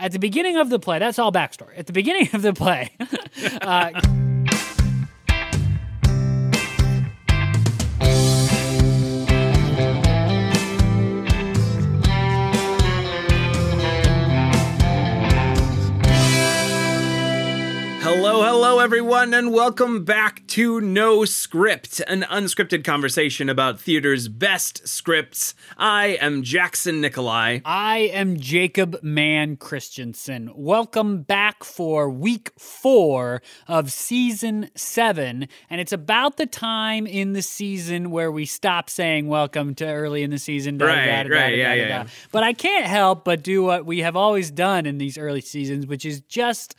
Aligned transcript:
at 0.00 0.12
the 0.12 0.18
beginning 0.18 0.56
of 0.56 0.70
the 0.70 0.78
play, 0.78 0.98
that's 0.98 1.18
all 1.18 1.30
backstory. 1.30 1.78
At 1.78 1.86
the 1.86 1.92
beginning 1.92 2.28
of 2.32 2.42
the 2.42 2.52
play, 2.52 2.90
uh, 3.62 4.00
Hello, 18.80 18.86
everyone, 18.86 19.34
and 19.34 19.52
welcome 19.52 20.04
back 20.06 20.46
to 20.46 20.80
No 20.80 21.26
Script, 21.26 22.00
an 22.08 22.22
unscripted 22.22 22.82
conversation 22.82 23.50
about 23.50 23.78
theater's 23.78 24.26
best 24.26 24.88
scripts. 24.88 25.54
I 25.76 26.16
am 26.18 26.42
Jackson 26.42 27.02
Nikolai. 27.02 27.58
I 27.66 27.98
am 28.14 28.38
Jacob 28.38 28.98
Mann 29.02 29.58
Christensen. 29.58 30.50
Welcome 30.54 31.20
back 31.20 31.62
for 31.62 32.08
week 32.08 32.52
four 32.58 33.42
of 33.68 33.92
season 33.92 34.70
seven. 34.74 35.46
And 35.68 35.78
it's 35.78 35.92
about 35.92 36.38
the 36.38 36.46
time 36.46 37.06
in 37.06 37.34
the 37.34 37.42
season 37.42 38.10
where 38.10 38.32
we 38.32 38.46
stop 38.46 38.88
saying 38.88 39.28
welcome 39.28 39.74
to 39.74 39.86
early 39.86 40.22
in 40.22 40.30
the 40.30 40.38
season. 40.38 40.78
da- 40.78 40.86
Right, 40.86 41.04
da- 41.04 41.22
da- 41.24 41.34
right, 41.38 41.54
yeah, 41.54 41.68
da- 41.68 41.74
yeah, 41.74 41.88
da. 41.88 41.94
yeah. 42.04 42.06
But 42.32 42.44
I 42.44 42.54
can't 42.54 42.86
help 42.86 43.26
but 43.26 43.42
do 43.42 43.62
what 43.62 43.84
we 43.84 43.98
have 43.98 44.16
always 44.16 44.50
done 44.50 44.86
in 44.86 44.96
these 44.96 45.18
early 45.18 45.42
seasons, 45.42 45.86
which 45.86 46.06
is 46.06 46.22
just 46.22 46.76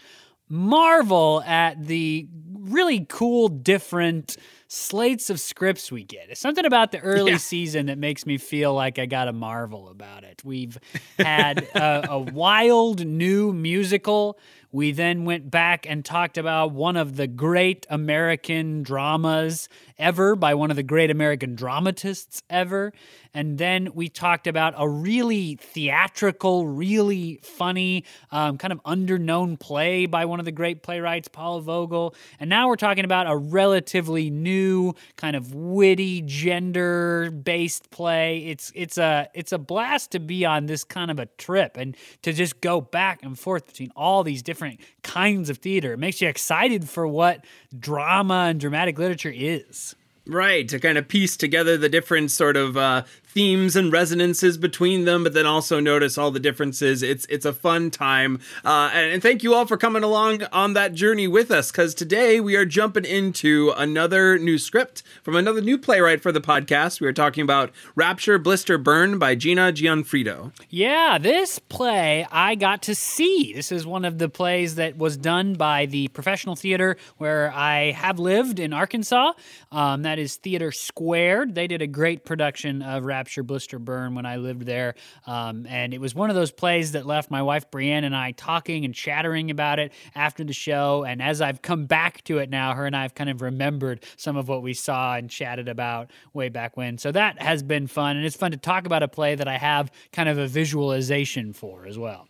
marvel 0.51 1.41
at 1.45 1.85
the 1.87 2.27
really 2.53 3.05
cool, 3.09 3.47
different 3.47 4.37
slates 4.67 5.29
of 5.29 5.39
scripts 5.39 5.91
we 5.91 6.03
get. 6.03 6.29
It's 6.29 6.39
something 6.39 6.65
about 6.65 6.91
the 6.91 6.99
early 6.99 7.31
Yeah. 7.31 7.37
season 7.37 7.87
that 7.87 7.97
makes 7.97 8.25
me 8.25 8.37
feel 8.37 8.73
like 8.73 8.99
I 8.99 9.05
got 9.05 9.25
to 9.25 9.33
marvel 9.33 9.89
about 9.89 10.23
it. 10.23 10.41
We've 10.45 10.77
had 11.17 11.63
a, 11.75 12.11
a 12.11 12.19
wild 12.19 13.05
new 13.05 13.51
musical. 13.51 14.37
We 14.71 14.93
then 14.93 15.25
went 15.25 15.51
back 15.51 15.85
and 15.89 16.05
talked 16.05 16.37
about 16.37 16.71
one 16.71 16.95
of 16.95 17.17
the 17.17 17.27
great 17.27 17.85
American 17.89 18.83
dramas 18.83 19.67
ever 19.97 20.35
by 20.35 20.53
one 20.53 20.69
of 20.69 20.75
the 20.75 20.83
great 20.83 21.09
American 21.09 21.55
dramatists 21.55 22.43
ever. 22.49 22.93
And 23.33 23.57
then 23.57 23.89
we 23.93 24.09
talked 24.09 24.45
about 24.45 24.73
a 24.77 24.87
really 24.87 25.55
theatrical, 25.55 26.67
really 26.67 27.39
funny, 27.43 28.03
um, 28.31 28.57
kind 28.57 28.73
of 28.73 28.83
underknown 28.83 29.59
play 29.59 30.05
by 30.05 30.25
one 30.25 30.39
of 30.39 30.45
the 30.45 30.51
great 30.51 30.83
playwrights, 30.83 31.29
Paula 31.29 31.61
Vogel. 31.61 32.13
And 32.39 32.49
now 32.49 32.67
we're 32.67 32.75
talking 32.75 33.05
about 33.05 33.29
a 33.29 33.35
relatively 33.37 34.29
new, 34.29 34.93
kind 35.15 35.35
of 35.35 35.53
witty, 35.53 36.23
gender-based 36.23 37.89
play. 37.91 38.39
It's 38.47 38.71
it's 38.75 38.97
a 38.97 39.29
it's 39.33 39.51
a 39.51 39.57
blast 39.57 40.11
to 40.11 40.19
be 40.19 40.45
on 40.45 40.65
this 40.65 40.83
kind 40.83 41.09
of 41.09 41.19
a 41.19 41.27
trip 41.37 41.77
and 41.77 41.95
to 42.23 42.33
just 42.33 42.59
go 42.59 42.81
back 42.81 43.23
and 43.23 43.39
forth 43.39 43.65
between 43.65 43.91
all 43.95 44.23
these 44.23 44.41
different 44.41 44.81
kinds 45.03 45.49
of 45.49 45.59
theater. 45.59 45.93
It 45.93 45.99
makes 45.99 46.21
you 46.21 46.27
excited 46.27 46.89
for 46.89 47.07
what 47.07 47.45
drama 47.77 48.47
and 48.49 48.59
dramatic 48.59 48.99
literature 48.99 49.33
is. 49.33 49.90
Right, 50.31 50.65
to 50.69 50.79
kind 50.79 50.97
of 50.97 51.09
piece 51.09 51.35
together 51.35 51.75
the 51.75 51.89
different 51.89 52.31
sort 52.31 52.55
of 52.55 52.77
uh, 52.77 53.03
themes 53.33 53.75
and 53.75 53.91
resonances 53.91 54.57
between 54.57 55.05
them, 55.05 55.23
but 55.23 55.33
then 55.33 55.45
also 55.45 55.79
notice 55.79 56.17
all 56.17 56.31
the 56.31 56.39
differences. 56.39 57.01
It's 57.01 57.25
it's 57.29 57.45
a 57.45 57.53
fun 57.53 57.91
time, 57.91 58.39
uh, 58.65 58.91
and, 58.93 59.13
and 59.13 59.21
thank 59.21 59.43
you 59.43 59.53
all 59.53 59.65
for 59.65 59.77
coming 59.77 60.03
along 60.03 60.43
on 60.51 60.73
that 60.73 60.93
journey 60.93 61.27
with 61.27 61.49
us. 61.51 61.71
Because 61.71 61.95
today 61.95 62.39
we 62.39 62.55
are 62.55 62.65
jumping 62.65 63.05
into 63.05 63.73
another 63.77 64.37
new 64.37 64.57
script 64.57 65.03
from 65.23 65.35
another 65.35 65.61
new 65.61 65.77
playwright 65.77 66.21
for 66.21 66.31
the 66.31 66.41
podcast. 66.41 66.99
We 66.99 67.07
are 67.07 67.13
talking 67.13 67.43
about 67.43 67.71
Rapture, 67.95 68.37
Blister, 68.37 68.77
Burn 68.77 69.17
by 69.17 69.35
Gina 69.35 69.71
Gionfriddo. 69.71 70.51
Yeah, 70.69 71.17
this 71.17 71.59
play 71.59 72.27
I 72.31 72.55
got 72.55 72.81
to 72.83 72.95
see. 72.95 73.53
This 73.53 73.71
is 73.71 73.85
one 73.85 74.05
of 74.05 74.17
the 74.17 74.29
plays 74.29 74.75
that 74.75 74.97
was 74.97 75.17
done 75.17 75.53
by 75.53 75.85
the 75.85 76.07
professional 76.09 76.55
theater 76.55 76.97
where 77.17 77.51
I 77.53 77.91
have 77.91 78.19
lived 78.19 78.59
in 78.59 78.73
Arkansas. 78.73 79.33
Um, 79.71 80.01
that 80.01 80.19
is 80.19 80.37
TheatreSquared. 80.43 81.53
They 81.53 81.67
did 81.67 81.81
a 81.81 81.87
great 81.87 82.25
production 82.25 82.81
of 82.81 83.05
Rapture, 83.05 83.20
Blister, 83.43 83.79
Burn 83.79 84.15
when 84.15 84.25
I 84.25 84.37
lived 84.37 84.65
there. 84.65 84.95
Um, 85.25 85.65
and 85.67 85.93
it 85.93 86.01
was 86.01 86.15
one 86.15 86.29
of 86.29 86.35
those 86.35 86.51
plays 86.51 86.93
that 86.93 87.05
left 87.05 87.31
my 87.31 87.41
wife 87.41 87.69
Brienne 87.71 88.03
and 88.03 88.15
I 88.15 88.31
talking 88.31 88.85
and 88.85 88.93
chattering 88.93 89.51
about 89.51 89.79
it 89.79 89.91
after 90.15 90.43
the 90.43 90.53
show. 90.53 91.03
And 91.03 91.21
as 91.21 91.41
I've 91.41 91.61
come 91.61 91.85
back 91.85 92.23
to 92.25 92.39
it 92.39 92.49
now, 92.49 92.73
her 92.73 92.85
and 92.85 92.95
I 92.95 93.03
have 93.03 93.15
kind 93.15 93.29
of 93.29 93.41
remembered 93.41 94.03
some 94.17 94.37
of 94.37 94.47
what 94.47 94.63
we 94.63 94.73
saw 94.73 95.15
and 95.15 95.29
chatted 95.29 95.67
about 95.67 96.11
way 96.33 96.49
back 96.49 96.77
when. 96.77 96.97
So 96.97 97.11
that 97.11 97.41
has 97.41 97.63
been 97.63 97.87
fun. 97.87 98.17
And 98.17 98.25
it's 98.25 98.35
fun 98.35 98.51
to 98.51 98.57
talk 98.57 98.85
about 98.85 99.03
a 99.03 99.07
play 99.07 99.35
that 99.35 99.47
I 99.47 99.57
have 99.57 99.91
kind 100.11 100.29
of 100.29 100.37
a 100.37 100.47
visualization 100.47 101.53
for 101.53 101.85
as 101.85 101.97
well. 101.97 102.27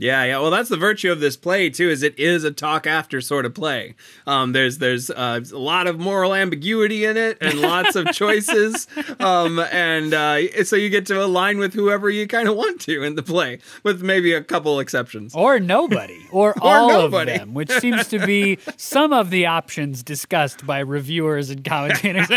Yeah, 0.00 0.22
yeah. 0.24 0.38
Well, 0.38 0.52
that's 0.52 0.68
the 0.68 0.76
virtue 0.76 1.10
of 1.10 1.18
this 1.18 1.36
play 1.36 1.70
too, 1.70 1.90
is 1.90 2.04
it 2.04 2.16
is 2.16 2.44
a 2.44 2.52
talk 2.52 2.86
after 2.86 3.20
sort 3.20 3.44
of 3.44 3.52
play. 3.52 3.96
Um, 4.28 4.52
there's 4.52 4.78
there's 4.78 5.10
uh, 5.10 5.40
a 5.52 5.58
lot 5.58 5.88
of 5.88 5.98
moral 5.98 6.36
ambiguity 6.36 7.04
in 7.04 7.16
it 7.16 7.36
and 7.40 7.60
lots 7.60 7.96
of 7.96 8.06
choices, 8.12 8.86
um, 9.18 9.58
and 9.58 10.14
uh, 10.14 10.62
so 10.62 10.76
you 10.76 10.88
get 10.88 11.04
to 11.06 11.20
align 11.22 11.58
with 11.58 11.74
whoever 11.74 12.08
you 12.08 12.28
kind 12.28 12.48
of 12.48 12.54
want 12.54 12.80
to 12.82 13.02
in 13.02 13.16
the 13.16 13.24
play, 13.24 13.58
with 13.82 14.00
maybe 14.00 14.32
a 14.32 14.42
couple 14.42 14.78
exceptions. 14.78 15.34
Or 15.34 15.58
nobody, 15.58 16.24
or, 16.30 16.54
all 16.62 16.88
nobody. 16.88 17.32
of 17.32 17.38
them, 17.40 17.54
which 17.54 17.70
seems 17.72 18.06
to 18.08 18.24
be 18.24 18.58
some 18.76 19.12
of 19.12 19.30
the 19.30 19.46
options 19.46 20.04
discussed 20.04 20.64
by 20.64 20.78
reviewers 20.78 21.50
and 21.50 21.64
commentators. 21.64 22.28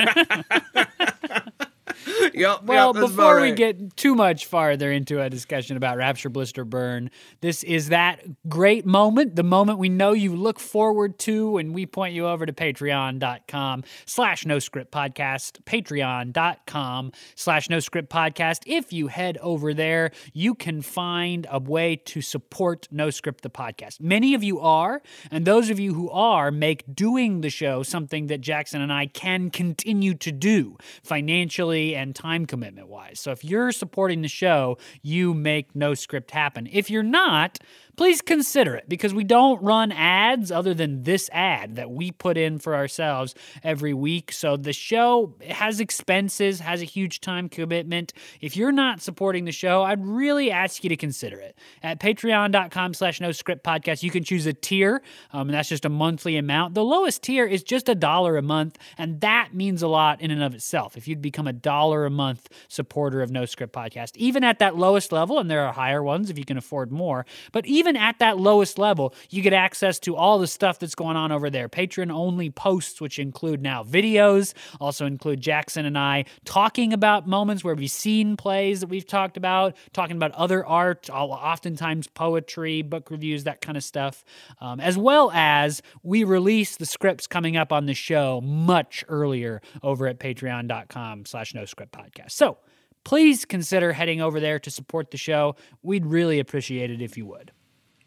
Yep, 2.33 2.63
Well, 2.63 2.93
yep, 2.93 3.01
before 3.01 3.41
we 3.41 3.51
get 3.51 3.97
too 3.97 4.15
much 4.15 4.45
farther 4.45 4.91
into 4.91 5.21
a 5.21 5.29
discussion 5.29 5.75
about 5.75 5.97
Rapture, 5.97 6.29
Blister, 6.29 6.63
Burn, 6.63 7.11
this 7.41 7.63
is 7.63 7.89
that 7.89 8.21
great 8.47 8.85
moment, 8.85 9.35
the 9.35 9.43
moment 9.43 9.79
we 9.79 9.89
know 9.89 10.13
you 10.13 10.35
look 10.35 10.59
forward 10.59 11.19
to, 11.19 11.57
and 11.57 11.73
we 11.73 11.85
point 11.85 12.13
you 12.13 12.27
over 12.27 12.45
to 12.45 12.53
patreon.com 12.53 13.83
slash 14.05 14.45
no 14.45 14.59
script 14.59 14.91
podcast, 14.91 15.61
patreon.com 15.63 17.11
slash 17.35 17.69
no 17.69 17.79
script 17.79 18.09
podcast. 18.09 18.59
If 18.65 18.93
you 18.93 19.07
head 19.07 19.37
over 19.41 19.73
there, 19.73 20.11
you 20.33 20.55
can 20.55 20.81
find 20.81 21.47
a 21.49 21.59
way 21.59 21.95
to 21.95 22.21
support 22.21 22.87
No 22.91 23.09
Script 23.09 23.41
the 23.41 23.49
podcast. 23.49 23.99
Many 23.99 24.33
of 24.33 24.43
you 24.43 24.59
are, 24.59 25.01
and 25.29 25.45
those 25.45 25.69
of 25.69 25.79
you 25.79 25.93
who 25.93 26.09
are 26.09 26.51
make 26.51 26.83
doing 26.93 27.41
the 27.41 27.49
show 27.49 27.83
something 27.83 28.27
that 28.27 28.41
Jackson 28.41 28.81
and 28.81 28.91
I 28.91 29.07
can 29.07 29.49
continue 29.49 30.13
to 30.15 30.31
do 30.31 30.77
financially 31.03 31.90
and 31.95 32.15
time 32.15 32.45
commitment 32.45 32.87
wise. 32.87 33.19
So 33.19 33.31
if 33.31 33.43
you're 33.43 33.71
supporting 33.71 34.21
the 34.21 34.27
show, 34.27 34.77
you 35.01 35.33
make 35.33 35.75
No 35.75 35.93
Script 35.93 36.31
happen. 36.31 36.67
If 36.71 36.89
you're 36.89 37.03
not, 37.03 37.59
please 38.01 38.19
consider 38.19 38.73
it 38.73 38.89
because 38.89 39.13
we 39.13 39.23
don't 39.23 39.61
run 39.61 39.91
ads 39.91 40.51
other 40.51 40.73
than 40.73 41.03
this 41.03 41.29
ad 41.31 41.75
that 41.75 41.91
we 41.91 42.11
put 42.11 42.35
in 42.35 42.57
for 42.57 42.75
ourselves 42.75 43.35
every 43.63 43.93
week. 43.93 44.31
So 44.31 44.57
the 44.57 44.73
show 44.73 45.35
has 45.47 45.79
expenses, 45.79 46.61
has 46.61 46.81
a 46.81 46.85
huge 46.85 47.21
time 47.21 47.47
commitment. 47.47 48.11
If 48.41 48.57
you're 48.57 48.71
not 48.71 49.01
supporting 49.01 49.45
the 49.45 49.51
show, 49.51 49.83
I'd 49.83 50.03
really 50.03 50.49
ask 50.49 50.83
you 50.83 50.89
to 50.89 50.97
consider 50.97 51.39
it. 51.41 51.55
At 51.83 51.99
patreon.com 51.99 52.95
slash 52.95 53.21
no 53.21 53.31
script 53.31 53.63
podcast, 53.63 54.01
you 54.01 54.09
can 54.09 54.23
choose 54.23 54.47
a 54.47 54.53
tier, 54.53 55.03
um, 55.31 55.41
and 55.41 55.51
that's 55.51 55.69
just 55.69 55.85
a 55.85 55.89
monthly 55.89 56.37
amount. 56.37 56.73
The 56.73 56.83
lowest 56.83 57.21
tier 57.21 57.45
is 57.45 57.61
just 57.61 57.87
a 57.87 57.93
dollar 57.93 58.35
a 58.35 58.41
month, 58.41 58.79
and 58.97 59.21
that 59.21 59.53
means 59.53 59.83
a 59.83 59.87
lot 59.87 60.21
in 60.21 60.31
and 60.31 60.41
of 60.41 60.55
itself. 60.55 60.97
If 60.97 61.07
you'd 61.07 61.21
become 61.21 61.45
a 61.45 61.53
dollar 61.53 62.07
a 62.07 62.09
month 62.09 62.49
supporter 62.67 63.21
of 63.21 63.29
No 63.29 63.45
Script 63.45 63.75
Podcast, 63.75 64.17
even 64.17 64.43
at 64.43 64.57
that 64.57 64.75
lowest 64.75 65.11
level, 65.11 65.37
and 65.37 65.51
there 65.51 65.63
are 65.63 65.71
higher 65.71 66.01
ones 66.01 66.31
if 66.31 66.39
you 66.39 66.45
can 66.45 66.57
afford 66.57 66.91
more, 66.91 67.27
but 67.51 67.67
even 67.67 67.90
at 67.95 68.19
that 68.19 68.37
lowest 68.37 68.77
level, 68.77 69.13
you 69.29 69.41
get 69.41 69.53
access 69.53 69.99
to 69.99 70.15
all 70.15 70.39
the 70.39 70.47
stuff 70.47 70.79
that's 70.79 70.95
going 70.95 71.17
on 71.17 71.31
over 71.31 71.49
there. 71.49 71.69
Patron 71.69 72.11
only 72.11 72.49
posts, 72.49 72.99
which 73.01 73.19
include 73.19 73.61
now 73.61 73.83
videos, 73.83 74.53
also 74.79 75.05
include 75.05 75.41
Jackson 75.41 75.85
and 75.85 75.97
I 75.97 76.25
talking 76.45 76.93
about 76.93 77.27
moments 77.27 77.63
where 77.63 77.75
we've 77.75 77.91
seen 77.91 78.37
plays 78.37 78.81
that 78.81 78.87
we've 78.87 79.05
talked 79.05 79.37
about, 79.37 79.75
talking 79.93 80.15
about 80.15 80.31
other 80.31 80.65
art, 80.65 81.09
oftentimes 81.09 82.07
poetry, 82.07 82.81
book 82.81 83.11
reviews, 83.11 83.43
that 83.43 83.61
kind 83.61 83.77
of 83.77 83.83
stuff, 83.83 84.23
um, 84.59 84.79
as 84.79 84.97
well 84.97 85.31
as 85.31 85.81
we 86.03 86.23
release 86.23 86.77
the 86.77 86.85
scripts 86.85 87.27
coming 87.27 87.57
up 87.57 87.71
on 87.71 87.85
the 87.85 87.93
show 87.93 88.41
much 88.41 89.03
earlier 89.07 89.61
over 89.83 90.07
at 90.07 90.19
patreon.com 90.19 91.25
slash 91.25 91.53
no 91.53 91.65
script 91.65 91.91
podcast. 91.91 92.31
So 92.31 92.57
please 93.03 93.45
consider 93.45 93.93
heading 93.93 94.21
over 94.21 94.39
there 94.39 94.59
to 94.59 94.71
support 94.71 95.11
the 95.11 95.17
show. 95.17 95.55
We'd 95.81 96.05
really 96.05 96.39
appreciate 96.39 96.91
it 96.91 97.01
if 97.01 97.17
you 97.17 97.25
would. 97.25 97.51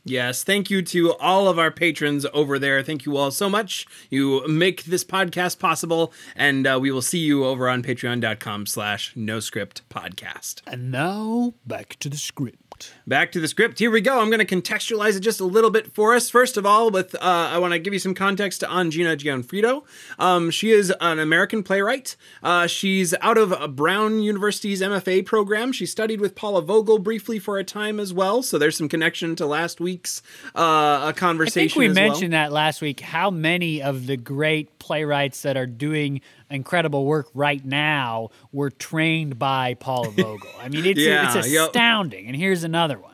Yes, 0.04 0.44
thank 0.44 0.68
you 0.68 0.82
to 0.82 1.14
all 1.14 1.48
of 1.48 1.58
our 1.58 1.70
patrons 1.70 2.26
over 2.34 2.58
there. 2.58 2.82
Thank 2.82 3.06
you 3.06 3.16
all 3.16 3.30
so 3.30 3.48
much. 3.48 3.86
You 4.10 4.46
make 4.46 4.84
this 4.84 5.02
podcast 5.02 5.58
possible, 5.58 6.12
and 6.36 6.66
uh, 6.66 6.78
we 6.80 6.90
will 6.90 7.02
see 7.02 7.20
you 7.20 7.44
over 7.44 7.70
on 7.70 7.82
patreon.com 7.82 8.66
slash 8.66 9.12
no 9.16 9.40
script 9.40 9.88
podcast. 9.88 10.60
And 10.66 10.90
now 10.90 11.54
back 11.66 11.96
to 12.00 12.10
the 12.10 12.18
script. 12.18 12.63
Back 13.06 13.32
to 13.32 13.40
the 13.40 13.48
script. 13.48 13.78
Here 13.78 13.90
we 13.90 14.00
go. 14.00 14.20
I'm 14.20 14.30
going 14.30 14.44
to 14.44 14.60
contextualize 14.60 15.16
it 15.16 15.20
just 15.20 15.40
a 15.40 15.44
little 15.44 15.70
bit 15.70 15.92
for 15.92 16.14
us. 16.14 16.30
First 16.30 16.56
of 16.56 16.64
all, 16.64 16.90
with 16.90 17.14
uh, 17.16 17.18
I 17.20 17.58
want 17.58 17.72
to 17.72 17.78
give 17.78 17.92
you 17.92 17.98
some 17.98 18.14
context 18.14 18.64
on 18.64 18.90
Gina 18.90 19.16
Gionfriddo. 19.16 19.84
Um, 20.18 20.50
she 20.50 20.70
is 20.70 20.92
an 21.00 21.18
American 21.18 21.62
playwright. 21.62 22.16
Uh, 22.42 22.66
she's 22.66 23.14
out 23.20 23.38
of 23.38 23.76
Brown 23.76 24.20
University's 24.20 24.80
MFA 24.80 25.24
program. 25.24 25.72
She 25.72 25.86
studied 25.86 26.20
with 26.20 26.34
Paula 26.34 26.62
Vogel 26.62 26.98
briefly 26.98 27.38
for 27.38 27.58
a 27.58 27.64
time 27.64 28.00
as 28.00 28.12
well. 28.12 28.42
So 28.42 28.58
there's 28.58 28.76
some 28.76 28.88
connection 28.88 29.36
to 29.36 29.46
last 29.46 29.80
week's 29.80 30.22
uh, 30.54 31.12
conversation. 31.12 31.60
I 31.60 31.68
think 31.68 31.76
we 31.76 31.88
mentioned 31.88 32.32
well. 32.32 32.44
that 32.44 32.52
last 32.52 32.80
week. 32.80 33.00
How 33.00 33.30
many 33.30 33.82
of 33.82 34.06
the 34.06 34.16
great 34.16 34.78
playwrights 34.78 35.42
that 35.42 35.56
are 35.56 35.66
doing 35.66 36.20
incredible 36.54 37.04
work 37.04 37.28
right 37.34 37.64
now 37.64 38.30
were 38.52 38.70
trained 38.70 39.38
by 39.38 39.74
Paula 39.74 40.10
Vogel. 40.16 40.48
I 40.60 40.68
mean, 40.68 40.86
it's 40.86 41.00
yeah, 41.00 41.36
it's 41.36 41.46
astounding. 41.46 42.24
Yep. 42.24 42.28
And 42.28 42.36
here's 42.36 42.64
another 42.64 42.98
one. 42.98 43.13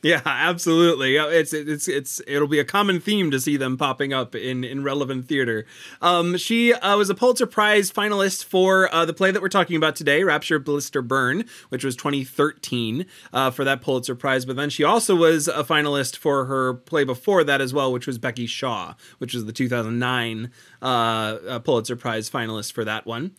Yeah, 0.00 0.22
absolutely. 0.24 1.16
It's 1.16 1.52
it's 1.52 1.88
it's 1.88 2.20
it'll 2.28 2.46
be 2.46 2.60
a 2.60 2.64
common 2.64 3.00
theme 3.00 3.32
to 3.32 3.40
see 3.40 3.56
them 3.56 3.76
popping 3.76 4.12
up 4.12 4.36
in 4.36 4.62
in 4.62 4.84
relevant 4.84 5.26
theater. 5.26 5.66
Um, 6.00 6.36
she 6.36 6.72
uh, 6.72 6.96
was 6.96 7.10
a 7.10 7.16
Pulitzer 7.16 7.46
Prize 7.46 7.90
finalist 7.90 8.44
for 8.44 8.92
uh, 8.94 9.04
the 9.04 9.12
play 9.12 9.32
that 9.32 9.42
we're 9.42 9.48
talking 9.48 9.74
about 9.74 9.96
today, 9.96 10.22
Rapture, 10.22 10.60
Blister, 10.60 11.02
Burn, 11.02 11.44
which 11.70 11.82
was 11.82 11.96
2013 11.96 13.06
uh, 13.32 13.50
for 13.50 13.64
that 13.64 13.80
Pulitzer 13.80 14.14
Prize. 14.14 14.44
But 14.44 14.54
then 14.54 14.70
she 14.70 14.84
also 14.84 15.16
was 15.16 15.48
a 15.48 15.64
finalist 15.64 16.16
for 16.16 16.44
her 16.44 16.74
play 16.74 17.02
before 17.02 17.42
that 17.42 17.60
as 17.60 17.74
well, 17.74 17.92
which 17.92 18.06
was 18.06 18.18
Becky 18.18 18.46
Shaw, 18.46 18.94
which 19.18 19.34
was 19.34 19.46
the 19.46 19.52
2009 19.52 20.52
uh, 20.80 21.58
Pulitzer 21.58 21.96
Prize 21.96 22.30
finalist 22.30 22.72
for 22.72 22.84
that 22.84 23.04
one. 23.04 23.32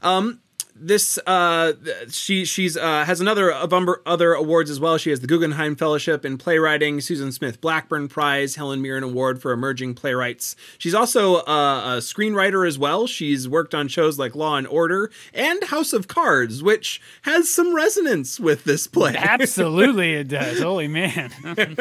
Um, 0.00 0.40
this 0.76 1.18
uh, 1.26 1.72
she 2.10 2.44
she's 2.44 2.76
uh, 2.76 3.04
has 3.04 3.20
another 3.20 3.50
a 3.50 3.62
of 3.64 3.88
other 4.06 4.34
awards 4.34 4.70
as 4.70 4.80
well. 4.80 4.98
She 4.98 5.10
has 5.10 5.20
the 5.20 5.26
Guggenheim 5.26 5.76
Fellowship 5.76 6.24
in 6.24 6.36
Playwriting, 6.36 7.00
Susan 7.00 7.30
Smith 7.30 7.60
Blackburn 7.60 8.08
Prize, 8.08 8.56
Helen 8.56 8.82
Merrill 8.82 9.04
Award 9.04 9.40
for 9.40 9.52
Emerging 9.52 9.94
Playwrights. 9.94 10.56
She's 10.78 10.94
also 10.94 11.36
uh, 11.36 11.96
a 11.96 11.98
screenwriter 11.98 12.66
as 12.66 12.78
well. 12.78 13.06
She's 13.06 13.48
worked 13.48 13.74
on 13.74 13.88
shows 13.88 14.18
like 14.18 14.34
Law 14.34 14.56
and 14.56 14.66
Order 14.66 15.10
and 15.32 15.62
House 15.64 15.92
of 15.92 16.08
Cards, 16.08 16.62
which 16.62 17.00
has 17.22 17.48
some 17.48 17.74
resonance 17.74 18.40
with 18.40 18.64
this 18.64 18.86
play. 18.86 19.14
Absolutely, 19.18 20.14
it 20.14 20.28
does. 20.28 20.60
Holy 20.60 20.88
man! 20.88 21.32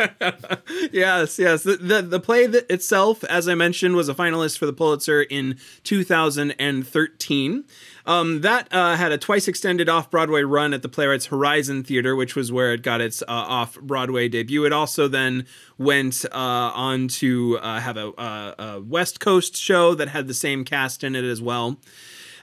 yes, 0.91 1.39
yes. 1.39 1.63
The, 1.63 1.77
the 1.77 2.01
the 2.03 2.19
play 2.19 2.45
that 2.45 2.69
itself, 2.69 3.23
as 3.23 3.47
I 3.47 3.55
mentioned, 3.55 3.95
was 3.95 4.07
a 4.07 4.13
finalist 4.13 4.59
for 4.59 4.67
the 4.67 4.73
Pulitzer 4.73 5.23
in 5.23 5.57
2013. 5.83 7.63
Um, 8.05 8.41
that 8.41 8.67
uh, 8.71 8.97
had 8.97 9.11
a 9.11 9.17
twice 9.17 9.47
extended 9.47 9.87
off 9.87 10.11
Broadway 10.11 10.41
run 10.41 10.73
at 10.73 10.81
the 10.81 10.89
Playwrights 10.89 11.27
Horizon 11.27 11.83
Theater, 11.83 12.15
which 12.15 12.35
was 12.35 12.51
where 12.51 12.73
it 12.73 12.81
got 12.81 12.99
its 12.99 13.21
uh, 13.21 13.25
off 13.27 13.79
Broadway 13.79 14.27
debut. 14.27 14.65
It 14.65 14.73
also 14.73 15.07
then 15.07 15.45
went 15.77 16.25
uh, 16.25 16.31
on 16.33 17.07
to 17.09 17.59
uh, 17.59 17.79
have 17.79 17.95
a, 17.95 18.11
a, 18.17 18.55
a 18.57 18.81
West 18.81 19.19
Coast 19.19 19.55
show 19.55 19.95
that 19.95 20.09
had 20.09 20.27
the 20.27 20.33
same 20.33 20.65
cast 20.65 21.03
in 21.03 21.15
it 21.15 21.23
as 21.23 21.41
well 21.41 21.79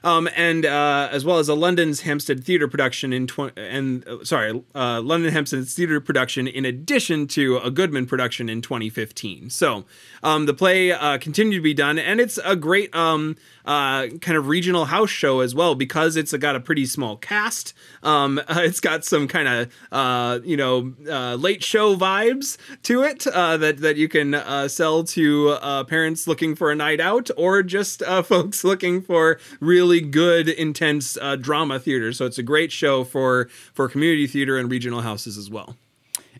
um, 0.03 0.29
and 0.35 0.65
uh, 0.65 1.09
as 1.11 1.23
well 1.23 1.39
as 1.39 1.47
a 1.47 1.53
London's 1.53 2.01
Hampstead 2.01 2.43
Theatre 2.43 2.67
production 2.67 3.13
in 3.13 3.27
tw- 3.27 3.57
and 3.57 4.07
uh, 4.07 4.23
sorry, 4.23 4.63
uh, 4.73 5.01
London 5.01 5.31
Hampstead 5.31 5.67
Theatre 5.67 6.01
production 6.01 6.47
in 6.47 6.65
addition 6.65 7.27
to 7.27 7.57
a 7.57 7.69
Goodman 7.69 8.05
production 8.05 8.49
in 8.49 8.61
2015. 8.61 9.49
So 9.49 9.85
um, 10.23 10.45
the 10.45 10.53
play 10.53 10.91
uh, 10.91 11.17
continued 11.17 11.57
to 11.57 11.61
be 11.61 11.73
done, 11.73 11.99
and 11.99 12.19
it's 12.19 12.39
a 12.43 12.55
great 12.55 12.93
um, 12.95 13.35
uh, 13.65 14.07
kind 14.21 14.37
of 14.37 14.47
regional 14.47 14.85
house 14.85 15.09
show 15.09 15.41
as 15.41 15.53
well 15.53 15.75
because 15.75 16.15
it's 16.15 16.33
got 16.33 16.55
a 16.55 16.59
pretty 16.59 16.85
small 16.85 17.17
cast. 17.17 17.73
Um, 18.01 18.41
it's 18.49 18.79
got 18.79 19.05
some 19.05 19.27
kind 19.27 19.47
of 19.47 19.73
uh, 19.91 20.39
you 20.43 20.57
know 20.57 20.93
late 21.35 21.63
show 21.63 21.95
vibes 21.95 22.57
to 22.83 23.03
it 23.03 23.23
that 23.25 23.77
that 23.77 23.97
you 23.97 24.07
can 24.07 24.69
sell 24.69 25.03
to 25.03 25.57
parents 25.87 26.27
looking 26.27 26.55
for 26.55 26.71
a 26.71 26.75
night 26.75 26.99
out 26.99 27.29
or 27.37 27.61
just 27.61 28.03
folks 28.23 28.63
looking 28.63 29.01
for 29.01 29.39
really 29.59 29.90
really 29.91 30.09
good, 30.09 30.47
intense 30.47 31.17
uh, 31.21 31.35
drama 31.35 31.79
theater. 31.79 32.13
So 32.13 32.25
it's 32.25 32.37
a 32.37 32.43
great 32.43 32.71
show 32.71 33.03
for 33.03 33.49
for 33.73 33.89
community 33.89 34.27
theater 34.27 34.57
and 34.57 34.71
regional 34.71 35.01
houses 35.01 35.37
as 35.37 35.49
well. 35.49 35.75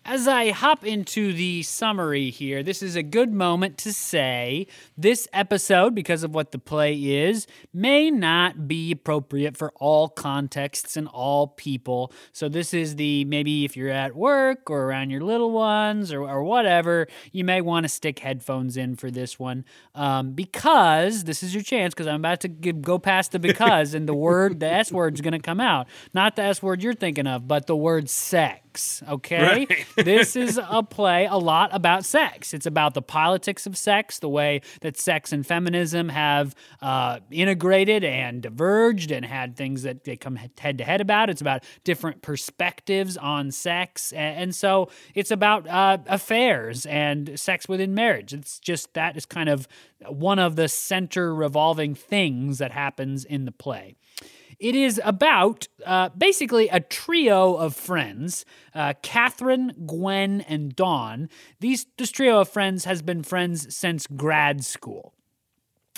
As 0.03 0.27
I 0.27 0.49
hop 0.49 0.83
into 0.83 1.31
the 1.31 1.61
summary 1.61 2.31
here, 2.31 2.63
this 2.63 2.81
is 2.81 2.95
a 2.95 3.03
good 3.03 3.31
moment 3.31 3.77
to 3.79 3.93
say 3.93 4.65
this 4.97 5.27
episode, 5.31 5.93
because 5.93 6.23
of 6.23 6.33
what 6.33 6.51
the 6.51 6.57
play 6.57 6.95
is, 6.95 7.45
may 7.71 8.09
not 8.09 8.67
be 8.67 8.91
appropriate 8.91 9.55
for 9.55 9.71
all 9.75 10.09
contexts 10.09 10.97
and 10.97 11.07
all 11.07 11.45
people. 11.45 12.11
So, 12.31 12.49
this 12.49 12.73
is 12.73 12.95
the 12.95 13.25
maybe 13.25 13.63
if 13.63 13.77
you're 13.77 13.89
at 13.89 14.15
work 14.15 14.71
or 14.71 14.85
around 14.85 15.11
your 15.11 15.21
little 15.21 15.51
ones 15.51 16.11
or, 16.11 16.21
or 16.21 16.43
whatever, 16.43 17.07
you 17.31 17.43
may 17.43 17.61
want 17.61 17.83
to 17.83 17.87
stick 17.87 18.19
headphones 18.19 18.77
in 18.77 18.95
for 18.95 19.11
this 19.11 19.37
one 19.37 19.65
um, 19.93 20.31
because 20.31 21.25
this 21.25 21.43
is 21.43 21.53
your 21.53 21.63
chance 21.63 21.93
because 21.93 22.07
I'm 22.07 22.15
about 22.15 22.41
to 22.41 22.47
go 22.47 22.97
past 22.97 23.33
the 23.33 23.39
because 23.39 23.93
and 23.93 24.09
the 24.09 24.15
word, 24.15 24.61
the 24.61 24.71
S 24.71 24.91
word 24.91 25.13
is 25.13 25.21
going 25.21 25.33
to 25.33 25.39
come 25.39 25.59
out. 25.59 25.87
Not 26.11 26.35
the 26.35 26.41
S 26.41 26.63
word 26.63 26.81
you're 26.81 26.95
thinking 26.95 27.27
of, 27.27 27.47
but 27.47 27.67
the 27.67 27.75
word 27.75 28.09
sex 28.09 28.70
sex, 28.77 29.03
okay? 29.07 29.41
Right. 29.41 29.85
this 29.95 30.35
is 30.35 30.59
a 30.61 30.83
play 30.83 31.25
a 31.25 31.37
lot 31.37 31.69
about 31.73 32.05
sex. 32.05 32.53
It's 32.53 32.65
about 32.65 32.93
the 32.93 33.01
politics 33.01 33.65
of 33.65 33.77
sex, 33.77 34.19
the 34.19 34.29
way 34.29 34.61
that 34.81 34.97
sex 34.97 35.31
and 35.31 35.45
feminism 35.45 36.09
have 36.09 36.55
uh, 36.81 37.19
integrated 37.29 38.03
and 38.03 38.41
diverged 38.41 39.11
and 39.11 39.25
had 39.25 39.55
things 39.55 39.83
that 39.83 40.03
they 40.03 40.15
come 40.15 40.35
head 40.35 40.77
to 40.77 40.83
head 40.83 41.01
about. 41.01 41.29
It's 41.29 41.41
about 41.41 41.63
different 41.83 42.21
perspectives 42.21 43.17
on 43.17 43.51
sex. 43.51 44.11
And, 44.13 44.51
so 44.51 44.89
it's 45.15 45.31
about 45.31 45.65
uh, 45.67 45.99
affairs 46.07 46.85
and 46.85 47.39
sex 47.39 47.69
within 47.69 47.93
marriage. 47.93 48.33
It's 48.33 48.59
just 48.59 48.93
that 48.95 49.15
is 49.15 49.25
kind 49.25 49.47
of 49.47 49.67
one 50.07 50.39
of 50.39 50.55
the 50.57 50.67
center 50.67 51.33
revolving 51.33 51.95
things 51.95 52.57
that 52.57 52.71
happens 52.71 53.23
in 53.23 53.45
the 53.45 53.51
play. 53.51 53.95
It 54.61 54.75
is 54.75 55.01
about 55.03 55.67
uh, 55.87 56.09
basically 56.09 56.69
a 56.69 56.79
trio 56.79 57.55
of 57.55 57.75
friends 57.75 58.45
uh, 58.75 58.93
Catherine, 59.01 59.73
Gwen, 59.87 60.41
and 60.41 60.75
Don. 60.75 61.29
These, 61.59 61.87
this 61.97 62.11
trio 62.11 62.41
of 62.41 62.47
friends 62.47 62.85
has 62.85 63.01
been 63.01 63.23
friends 63.23 63.75
since 63.75 64.05
grad 64.05 64.63
school. 64.63 65.13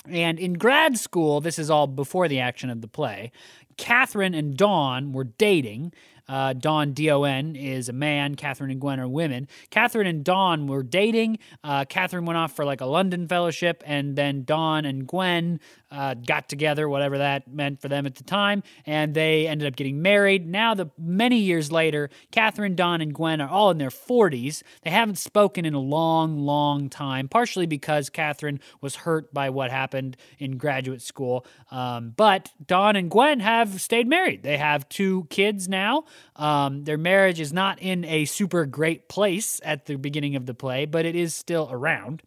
And 0.08 0.38
in 0.38 0.54
grad 0.54 0.98
school, 0.98 1.42
this 1.42 1.58
is 1.58 1.70
all 1.70 1.86
before 1.86 2.26
the 2.26 2.40
action 2.40 2.70
of 2.70 2.80
the 2.80 2.88
play, 2.88 3.32
Catherine 3.76 4.34
and 4.34 4.56
Don 4.56 5.12
were 5.12 5.24
dating. 5.24 5.92
Uh, 6.26 6.54
Don, 6.54 6.92
D 6.92 7.10
O 7.10 7.24
N, 7.24 7.54
is 7.54 7.90
a 7.90 7.92
man. 7.92 8.34
Catherine 8.34 8.70
and 8.70 8.80
Gwen 8.80 8.98
are 8.98 9.08
women. 9.08 9.46
Catherine 9.68 10.06
and 10.06 10.24
Don 10.24 10.66
were 10.66 10.82
dating. 10.82 11.38
Uh, 11.62 11.84
Catherine 11.84 12.24
went 12.24 12.38
off 12.38 12.56
for 12.56 12.64
like 12.64 12.80
a 12.80 12.86
London 12.86 13.28
fellowship, 13.28 13.82
and 13.84 14.16
then 14.16 14.42
Don 14.44 14.86
and 14.86 15.06
Gwen 15.06 15.60
uh, 15.94 16.14
got 16.14 16.48
together, 16.48 16.88
whatever 16.88 17.18
that 17.18 17.46
meant 17.52 17.80
for 17.80 17.88
them 17.88 18.04
at 18.06 18.16
the 18.16 18.24
time, 18.24 18.62
and 18.84 19.14
they 19.14 19.46
ended 19.46 19.68
up 19.68 19.76
getting 19.76 20.02
married. 20.02 20.46
Now, 20.46 20.74
the 20.74 20.90
many 20.98 21.38
years 21.38 21.70
later, 21.70 22.10
Catherine, 22.32 22.74
Don, 22.74 23.00
and 23.00 23.14
Gwen 23.14 23.40
are 23.40 23.48
all 23.48 23.70
in 23.70 23.78
their 23.78 23.90
40s. 23.90 24.62
They 24.82 24.90
haven't 24.90 25.18
spoken 25.18 25.64
in 25.64 25.74
a 25.74 25.80
long, 25.80 26.38
long 26.38 26.88
time, 26.88 27.28
partially 27.28 27.66
because 27.66 28.10
Catherine 28.10 28.60
was 28.80 28.96
hurt 28.96 29.32
by 29.32 29.50
what 29.50 29.70
happened 29.70 30.16
in 30.38 30.58
graduate 30.58 31.02
school. 31.02 31.46
Um, 31.70 32.12
but 32.16 32.50
Don 32.66 32.96
and 32.96 33.10
Gwen 33.10 33.40
have 33.40 33.80
stayed 33.80 34.08
married. 34.08 34.42
They 34.42 34.56
have 34.56 34.88
two 34.88 35.26
kids 35.30 35.68
now. 35.68 36.04
Um, 36.36 36.84
their 36.84 36.98
marriage 36.98 37.40
is 37.40 37.52
not 37.52 37.80
in 37.80 38.04
a 38.04 38.24
super 38.24 38.66
great 38.66 39.08
place 39.08 39.60
at 39.64 39.86
the 39.86 39.96
beginning 39.96 40.34
of 40.34 40.46
the 40.46 40.54
play, 40.54 40.86
but 40.86 41.06
it 41.06 41.14
is 41.14 41.34
still 41.34 41.68
around. 41.70 42.22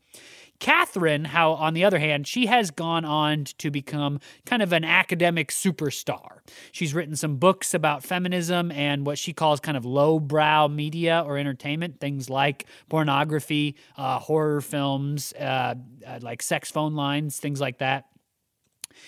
Catherine, 0.59 1.25
how 1.25 1.53
on 1.53 1.73
the 1.73 1.83
other 1.83 1.99
hand, 1.99 2.27
she 2.27 2.47
has 2.47 2.71
gone 2.71 3.05
on 3.05 3.45
to 3.59 3.69
become 3.69 4.19
kind 4.45 4.61
of 4.61 4.73
an 4.73 4.83
academic 4.83 5.49
superstar. 5.49 6.39
She's 6.71 6.93
written 6.93 7.15
some 7.15 7.37
books 7.37 7.73
about 7.73 8.03
feminism 8.03 8.71
and 8.71 9.05
what 9.05 9.17
she 9.19 9.33
calls 9.33 9.59
kind 9.59 9.77
of 9.77 9.85
lowbrow 9.85 10.67
media 10.69 11.23
or 11.25 11.37
entertainment, 11.37 11.99
things 11.99 12.29
like 12.29 12.65
pornography, 12.89 13.75
uh, 13.97 14.19
horror 14.19 14.61
films, 14.61 15.33
uh, 15.33 15.75
uh, 16.05 16.19
like 16.21 16.41
sex 16.41 16.71
phone 16.71 16.95
lines, 16.95 17.39
things 17.39 17.61
like 17.61 17.77
that 17.77 18.05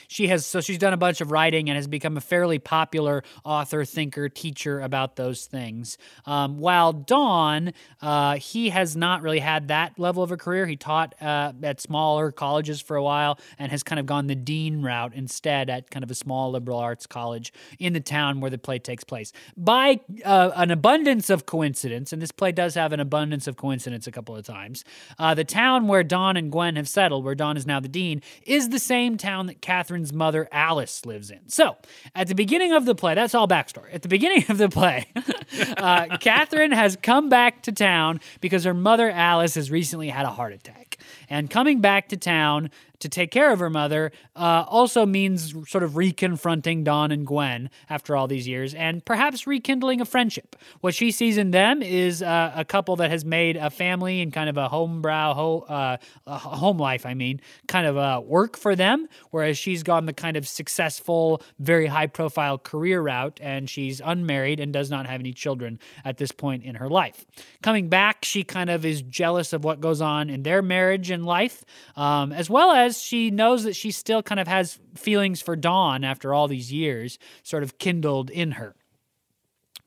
she 0.07 0.27
has 0.27 0.45
so 0.45 0.61
she's 0.61 0.77
done 0.77 0.93
a 0.93 0.97
bunch 0.97 1.21
of 1.21 1.31
writing 1.31 1.69
and 1.69 1.75
has 1.75 1.87
become 1.87 2.17
a 2.17 2.21
fairly 2.21 2.59
popular 2.59 3.23
author, 3.43 3.85
thinker, 3.85 4.29
teacher 4.29 4.79
about 4.79 5.15
those 5.15 5.45
things. 5.45 5.97
Um, 6.25 6.57
while 6.57 6.93
Don, 6.93 7.73
uh, 8.01 8.35
he 8.35 8.69
has 8.69 8.95
not 8.95 9.21
really 9.21 9.39
had 9.39 9.67
that 9.69 9.97
level 9.97 10.23
of 10.23 10.31
a 10.31 10.37
career. 10.37 10.65
He 10.65 10.75
taught 10.75 11.15
uh, 11.21 11.53
at 11.63 11.81
smaller 11.81 12.31
colleges 12.31 12.81
for 12.81 12.95
a 12.95 13.03
while 13.03 13.39
and 13.57 13.71
has 13.71 13.83
kind 13.83 13.99
of 13.99 14.05
gone 14.05 14.27
the 14.27 14.35
dean 14.35 14.81
route 14.81 15.13
instead 15.13 15.69
at 15.69 15.89
kind 15.89 16.03
of 16.03 16.11
a 16.11 16.15
small 16.15 16.51
liberal 16.51 16.79
arts 16.79 17.07
college 17.07 17.53
in 17.79 17.93
the 17.93 17.99
town 17.99 18.39
where 18.39 18.51
the 18.51 18.57
play 18.57 18.79
takes 18.79 19.03
place. 19.03 19.31
By 19.57 19.99
uh, 20.25 20.51
an 20.55 20.71
abundance 20.71 21.29
of 21.29 21.45
coincidence, 21.45 22.13
and 22.13 22.21
this 22.21 22.31
play 22.31 22.51
does 22.51 22.75
have 22.75 22.93
an 22.93 22.99
abundance 22.99 23.47
of 23.47 23.57
coincidence 23.57 24.07
a 24.07 24.11
couple 24.11 24.35
of 24.35 24.45
times, 24.45 24.83
uh, 25.17 25.33
the 25.33 25.43
town 25.43 25.87
where 25.87 26.03
Don 26.03 26.37
and 26.37 26.51
Gwen 26.51 26.75
have 26.75 26.87
settled, 26.87 27.23
where 27.25 27.35
Don 27.35 27.57
is 27.57 27.65
now 27.65 27.79
the 27.79 27.87
dean, 27.87 28.21
is 28.45 28.69
the 28.69 28.79
same 28.79 29.17
town 29.17 29.47
that 29.47 29.61
Kat 29.61 29.78
Catherine's 29.79 30.11
mother 30.11 30.49
Alice 30.51 31.05
lives 31.05 31.31
in. 31.31 31.47
So, 31.47 31.77
at 32.13 32.27
the 32.27 32.35
beginning 32.35 32.73
of 32.73 32.83
the 32.83 32.95
play, 32.95 33.15
that's 33.15 33.33
all 33.33 33.47
backstory. 33.47 33.93
At 33.93 34.01
the 34.01 34.09
beginning 34.09 34.43
of 34.49 34.57
the 34.57 34.67
play, 34.67 35.07
uh, 35.77 36.17
Catherine 36.17 36.73
has 36.73 36.97
come 37.01 37.29
back 37.29 37.61
to 37.61 37.71
town 37.71 38.19
because 38.41 38.65
her 38.65 38.73
mother 38.73 39.09
Alice 39.09 39.55
has 39.55 39.71
recently 39.71 40.09
had 40.09 40.25
a 40.25 40.31
heart 40.31 40.51
attack. 40.51 40.97
And 41.29 41.49
coming 41.49 41.79
back 41.79 42.09
to 42.09 42.17
town, 42.17 42.71
to 42.99 43.09
take 43.09 43.31
care 43.31 43.51
of 43.51 43.59
her 43.59 43.69
mother 43.69 44.11
uh, 44.35 44.65
also 44.67 45.05
means 45.05 45.53
sort 45.69 45.83
of 45.83 45.91
reconfronting 45.93 46.83
Don 46.83 47.11
and 47.11 47.25
Gwen 47.25 47.69
after 47.89 48.15
all 48.15 48.27
these 48.27 48.47
years 48.47 48.73
and 48.73 49.03
perhaps 49.03 49.47
rekindling 49.47 50.01
a 50.01 50.05
friendship. 50.05 50.55
What 50.81 50.93
she 50.93 51.11
sees 51.11 51.37
in 51.37 51.51
them 51.51 51.81
is 51.81 52.21
uh, 52.21 52.51
a 52.55 52.65
couple 52.65 52.95
that 52.97 53.09
has 53.09 53.23
made 53.23 53.55
a 53.55 53.69
family 53.69 54.21
and 54.21 54.33
kind 54.33 54.49
of 54.49 54.57
a 54.57 54.69
homebrow, 54.69 55.33
ho- 55.33 55.65
uh, 55.67 55.97
a 56.27 56.37
home 56.37 56.77
life, 56.77 57.05
I 57.05 57.13
mean, 57.13 57.41
kind 57.67 57.87
of 57.87 57.97
uh, 57.97 58.21
work 58.23 58.57
for 58.57 58.75
them, 58.75 59.07
whereas 59.31 59.57
she's 59.57 59.83
gone 59.83 60.05
the 60.05 60.13
kind 60.13 60.37
of 60.37 60.47
successful, 60.47 61.41
very 61.59 61.87
high 61.87 62.07
profile 62.07 62.57
career 62.57 63.01
route 63.01 63.39
and 63.41 63.69
she's 63.69 64.01
unmarried 64.03 64.59
and 64.59 64.73
does 64.73 64.89
not 64.89 65.05
have 65.05 65.19
any 65.19 65.33
children 65.33 65.79
at 66.03 66.17
this 66.17 66.31
point 66.31 66.63
in 66.63 66.75
her 66.75 66.89
life. 66.89 67.25
Coming 67.61 67.89
back, 67.89 68.25
she 68.25 68.43
kind 68.43 68.69
of 68.69 68.85
is 68.85 69.01
jealous 69.01 69.53
of 69.53 69.63
what 69.63 69.79
goes 69.79 70.01
on 70.01 70.29
in 70.29 70.43
their 70.43 70.61
marriage 70.61 71.09
and 71.09 71.25
life, 71.25 71.63
um, 71.95 72.31
as 72.31 72.49
well 72.49 72.71
as 72.71 72.88
she 72.97 73.29
knows 73.29 73.63
that 73.63 73.75
she 73.75 73.91
still 73.91 74.23
kind 74.23 74.39
of 74.39 74.47
has 74.47 74.79
feelings 74.95 75.41
for 75.41 75.55
Don 75.55 76.03
after 76.03 76.33
all 76.33 76.47
these 76.47 76.71
years, 76.71 77.19
sort 77.43 77.63
of 77.63 77.77
kindled 77.77 78.29
in 78.29 78.51
her. 78.51 78.75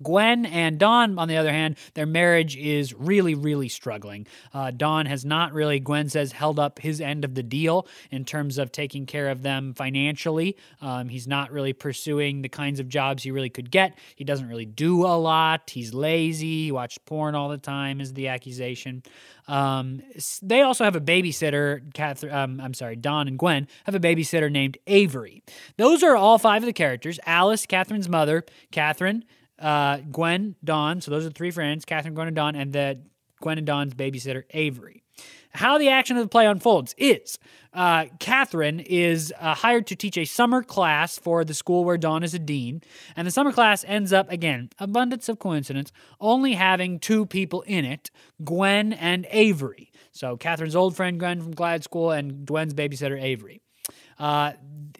Gwen 0.02 0.47
and 0.47 0.78
Don, 0.78 1.18
on 1.18 1.28
the 1.28 1.37
other 1.37 1.52
hand, 1.52 1.76
their 1.94 2.06
marriage 2.06 2.56
is 2.56 2.94
really, 2.94 3.35
really 3.35 3.68
struggling. 3.68 4.26
Uh, 4.52 4.71
Don 4.71 5.06
has 5.06 5.25
not 5.25 5.52
really, 5.52 5.80
Gwen 5.80 6.09
says, 6.09 6.32
held 6.32 6.59
up 6.59 6.78
his 6.78 7.00
end 7.00 7.25
of 7.25 7.35
the 7.35 7.42
deal 7.42 7.87
in 8.11 8.25
terms 8.25 8.59
of 8.59 8.73
taking 8.73 9.06
care 9.06 9.28
of 9.28 9.42
them 9.42 9.75
financially. 9.75 10.56
Um, 10.80 11.09
he's 11.09 11.26
not 11.26 11.52
really 11.52 11.73
pursuing 11.73 12.42
the 12.42 12.49
kinds 12.49 12.80
of 12.80 12.88
jobs 12.88 13.23
he 13.23 13.30
really 13.30 13.50
could 13.50 13.71
get. 13.71 13.99
He 14.16 14.25
doesn't 14.25 14.49
really 14.49 14.66
do 14.66 15.04
a 15.04 15.16
lot. 15.16 15.71
He's 15.71 15.94
lazy. 15.94 16.64
He 16.64 16.73
watches 16.73 16.99
porn 16.99 17.35
all 17.35 17.49
the 17.49 17.59
time, 17.59 18.00
is 18.00 18.14
the 18.14 18.28
accusation. 18.28 19.02
Um, 19.49 20.02
they 20.42 20.62
also 20.62 20.85
have 20.85 20.97
a 20.97 21.00
babysitter. 21.00 21.82
Catherine, 21.94 22.32
um, 22.32 22.61
I'm 22.61 22.75
sorry, 22.75 22.97
Don 22.97 23.28
and 23.28 23.38
Gwen 23.38 23.68
have 23.85 23.94
a 23.94 24.00
babysitter 24.00 24.50
named 24.50 24.78
Avery. 24.87 25.42
Those 25.76 26.02
are 26.02 26.16
all 26.16 26.38
five 26.38 26.62
of 26.62 26.66
the 26.66 26.73
characters 26.73 27.18
Alice, 27.26 27.66
Catherine's 27.66 28.09
mother, 28.09 28.44
Catherine 28.71 29.25
uh, 29.62 29.99
Gwen, 30.11 30.57
Don. 30.62 31.00
So 31.00 31.11
those 31.11 31.25
are 31.25 31.28
the 31.28 31.35
three 31.35 31.50
friends, 31.50 31.85
Catherine, 31.85 32.14
Gwen, 32.14 32.26
and 32.26 32.37
Don, 32.37 32.54
and 32.57 32.73
the 32.73 33.00
Gwen 33.40 33.59
and 33.59 33.66
Don's 33.66 33.95
babysitter, 33.95 34.42
Avery. 34.50 35.02
How 35.54 35.76
the 35.76 35.90
action 35.90 36.16
of 36.16 36.25
the 36.25 36.28
play 36.28 36.47
unfolds 36.47 36.95
is 36.97 37.38
uh, 37.75 38.07
Catherine 38.19 38.81
is 38.81 39.33
uh, 39.38 39.54
hired 39.54 39.87
to 39.88 39.97
teach 39.97 40.16
a 40.16 40.25
summer 40.25 40.62
class 40.62 41.19
for 41.19 41.45
the 41.45 41.52
school 41.52 41.85
where 41.85 41.99
Don 41.99 42.23
is 42.23 42.33
a 42.33 42.38
dean, 42.38 42.83
and 43.16 43.26
the 43.26 43.31
summer 43.31 43.52
class 43.52 43.85
ends 43.87 44.12
up, 44.12 44.31
again, 44.31 44.71
abundance 44.78 45.28
of 45.28 45.38
coincidence, 45.38 45.92
only 46.21 46.54
having 46.54 46.99
two 46.99 47.26
people 47.26 47.62
in 47.62 47.85
it 47.85 48.11
Gwen 48.42 48.95
and 48.95 49.26
Avery. 49.31 49.92
So 50.12 50.37
Catherine's 50.37 50.76
old 50.76 50.97
friend 50.97 51.19
Gwen 51.19 51.40
from 51.42 51.52
Glad 51.52 51.85
School 51.85 52.11
and 52.11 52.47
Gwen's 52.47 52.75
babysitter 52.75 53.21
Avery. 53.21 53.61
Uh, 54.19 54.52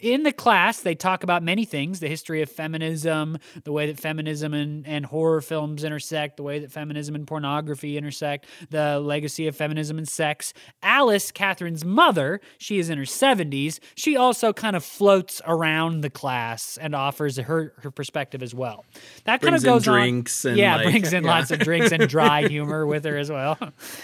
in 0.03 0.23
the 0.23 0.33
class, 0.33 0.81
they 0.81 0.95
talk 0.95 1.23
about 1.23 1.41
many 1.43 1.63
things 1.63 2.01
the 2.01 2.09
history 2.09 2.41
of 2.41 2.49
feminism, 2.49 3.37
the 3.63 3.71
way 3.71 3.87
that 3.87 3.97
feminism 3.97 4.53
and, 4.53 4.85
and 4.85 5.05
horror 5.05 5.39
films 5.39 5.85
intersect, 5.85 6.35
the 6.35 6.43
way 6.43 6.59
that 6.59 6.71
feminism 6.71 7.15
and 7.15 7.25
pornography 7.25 7.97
intersect, 7.97 8.45
the 8.69 8.99
legacy 8.99 9.47
of 9.47 9.55
feminism 9.55 9.97
and 9.97 10.07
sex. 10.07 10.53
Alice, 10.81 11.31
Catherine's 11.31 11.85
mother, 11.85 12.41
she 12.57 12.79
is 12.79 12.89
in 12.89 12.97
her 12.97 13.05
70s. 13.05 13.79
She 13.95 14.17
also 14.17 14.51
kind 14.51 14.75
of 14.75 14.83
floats 14.83 15.41
around 15.47 16.01
the 16.01 16.09
class 16.09 16.77
and 16.77 16.93
offers 16.93 17.37
her, 17.37 17.73
her 17.77 17.91
perspective 17.91 18.43
as 18.43 18.53
well. 18.53 18.83
That 19.23 19.41
kind 19.41 19.55
of 19.55 19.63
goes 19.63 19.85
drinks 19.85 20.43
on. 20.43 20.51
And 20.51 20.59
yeah, 20.59 20.75
like, 20.75 20.85
brings 20.91 21.13
in 21.13 21.23
yeah. 21.23 21.29
lots 21.29 21.51
of 21.51 21.59
drinks 21.59 21.93
and 21.93 22.09
dry 22.09 22.47
humor 22.49 22.85
with 22.85 23.05
her 23.05 23.17
as 23.17 23.31
well. 23.31 23.57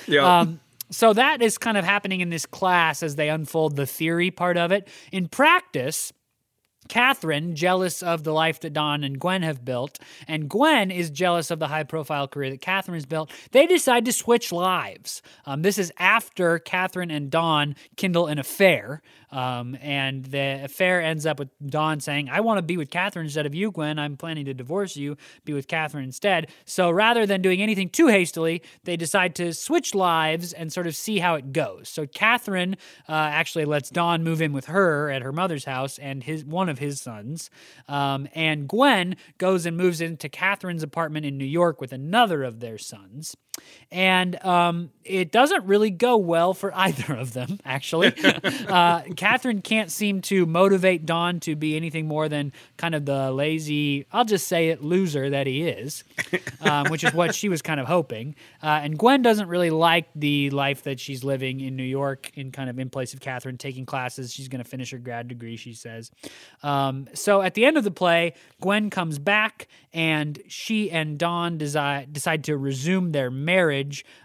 Yeah. 0.08 0.40
Um, 0.40 0.62
so 0.92 1.14
that 1.14 1.42
is 1.42 1.58
kind 1.58 1.78
of 1.78 1.86
happening 1.86 2.22
in 2.22 2.30
this 2.30 2.46
class 2.46 3.04
as 3.04 3.16
they 3.16 3.30
unfold 3.30 3.76
the 3.76 3.86
theory 3.86 4.32
part 4.32 4.58
of 4.58 4.72
it. 4.72 4.88
In 5.12 5.28
practice, 5.28 6.12
Catherine, 6.88 7.56
jealous 7.56 8.02
of 8.02 8.24
the 8.24 8.34
life 8.34 8.60
that 8.62 8.74
Don 8.74 9.04
and 9.04 9.20
Gwen 9.20 9.44
have 9.44 9.64
built, 9.64 10.00
and 10.28 10.50
Gwen 10.50 10.90
is 10.90 11.10
jealous 11.12 11.52
of 11.52 11.60
the 11.60 11.68
high 11.68 11.84
profile 11.84 12.28
career 12.28 12.50
that 12.50 12.62
Catherine 12.62 12.96
has 12.96 13.06
built, 13.06 13.32
they 13.52 13.68
decide 13.68 14.06
to 14.06 14.12
switch 14.12 14.52
lives. 14.52 15.22
Um, 15.46 15.62
this 15.62 15.78
is 15.78 15.94
after 16.00 16.58
Catherine 16.58 17.12
and 17.12 17.30
Don 17.30 17.76
kindle 17.96 18.26
an 18.26 18.40
affair. 18.40 19.02
Um, 19.32 19.78
and 19.82 20.26
the 20.26 20.62
affair 20.64 21.02
ends 21.02 21.26
up 21.26 21.40
with 21.40 21.50
Don 21.66 22.00
saying, 22.00 22.30
I 22.30 22.42
want 22.42 22.58
to 22.58 22.62
be 22.62 22.78
with 22.78 22.90
Catherine 22.90 23.26
instead 23.26 23.46
of 23.46 23.54
you, 23.54 23.72
Gwen. 23.72 24.00
I'm 24.00 24.18
planning 24.18 24.46
to 24.46 24.54
divorce 24.54 24.96
you, 24.96 25.18
be 25.46 25.54
with 25.54 25.68
Catherine 25.68 26.04
instead. 26.04 26.48
So 26.66 26.90
rather 26.90 27.26
than 27.26 27.42
doing 27.42 27.62
anything 27.62 27.90
too 27.90 28.08
hastily, 28.08 28.62
they 28.84 28.98
decide 28.98 29.36
to 29.36 29.54
switch 29.54 29.94
lives 29.94 30.54
and 30.54 30.72
sort 30.74 30.88
of 30.88 30.96
see 30.96 31.20
how 31.20 31.36
it 31.36 31.54
goes. 31.54 31.90
So 31.90 32.08
Catherine 32.08 32.76
uh, 33.08 33.14
actually 33.14 33.66
lets 33.66 33.90
Don 33.90 34.24
move 34.24 34.42
in 34.42 34.54
with 34.54 34.66
her 34.66 35.10
at 35.10 35.22
her 35.22 35.32
mother's 35.32 35.66
house 35.66 35.98
and 36.00 36.24
his 36.24 36.44
one 36.44 36.70
of 36.70 36.80
his 36.80 37.02
sons. 37.02 37.50
Um, 37.88 38.28
and 38.34 38.68
Gwen 38.68 39.16
goes 39.38 39.66
and 39.66 39.78
moves 39.78 40.02
into 40.02 40.30
Catherine's 40.30 40.84
apartment 40.84 41.26
in 41.26 41.38
New 41.38 41.46
York 41.46 41.80
with 41.80 41.94
another 41.94 42.44
of 42.44 42.60
their 42.60 42.78
sons. 42.78 43.36
And 43.92 44.44
um, 44.46 44.92
it 45.04 45.32
doesn't 45.32 45.66
really 45.66 45.90
go 45.90 46.18
well 46.18 46.54
for 46.54 46.72
either 46.76 47.14
of 47.14 47.34
them, 47.34 47.60
actually. 47.66 48.14
uh, 48.68 49.02
Catherine 49.16 49.62
can't 49.62 49.92
seem 49.92 50.22
to 50.22 50.46
motivate 50.46 51.06
Don 51.06 51.40
to 51.42 51.56
be 51.56 51.76
anything 51.76 52.08
more 52.08 52.30
than 52.30 52.54
kind 52.78 52.94
of 52.94 53.06
the 53.06 53.32
lazy, 53.32 54.06
I'll 54.12 54.26
just 54.26 54.48
say 54.48 54.70
it, 54.70 54.84
loser 54.84 55.32
that 55.32 55.48
he 55.48 55.68
is, 55.68 56.04
um, 56.62 56.90
which 56.90 57.04
is 57.04 57.14
what 57.14 57.34
she 57.34 57.50
was 57.50 57.62
kind 57.62 57.80
of 57.80 57.88
hoping. 57.88 58.36
Uh, 58.62 58.80
and 58.84 58.98
Gwen 58.98 59.22
doesn't 59.22 59.48
really 59.48 59.72
like 59.72 60.08
the 60.16 60.52
life 60.52 60.84
that 60.84 61.00
she's 61.00 61.24
living 61.24 61.60
in 61.60 61.76
New 61.76 61.84
York, 61.84 62.32
in 62.36 62.52
kind 62.52 62.70
of 62.70 62.78
in 62.78 62.90
place 62.90 63.14
of 63.14 63.20
Catherine, 63.20 63.58
taking 63.58 63.86
classes. 63.86 64.32
She's 64.32 64.48
going 64.48 64.64
to 64.64 64.70
finish 64.70 64.92
her 64.92 65.00
grad 65.00 65.28
degree, 65.28 65.56
she 65.56 65.74
says. 65.74 66.12
Um, 66.62 67.08
so 67.14 67.42
at 67.42 67.56
the 67.56 67.66
end 67.66 67.78
of 67.78 67.84
the 67.84 67.92
play, 67.92 68.34
Gwen 68.62 68.90
comes 68.92 69.18
back 69.18 69.68
and 69.92 70.40
she 70.48 70.92
and 70.92 71.18
Don 71.18 71.58
decide, 71.58 72.14
decide 72.14 72.44
to 72.44 72.58
resume 72.58 73.12
their 73.12 73.32
marriage 73.32 73.49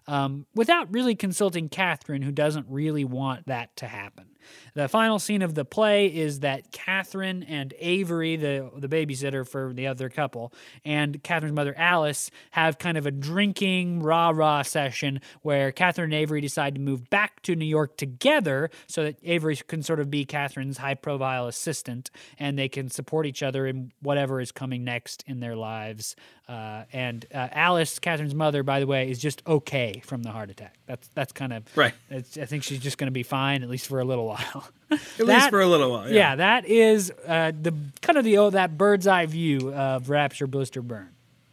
um, 0.07 0.47
without 0.55 0.93
really 0.93 1.15
consulting 1.15 1.69
Catherine, 1.69 2.23
who 2.23 2.33
doesn't 2.33 2.67
really 2.69 3.05
want 3.05 3.47
that 3.47 3.77
to 3.77 3.87
happen. 3.87 4.27
The 4.75 4.89
final 4.89 5.21
scene 5.21 5.43
of 5.43 5.55
the 5.55 5.65
play 5.65 6.07
is 6.07 6.41
that 6.41 6.73
Catherine 6.73 7.45
and 7.45 7.73
Avery, 7.79 8.35
the, 8.35 8.71
the 8.77 8.89
babysitter 8.89 9.47
for 9.47 9.73
the 9.73 9.87
other 9.87 10.09
couple, 10.09 10.53
and 10.85 11.23
Catherine's 11.23 11.55
mother 11.55 11.75
Alice 11.77 12.31
have 12.53 12.79
kind 12.79 12.99
of 12.99 13.07
a 13.07 13.13
drinking 13.13 14.03
rah 14.03 14.31
rah 14.31 14.63
session 14.63 15.21
where 15.43 15.71
Catherine 15.71 16.13
and 16.13 16.15
Avery 16.15 16.41
decide 16.41 16.75
to 16.75 16.81
move 16.81 17.09
back 17.09 17.41
to 17.43 17.55
New 17.55 17.65
York 17.65 17.97
together 17.97 18.69
so 18.89 19.05
that 19.05 19.19
Avery 19.23 19.57
can 19.57 19.83
sort 19.83 20.01
of 20.01 20.11
be 20.11 20.25
Catherine's 20.25 20.79
high 20.79 20.95
profile 20.95 21.47
assistant 21.47 22.11
and 22.39 22.59
they 22.59 22.69
can 22.69 22.91
support 22.91 23.27
each 23.27 23.43
other 23.43 23.67
in 23.67 23.93
whatever 24.01 24.41
is 24.41 24.51
coming 24.51 24.83
next 24.83 25.23
in 25.27 25.39
their 25.39 25.55
lives. 25.55 26.17
Uh, 26.49 26.85
and 26.93 27.25
uh, 27.33 27.49
Alice, 27.53 27.99
Catherine's 27.99 28.35
mother, 28.35 28.63
by 28.63 28.81
the 28.81 28.87
way, 28.87 29.11
is 29.11 29.19
just 29.19 29.43
okay 29.47 30.03
from 30.05 30.23
the 30.23 30.31
heart 30.31 30.51
attack. 30.51 30.75
That's 30.87 31.09
that's 31.15 31.33
kind 31.33 31.53
of 31.53 31.65
Right. 31.77 31.95
It's, 32.11 32.37
I 32.37 32.45
think 32.45 32.63
she's 32.65 32.81
just 32.81 32.99
going 32.99 33.07
to 33.07 33.13
be 33.13 33.23
fine 33.23 33.63
at 33.63 33.71
least 33.71 33.87
for 33.87 34.01
a 34.01 34.05
little 34.05 34.27
while. 34.35 34.64
At 34.91 35.27
least 35.27 35.51
for 35.51 35.61
a 35.61 35.67
little 35.67 35.91
while. 35.91 36.09
yeah. 36.09 36.15
Yeah. 36.15 36.37
that 36.37 36.67
is 36.67 37.13
uh, 37.27 37.53
the 37.61 37.75
kind 38.03 38.19
of 38.19 38.25
the 38.25 38.39
oh, 38.39 38.51
that 38.51 38.77
bird's 38.77 39.07
eye 39.07 39.27
view 39.27 39.73
of 39.73 40.11
Rapture, 40.11 40.47
Blister, 40.47 40.83
Burn. 40.83 41.11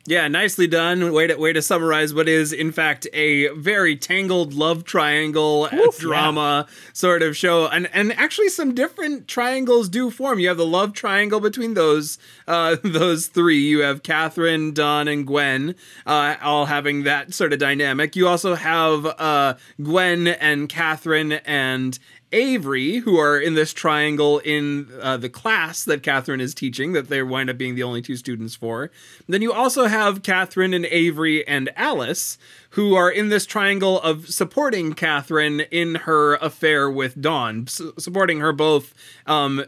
Yeah, 0.07 0.27
nicely 0.27 0.65
done. 0.65 1.13
Way 1.13 1.27
to 1.27 1.35
way 1.35 1.53
to 1.53 1.61
summarize 1.61 2.11
what 2.11 2.27
is 2.27 2.51
in 2.51 2.71
fact 2.71 3.05
a 3.13 3.49
very 3.49 3.95
tangled 3.95 4.51
love 4.53 4.83
triangle 4.83 5.69
uh, 5.71 5.75
Oof, 5.75 5.99
drama 5.99 6.65
sort 6.91 7.21
of 7.21 7.37
show, 7.37 7.67
and 7.67 7.87
and 7.93 8.11
actually 8.13 8.49
some 8.49 8.73
different 8.73 9.27
triangles 9.27 9.89
do 9.89 10.09
form. 10.09 10.39
You 10.39 10.47
have 10.47 10.57
the 10.57 10.65
love 10.65 10.93
triangle 10.93 11.39
between 11.39 11.75
those 11.75 12.17
uh, 12.47 12.77
those 12.83 13.27
three. 13.27 13.59
You 13.59 13.81
have 13.81 14.01
Catherine, 14.01 14.73
Don, 14.73 15.07
and 15.07 15.25
Gwen, 15.25 15.75
uh, 16.07 16.35
all 16.41 16.65
having 16.65 17.03
that 17.03 17.35
sort 17.35 17.53
of 17.53 17.59
dynamic. 17.59 18.15
You 18.15 18.27
also 18.27 18.55
have 18.55 19.05
uh, 19.05 19.53
Gwen 19.81 20.27
and 20.27 20.67
Catherine 20.67 21.33
and 21.33 21.99
Avery, 22.31 22.97
who 22.97 23.17
are 23.17 23.39
in 23.39 23.55
this 23.55 23.73
triangle 23.73 24.39
in 24.39 24.87
uh, 25.01 25.17
the 25.17 25.29
class 25.29 25.83
that 25.83 26.03
Catherine 26.03 26.41
is 26.41 26.53
teaching, 26.53 26.93
that 26.93 27.09
they 27.09 27.21
wind 27.21 27.49
up 27.49 27.57
being 27.57 27.75
the 27.75 27.83
only 27.83 28.01
two 28.01 28.15
students 28.15 28.55
for. 28.55 28.91
Then 29.27 29.41
you 29.41 29.51
also 29.51 29.85
have 29.85 30.23
Catherine 30.23 30.73
and 30.73 30.85
Avery 30.85 31.45
and 31.47 31.69
Alice, 31.75 32.37
who 32.71 32.95
are 32.95 33.11
in 33.11 33.27
this 33.27 33.45
triangle 33.45 33.99
of 34.01 34.29
supporting 34.29 34.93
Catherine 34.93 35.61
in 35.71 35.95
her 35.95 36.35
affair 36.35 36.89
with 36.89 37.19
Don, 37.19 37.67
su- 37.67 37.93
supporting 37.97 38.39
her 38.39 38.53
both 38.53 38.93
um, 39.25 39.65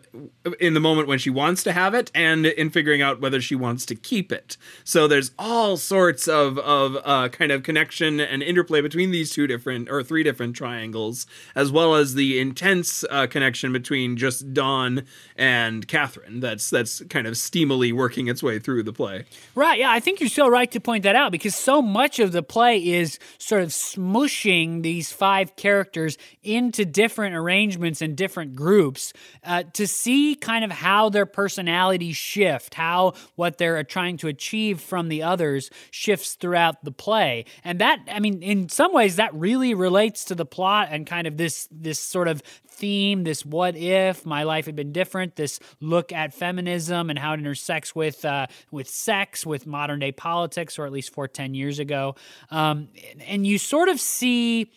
in 0.60 0.74
the 0.74 0.80
moment 0.80 1.10
when 1.10 1.20
she 1.20 1.30
wants 1.30 1.64
to 1.64 1.74
have 1.74 1.94
it 1.94 2.12
and 2.16 2.46
in 2.46 2.70
figuring 2.70 3.02
out 3.02 3.20
whether 3.20 3.42
she 3.42 3.56
wants 3.56 3.86
to 3.88 3.96
keep 3.96 4.32
it. 4.32 4.56
So 4.86 5.06
there's 5.06 5.32
all 5.38 5.76
sorts 5.76 6.30
of, 6.30 6.58
of 6.60 6.98
uh, 7.04 7.28
kind 7.28 7.52
of 7.52 7.64
connection 7.64 8.22
and 8.22 8.42
interplay 8.42 8.80
between 8.80 9.12
these 9.12 9.32
two 9.32 9.48
different 9.48 9.90
or 9.90 10.02
three 10.02 10.24
different 10.24 10.56
triangles, 10.56 11.28
as 11.56 11.74
well 11.74 11.96
as 11.96 12.14
the 12.14 12.40
intense 12.54 13.04
uh, 13.10 13.26
connection 13.26 13.74
between 13.74 14.16
just 14.16 14.54
Don 14.54 15.02
and 15.36 15.88
Catherine. 15.88 16.40
That's 16.40 16.70
that's 16.70 17.02
kind 17.10 17.26
of 17.26 17.36
steamily 17.36 17.92
working 17.92 18.28
its 18.28 18.44
way 18.44 18.60
through 18.60 18.84
the 18.84 18.94
play. 18.94 19.26
Right. 19.56 19.80
Yeah, 19.80 19.90
I 19.90 20.00
think 20.00 20.20
you're 20.20 20.30
so 20.30 20.48
right 20.48 20.72
to 20.72 20.80
point 20.80 21.02
that 21.02 21.16
out 21.16 21.32
because 21.32 21.56
so 21.56 21.82
much 21.82 22.20
of 22.20 22.32
the 22.32 22.44
play 22.44 22.78
is 22.78 23.18
sort 23.40 23.64
of 23.64 23.70
smushing 23.70 24.84
these 24.84 25.12
five 25.12 25.56
characters 25.56 26.16
into 26.44 26.86
different 26.86 27.36
arrangements 27.36 28.04
and 28.04 28.16
different 28.16 28.56
groups 28.56 29.14
uh, 29.44 29.64
to 29.74 29.88
see 29.88 30.36
kind 30.36 30.64
of 30.64 30.70
how 30.70 31.10
their 31.10 31.26
personalities 31.26 32.16
shift, 32.16 32.76
how 32.76 33.14
what 33.34 33.58
they're 33.58 33.84
trying 33.84 34.18
to 34.18 34.28
achieve 34.28 34.80
from 34.80 35.10
the 35.10 35.24
others 35.24 35.72
shifts 35.90 36.36
throughout 36.36 36.86
the 36.86 36.92
play. 36.92 37.46
And 37.64 37.80
that, 37.80 38.00
I 38.12 38.20
mean, 38.20 38.44
in 38.44 38.70
some 38.70 38.94
ways, 38.94 39.16
that 39.16 39.34
really 39.34 39.74
relates 39.74 40.24
to 40.26 40.36
the 40.36 40.46
plot 40.46 40.90
and 40.92 41.08
kind 41.08 41.26
of 41.26 41.38
this 41.38 41.68
this 41.72 42.00
sort 42.00 42.28
of 42.28 42.43
theme, 42.68 43.24
this 43.24 43.46
what 43.46 43.76
if 43.76 44.26
my 44.26 44.44
life 44.44 44.66
had 44.66 44.76
been 44.76 44.92
different, 44.92 45.36
this 45.36 45.60
look 45.80 46.12
at 46.12 46.34
feminism 46.34 47.10
and 47.10 47.20
how 47.20 47.34
it 47.34 47.40
intersects 47.40 47.96
with 47.96 48.26
uh, 48.26 48.48
with 48.72 48.90
sex, 48.90 49.46
with 49.46 49.66
modern 49.66 50.00
day 50.00 50.12
politics, 50.12 50.78
or 50.80 50.86
at 50.86 50.92
least 50.92 51.14
for 51.14 51.28
ten 51.28 51.54
years 51.54 51.80
ago. 51.80 52.16
Um, 52.50 52.90
and 53.28 53.46
you 53.46 53.58
sort 53.58 53.90
of 53.90 54.00
see 54.00 54.72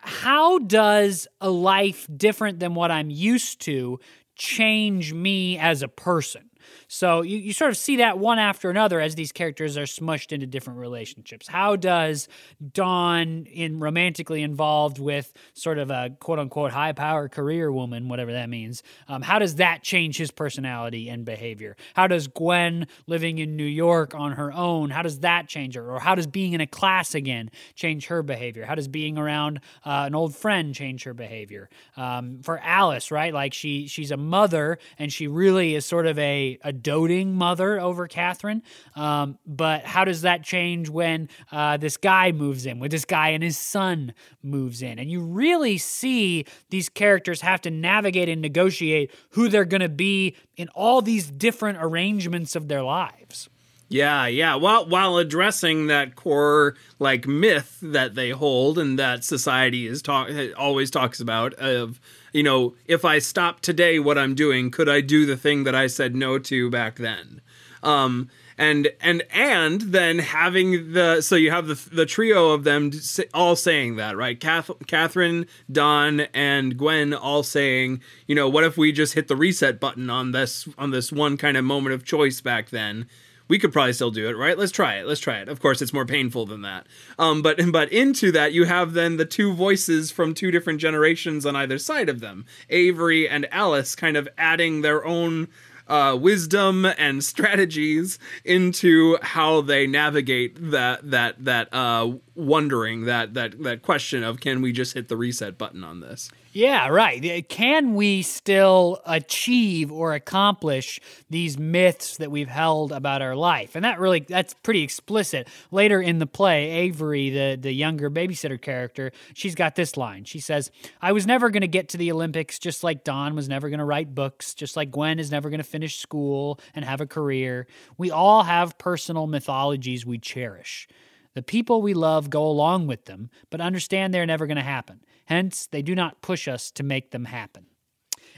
how 0.00 0.58
does 0.58 1.28
a 1.40 1.48
life 1.48 2.08
different 2.14 2.58
than 2.58 2.74
what 2.74 2.90
I'm 2.90 3.10
used 3.10 3.60
to 3.62 4.00
change 4.34 5.12
me 5.12 5.58
as 5.58 5.82
a 5.82 5.88
person? 5.88 6.50
So 6.88 7.22
you, 7.22 7.38
you 7.38 7.52
sort 7.52 7.70
of 7.70 7.76
see 7.76 7.96
that 7.96 8.18
one 8.18 8.38
after 8.38 8.70
another 8.70 9.00
as 9.00 9.14
these 9.14 9.32
characters 9.32 9.76
are 9.76 9.84
smushed 9.84 10.32
into 10.32 10.46
different 10.46 10.78
relationships. 10.78 11.48
How 11.48 11.76
does 11.76 12.28
Don 12.72 13.46
in 13.46 13.80
romantically 13.80 14.42
involved 14.42 14.98
with 14.98 15.32
sort 15.54 15.78
of 15.78 15.90
a 15.90 16.10
quote 16.20 16.38
unquote 16.38 16.72
high 16.72 16.92
power 16.92 17.28
career 17.28 17.72
woman, 17.72 18.08
whatever 18.08 18.32
that 18.32 18.48
means, 18.48 18.82
um, 19.08 19.22
how 19.22 19.38
does 19.38 19.56
that 19.56 19.82
change 19.82 20.16
his 20.18 20.30
personality 20.30 21.08
and 21.08 21.24
behavior? 21.24 21.76
How 21.94 22.06
does 22.06 22.28
Gwen 22.28 22.86
living 23.06 23.38
in 23.38 23.56
New 23.56 23.64
York 23.64 24.14
on 24.14 24.32
her 24.32 24.52
own, 24.52 24.90
how 24.90 25.02
does 25.02 25.20
that 25.20 25.48
change 25.48 25.74
her? 25.74 25.90
Or 25.90 26.00
how 26.00 26.14
does 26.14 26.26
being 26.26 26.52
in 26.52 26.60
a 26.60 26.66
class 26.66 27.14
again 27.14 27.50
change 27.74 28.06
her 28.06 28.22
behavior? 28.22 28.64
How 28.64 28.74
does 28.74 28.88
being 28.88 29.18
around 29.18 29.60
uh, 29.84 30.04
an 30.06 30.14
old 30.14 30.34
friend 30.34 30.74
change 30.74 31.04
her 31.04 31.14
behavior? 31.14 31.68
Um, 31.96 32.40
for 32.42 32.58
Alice, 32.58 33.10
right? 33.10 33.32
Like 33.32 33.54
she 33.54 33.86
she's 33.86 34.10
a 34.10 34.16
mother 34.16 34.78
and 34.98 35.12
she 35.12 35.26
really 35.26 35.74
is 35.74 35.84
sort 35.84 36.06
of 36.06 36.18
a, 36.18 36.51
a 36.62 36.72
doting 36.72 37.34
mother 37.34 37.80
over 37.80 38.06
Catherine. 38.08 38.62
Um, 38.94 39.38
but 39.46 39.84
how 39.84 40.04
does 40.04 40.22
that 40.22 40.42
change 40.42 40.88
when 40.88 41.28
uh, 41.50 41.76
this 41.76 41.96
guy 41.96 42.32
moves 42.32 42.66
in, 42.66 42.78
when 42.78 42.90
this 42.90 43.04
guy 43.04 43.30
and 43.30 43.42
his 43.42 43.58
son 43.58 44.14
moves 44.42 44.82
in? 44.82 44.98
And 44.98 45.10
you 45.10 45.20
really 45.20 45.78
see 45.78 46.44
these 46.70 46.88
characters 46.88 47.40
have 47.40 47.60
to 47.62 47.70
navigate 47.70 48.28
and 48.28 48.40
negotiate 48.42 49.10
who 49.30 49.48
they're 49.48 49.64
going 49.64 49.80
to 49.80 49.88
be 49.88 50.36
in 50.56 50.68
all 50.70 51.02
these 51.02 51.30
different 51.30 51.78
arrangements 51.80 52.56
of 52.56 52.68
their 52.68 52.82
lives. 52.82 53.48
Yeah, 53.92 54.26
yeah. 54.26 54.54
While 54.54 54.86
while 54.86 55.18
addressing 55.18 55.88
that 55.88 56.16
core 56.16 56.76
like 56.98 57.26
myth 57.26 57.78
that 57.82 58.14
they 58.14 58.30
hold 58.30 58.78
and 58.78 58.98
that 58.98 59.22
society 59.22 59.86
is 59.86 60.00
talk 60.00 60.30
always 60.56 60.90
talks 60.90 61.20
about 61.20 61.52
of 61.54 62.00
you 62.32 62.42
know, 62.42 62.74
if 62.86 63.04
I 63.04 63.18
stop 63.18 63.60
today 63.60 63.98
what 63.98 64.16
I'm 64.16 64.34
doing, 64.34 64.70
could 64.70 64.88
I 64.88 65.02
do 65.02 65.26
the 65.26 65.36
thing 65.36 65.64
that 65.64 65.74
I 65.74 65.88
said 65.88 66.16
no 66.16 66.38
to 66.38 66.70
back 66.70 66.96
then? 66.96 67.42
Um, 67.82 68.30
and 68.56 68.88
and 69.00 69.24
and 69.30 69.80
then 69.82 70.20
having 70.20 70.92
the 70.92 71.20
so 71.20 71.36
you 71.36 71.50
have 71.50 71.66
the 71.66 71.88
the 71.92 72.06
trio 72.06 72.50
of 72.50 72.64
them 72.64 72.92
all 73.34 73.56
saying 73.56 73.96
that 73.96 74.16
right 74.16 74.38
Kath, 74.38 74.70
catherine 74.86 75.46
Don 75.70 76.20
and 76.32 76.76
gwen 76.78 77.12
all 77.12 77.42
saying 77.42 78.00
you 78.26 78.34
know 78.34 78.48
what 78.48 78.64
if 78.64 78.76
we 78.76 78.92
just 78.92 79.14
hit 79.14 79.28
the 79.28 79.36
reset 79.36 79.80
button 79.80 80.08
on 80.10 80.32
this 80.32 80.68
on 80.78 80.90
this 80.90 81.10
one 81.10 81.36
kind 81.36 81.56
of 81.56 81.64
moment 81.64 81.94
of 81.94 82.04
choice 82.04 82.40
back 82.40 82.70
then 82.70 83.06
we 83.48 83.58
could 83.58 83.72
probably 83.72 83.92
still 83.92 84.10
do 84.10 84.28
it, 84.28 84.36
right? 84.36 84.58
Let's 84.58 84.72
try 84.72 84.96
it. 84.96 85.06
Let's 85.06 85.20
try 85.20 85.38
it. 85.38 85.48
Of 85.48 85.60
course, 85.60 85.82
it's 85.82 85.92
more 85.92 86.06
painful 86.06 86.46
than 86.46 86.62
that. 86.62 86.86
Um, 87.18 87.42
but 87.42 87.60
but 87.72 87.92
into 87.92 88.32
that, 88.32 88.52
you 88.52 88.64
have 88.64 88.92
then 88.92 89.16
the 89.16 89.24
two 89.24 89.52
voices 89.52 90.10
from 90.10 90.34
two 90.34 90.50
different 90.50 90.80
generations 90.80 91.44
on 91.46 91.56
either 91.56 91.78
side 91.78 92.08
of 92.08 92.20
them, 92.20 92.46
Avery 92.70 93.28
and 93.28 93.46
Alice, 93.52 93.94
kind 93.94 94.16
of 94.16 94.28
adding 94.38 94.82
their 94.82 95.04
own 95.04 95.48
uh, 95.88 96.16
wisdom 96.20 96.86
and 96.86 97.22
strategies 97.24 98.18
into 98.44 99.18
how 99.22 99.60
they 99.60 99.86
navigate 99.86 100.70
that 100.70 101.10
that 101.10 101.44
that 101.44 101.72
uh, 101.72 102.12
wondering 102.34 103.04
that 103.04 103.34
that 103.34 103.62
that 103.62 103.82
question 103.82 104.22
of 104.22 104.40
can 104.40 104.62
we 104.62 104.72
just 104.72 104.94
hit 104.94 105.08
the 105.08 105.16
reset 105.16 105.58
button 105.58 105.84
on 105.84 106.00
this? 106.00 106.30
Yeah, 106.54 106.88
right. 106.88 107.48
Can 107.48 107.94
we 107.94 108.20
still 108.20 109.00
achieve 109.06 109.90
or 109.90 110.12
accomplish 110.12 111.00
these 111.30 111.58
myths 111.58 112.18
that 112.18 112.30
we've 112.30 112.48
held 112.48 112.92
about 112.92 113.22
our 113.22 113.34
life? 113.34 113.74
And 113.74 113.82
that 113.86 113.98
really 113.98 114.20
that's 114.20 114.52
pretty 114.62 114.82
explicit. 114.82 115.48
Later 115.70 116.02
in 116.02 116.18
the 116.18 116.26
play, 116.26 116.70
Avery, 116.70 117.30
the 117.30 117.56
the 117.58 117.72
younger 117.72 118.10
babysitter 118.10 118.60
character, 118.60 119.12
she's 119.32 119.54
got 119.54 119.76
this 119.76 119.96
line. 119.96 120.24
She 120.24 120.40
says, 120.40 120.70
"I 121.00 121.12
was 121.12 121.26
never 121.26 121.48
going 121.48 121.62
to 121.62 121.68
get 121.68 121.88
to 121.90 121.96
the 121.96 122.12
Olympics 122.12 122.58
just 122.58 122.84
like 122.84 123.02
Don 123.02 123.34
was 123.34 123.48
never 123.48 123.70
going 123.70 123.78
to 123.78 123.86
write 123.86 124.14
books, 124.14 124.52
just 124.52 124.76
like 124.76 124.90
Gwen 124.90 125.18
is 125.18 125.30
never 125.30 125.48
going 125.48 125.56
to 125.60 125.64
finish 125.64 126.00
school 126.00 126.60
and 126.74 126.84
have 126.84 127.00
a 127.00 127.06
career. 127.06 127.66
We 127.96 128.10
all 128.10 128.42
have 128.42 128.76
personal 128.76 129.26
mythologies 129.26 130.04
we 130.04 130.18
cherish." 130.18 130.86
The 131.34 131.42
people 131.42 131.80
we 131.80 131.94
love 131.94 132.28
go 132.28 132.46
along 132.46 132.88
with 132.88 133.06
them, 133.06 133.30
but 133.48 133.62
understand 133.62 134.12
they're 134.12 134.26
never 134.26 134.46
going 134.46 134.58
to 134.58 134.62
happen. 134.62 135.00
Hence, 135.26 135.66
they 135.66 135.82
do 135.82 135.94
not 135.94 136.22
push 136.22 136.48
us 136.48 136.70
to 136.72 136.82
make 136.82 137.10
them 137.10 137.26
happen. 137.26 137.66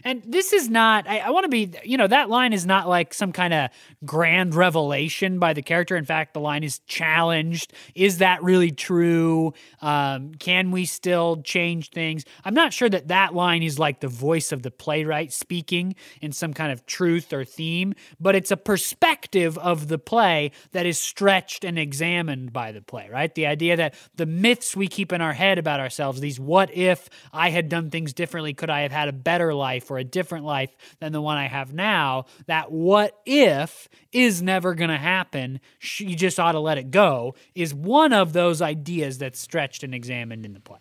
And 0.02 0.22
this 0.26 0.52
is 0.52 0.68
not, 0.68 1.06
I, 1.08 1.18
I 1.18 1.30
want 1.30 1.44
to 1.44 1.48
be, 1.48 1.72
you 1.84 1.96
know, 1.96 2.06
that 2.06 2.28
line 2.28 2.52
is 2.52 2.66
not 2.66 2.88
like 2.88 3.14
some 3.14 3.32
kind 3.32 3.54
of 3.54 3.70
grand 4.04 4.54
revelation 4.54 5.38
by 5.38 5.52
the 5.52 5.62
character. 5.62 5.96
In 5.96 6.04
fact, 6.04 6.34
the 6.34 6.40
line 6.40 6.64
is 6.64 6.80
challenged. 6.80 7.72
Is 7.94 8.18
that 8.18 8.42
really 8.42 8.70
true? 8.70 9.54
Um, 9.80 10.34
can 10.34 10.70
we 10.70 10.84
still 10.84 11.42
change 11.42 11.90
things? 11.90 12.24
I'm 12.44 12.54
not 12.54 12.72
sure 12.72 12.88
that 12.88 13.08
that 13.08 13.34
line 13.34 13.62
is 13.62 13.78
like 13.78 14.00
the 14.00 14.08
voice 14.08 14.52
of 14.52 14.62
the 14.62 14.70
playwright 14.70 15.32
speaking 15.32 15.94
in 16.20 16.32
some 16.32 16.52
kind 16.52 16.72
of 16.72 16.86
truth 16.86 17.32
or 17.32 17.44
theme, 17.44 17.94
but 18.18 18.34
it's 18.34 18.50
a 18.50 18.56
perspective 18.56 19.56
of 19.58 19.88
the 19.88 19.98
play 19.98 20.50
that 20.72 20.86
is 20.86 20.98
stretched 20.98 21.64
and 21.64 21.78
examined 21.78 22.52
by 22.52 22.72
the 22.72 22.82
play, 22.82 23.08
right? 23.10 23.34
The 23.34 23.46
idea 23.46 23.76
that 23.76 23.94
the 24.16 24.26
myths 24.26 24.76
we 24.76 24.88
keep 24.88 25.12
in 25.12 25.20
our 25.20 25.32
head 25.32 25.58
about 25.58 25.80
ourselves, 25.80 26.20
these 26.20 26.40
what 26.40 26.74
if 26.74 27.08
I 27.32 27.50
had 27.50 27.68
done 27.68 27.90
things 27.90 28.12
differently, 28.12 28.54
could 28.54 28.70
I 28.70 28.80
have 28.80 28.92
had 28.92 29.08
a 29.08 29.12
better 29.12 29.54
life? 29.54 29.83
For 29.84 29.98
a 29.98 30.04
different 30.04 30.44
life 30.44 30.74
than 31.00 31.12
the 31.12 31.20
one 31.20 31.36
I 31.36 31.48
have 31.48 31.72
now, 31.72 32.26
that 32.46 32.70
what 32.70 33.18
if 33.26 33.88
is 34.12 34.42
never 34.42 34.74
going 34.74 34.90
to 34.90 34.96
happen, 34.96 35.60
you 35.98 36.16
just 36.16 36.40
ought 36.40 36.52
to 36.52 36.60
let 36.60 36.78
it 36.78 36.90
go, 36.90 37.34
is 37.54 37.74
one 37.74 38.12
of 38.12 38.32
those 38.32 38.62
ideas 38.62 39.18
that's 39.18 39.38
stretched 39.38 39.82
and 39.82 39.94
examined 39.94 40.44
in 40.44 40.52
the 40.52 40.60
play. 40.60 40.78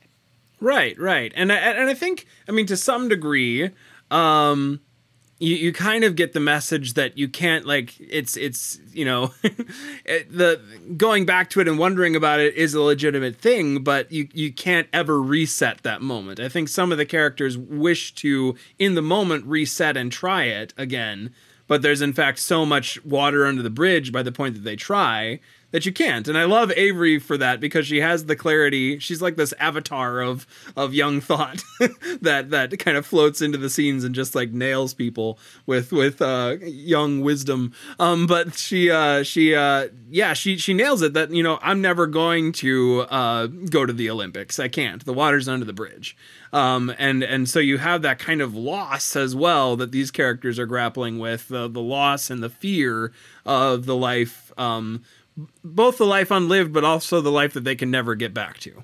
Right, 0.59 0.97
right. 0.97 1.31
And 1.35 1.51
I, 1.51 1.55
and 1.55 1.89
I 1.89 1.93
think, 1.93 2.25
I 2.47 2.51
mean, 2.51 2.67
to 2.67 2.77
some 2.77 3.09
degree, 3.09 3.71
um, 4.09 4.79
you, 5.43 5.57
you 5.57 5.73
kind 5.73 6.05
of 6.05 6.15
get 6.15 6.31
the 6.31 6.39
message 6.39 6.93
that 6.93 7.17
you 7.17 7.27
can't 7.27 7.65
like 7.65 7.99
it's 7.99 8.37
it's 8.37 8.79
you 8.93 9.03
know 9.03 9.33
it, 9.43 10.31
the 10.31 10.61
going 10.95 11.25
back 11.25 11.49
to 11.49 11.59
it 11.59 11.67
and 11.67 11.77
wondering 11.77 12.15
about 12.15 12.39
it 12.39 12.55
is 12.55 12.73
a 12.73 12.81
legitimate 12.81 13.35
thing 13.35 13.83
but 13.83 14.09
you 14.11 14.29
you 14.33 14.53
can't 14.53 14.87
ever 14.93 15.21
reset 15.21 15.83
that 15.83 16.01
moment. 16.01 16.39
I 16.39 16.47
think 16.47 16.69
some 16.69 16.91
of 16.91 16.97
the 16.97 17.05
characters 17.05 17.57
wish 17.57 18.15
to 18.15 18.55
in 18.79 18.95
the 18.95 19.01
moment 19.01 19.45
reset 19.45 19.97
and 19.97 20.11
try 20.11 20.45
it 20.45 20.73
again 20.77 21.33
but 21.67 21.81
there's 21.81 22.01
in 22.01 22.13
fact 22.13 22.39
so 22.39 22.65
much 22.65 23.03
water 23.03 23.45
under 23.45 23.61
the 23.61 23.69
bridge 23.69 24.13
by 24.13 24.23
the 24.23 24.31
point 24.31 24.55
that 24.55 24.63
they 24.63 24.77
try 24.77 25.39
that 25.73 25.87
you 25.87 25.91
can't. 25.91 26.27
And 26.27 26.37
I 26.37 26.45
love 26.45 26.71
Avery 26.77 27.17
for 27.17 27.35
that 27.37 27.59
because 27.59 27.87
she 27.87 27.99
has 27.99 28.27
the 28.27 28.35
clarity. 28.35 28.99
She's 28.99 29.23
like 29.23 29.35
this 29.35 29.53
avatar 29.59 30.21
of 30.21 30.47
of 30.77 30.93
young 30.93 31.19
thought 31.19 31.63
that 32.21 32.51
that 32.51 32.77
kind 32.79 32.95
of 32.95 33.07
floats 33.07 33.41
into 33.41 33.57
the 33.57 33.71
scenes 33.71 34.03
and 34.03 34.13
just 34.13 34.35
like 34.35 34.51
nails 34.51 34.93
people 34.93 35.39
with 35.65 35.91
with 35.91 36.21
uh, 36.21 36.57
young 36.61 37.21
wisdom. 37.21 37.73
Um, 37.99 38.27
but 38.27 38.53
she 38.53 38.91
uh, 38.91 39.23
she 39.23 39.55
uh, 39.55 39.87
yeah 40.09 40.33
she 40.33 40.57
she 40.57 40.75
nails 40.75 41.01
it. 41.01 41.13
That 41.13 41.31
you 41.31 41.41
know 41.41 41.57
I'm 41.61 41.81
never 41.81 42.05
going 42.05 42.51
to 42.53 43.01
uh, 43.09 43.47
go 43.47 43.85
to 43.87 43.93
the 43.93 44.11
Olympics. 44.11 44.59
I 44.59 44.67
can't. 44.67 45.03
The 45.03 45.13
water's 45.13 45.47
under 45.47 45.65
the 45.65 45.73
bridge. 45.73 46.15
Um, 46.53 46.93
and 46.99 47.23
and 47.23 47.49
so 47.49 47.57
you 47.57 47.79
have 47.79 48.03
that 48.03 48.19
kind 48.19 48.39
of 48.39 48.55
loss 48.55 49.15
as 49.15 49.35
well 49.35 49.75
that 49.77 49.91
these 49.91 50.11
characters 50.11 50.59
are 50.59 50.67
grappling 50.67 51.17
with 51.17 51.51
uh, 51.51 51.67
the 51.67 51.81
loss 51.81 52.29
and 52.29 52.43
the 52.43 52.49
fear 52.49 53.11
of 53.43 53.87
the 53.87 53.95
life 53.95 54.51
um, 54.55 55.03
both 55.63 55.97
the 55.97 56.05
life 56.05 56.31
unlived, 56.31 56.73
but 56.73 56.83
also 56.83 57.21
the 57.21 57.31
life 57.31 57.53
that 57.53 57.63
they 57.63 57.75
can 57.75 57.91
never 57.91 58.15
get 58.15 58.33
back 58.33 58.59
to. 58.59 58.83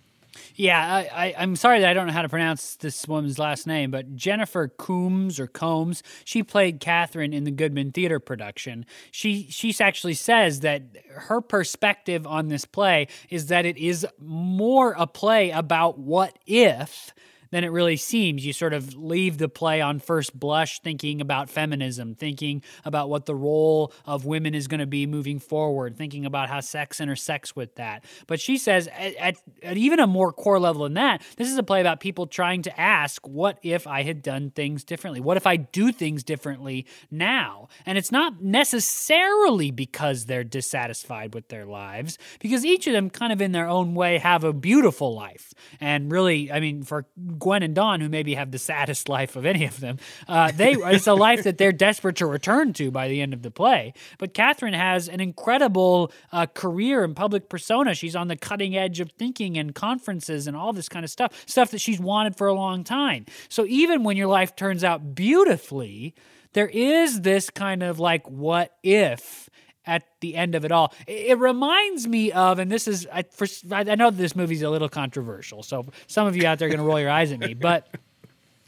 Yeah, 0.56 1.08
I, 1.14 1.28
am 1.38 1.56
sorry 1.56 1.80
that 1.80 1.90
I 1.90 1.94
don't 1.94 2.08
know 2.08 2.14
how 2.14 2.22
to 2.22 2.28
pronounce 2.28 2.76
this 2.76 3.08
woman's 3.08 3.40
last 3.40 3.66
name, 3.66 3.92
but 3.92 4.16
Jennifer 4.18 4.68
Coombs 4.68 5.40
or 5.40 5.48
Combs, 5.48 6.04
she 6.26 6.44
played 6.44 6.82
Catherine 6.82 7.34
in 7.34 7.46
the 7.46 7.52
Goodman 7.52 7.92
Theater 7.92 8.20
production. 8.20 8.86
She 9.10 9.48
she 9.50 9.74
actually 9.80 10.16
says 10.16 10.60
that 10.60 10.84
her 11.12 11.40
perspective 11.40 12.28
on 12.28 12.50
this 12.50 12.66
play 12.66 13.08
is 13.30 13.48
that 13.48 13.66
it 13.66 13.78
is 13.78 14.06
more 14.20 14.96
a 14.98 15.08
play 15.08 15.50
about 15.52 15.98
what 15.98 16.38
if 16.46 17.14
than 17.52 17.64
it 17.64 17.72
really 17.72 17.98
seems. 17.98 18.46
You 18.46 18.54
sort 18.54 18.74
of 18.74 18.96
leave 18.96 19.38
the 19.38 19.50
play 19.50 19.82
on 19.82 20.00
first 20.00 20.38
blush 20.40 20.80
thinking 20.80 21.22
about 21.22 21.50
feminism, 21.50 22.16
thinking 22.16 22.64
about 22.86 23.10
what 23.10 23.26
the 23.26 23.36
role 23.36 23.94
of 24.06 24.26
women 24.26 24.54
is 24.56 24.68
going 24.68 24.80
to 24.80 24.88
be 24.88 25.06
moving 25.06 25.40
forward, 25.40 25.98
thinking 25.98 26.26
about 26.26 26.50
how 26.50 26.60
sex 26.60 27.00
intersects 27.00 27.56
with 27.56 27.76
that. 27.76 28.04
But 28.28 28.40
she 28.40 28.58
says, 28.58 28.88
at, 28.88 29.16
at, 29.16 29.36
at 29.64 29.78
even 29.78 30.00
a 30.00 30.08
more 30.08 30.32
core 30.32 30.60
level 30.60 30.84
than 30.84 30.94
that, 30.96 31.22
this 31.38 31.50
is 31.50 31.58
a 31.58 31.64
play 31.64 31.82
about 31.82 32.00
people 32.00 32.28
trying 32.28 32.62
to 32.64 32.80
ask, 32.80 33.28
what 33.28 33.60
if 33.64 33.88
I 33.88 34.04
had 34.04 34.22
done 34.22 34.52
things 34.52 34.84
differently? 34.84 35.20
What 35.20 35.38
if 35.38 35.48
I 35.48 35.56
do 35.56 35.92
things 35.92 36.24
differently 36.24 36.86
now? 37.10 37.68
And 37.86 37.98
it's 37.98 38.12
not 38.12 38.42
necessarily 38.42 39.72
because 39.72 40.26
they're 40.26 40.44
dissatisfied 40.44 41.34
with 41.34 41.48
their 41.50 41.66
lives, 41.66 42.18
because 42.40 42.66
each 42.66 42.88
of 42.88 42.94
them, 42.94 43.10
kind 43.10 43.34
of 43.34 43.42
in 43.42 43.52
their 43.52 43.68
own 43.68 43.96
way, 43.96 44.18
have 44.18 44.44
a 44.44 44.54
beautiful 44.54 45.16
life. 45.16 45.54
And 45.80 46.12
really, 46.12 46.52
I 46.52 46.60
mean, 46.60 46.84
for 46.84 47.06
Gwen 47.40 47.64
and 47.64 47.74
Don, 47.74 48.02
who 48.02 48.10
maybe 48.10 48.36
have 48.36 48.52
the 48.52 48.60
saddest 48.60 49.10
life 49.18 49.36
of 49.36 49.46
any 49.46 49.66
of 49.66 49.80
them, 49.80 49.98
uh, 50.28 50.52
they 50.52 50.74
it's 50.74 51.08
a 51.08 51.14
life 51.14 51.44
that 51.44 51.58
they're 51.58 51.72
desperate 51.72 52.18
to 52.18 52.26
return 52.26 52.74
to 52.74 52.92
by 52.92 53.08
the 53.08 53.22
end 53.22 53.34
of 53.34 53.42
the 53.42 53.52
play. 53.52 53.94
But 54.18 54.34
Catherine 54.34 54.74
has 54.74 55.08
an 55.08 55.20
incredible 55.20 56.12
uh, 56.32 56.46
career 56.48 57.04
and 57.04 57.16
public 57.16 57.50
persona. 57.50 57.96
She's 57.96 58.16
on 58.16 58.28
the 58.28 58.36
cutting 58.36 58.76
edge 58.76 59.00
of 59.00 59.12
thinking 59.12 59.58
and 59.58 59.74
conferences 59.74 60.48
and 60.48 60.56
all 60.56 60.74
this 60.74 60.90
kind 60.90 61.04
of 61.04 61.12
stuff, 61.12 61.44
stuff 61.46 61.72
that 61.72 61.82
she's 61.82 62.00
wanted 62.00 62.36
for 62.36 62.48
a 62.48 62.54
long 62.54 62.84
time. 62.84 63.26
So 63.48 63.66
even 63.66 64.04
when 64.04 64.18
your 64.18 64.28
life 64.28 64.56
turns 64.56 64.84
out 64.84 65.16
beautifully, 65.16 66.16
there 66.54 66.68
is 66.68 67.22
this 67.22 67.50
kind 67.50 67.84
of 67.84 68.00
like, 68.00 68.28
what 68.30 68.76
if? 68.84 69.50
At 69.90 70.04
the 70.20 70.36
end 70.36 70.54
of 70.54 70.64
it 70.64 70.72
all. 70.72 70.94
It 71.08 71.38
reminds 71.40 72.08
me 72.08 72.32
of, 72.32 72.60
and 72.60 72.72
this 72.72 72.88
is, 72.88 73.08
I, 73.12 73.24
for, 73.24 73.48
I 73.72 73.96
know 73.96 74.12
this 74.12 74.36
movie's 74.36 74.62
a 74.62 74.70
little 74.70 74.88
controversial, 74.88 75.64
so 75.64 75.88
some 76.06 76.28
of 76.28 76.38
you 76.38 76.46
out 76.46 76.60
there 76.60 76.68
are 76.68 76.72
going 76.72 76.80
to 76.80 76.86
roll 76.86 77.00
your 77.00 77.10
eyes 77.10 77.32
at 77.32 77.40
me, 77.40 77.56
but 77.56 77.88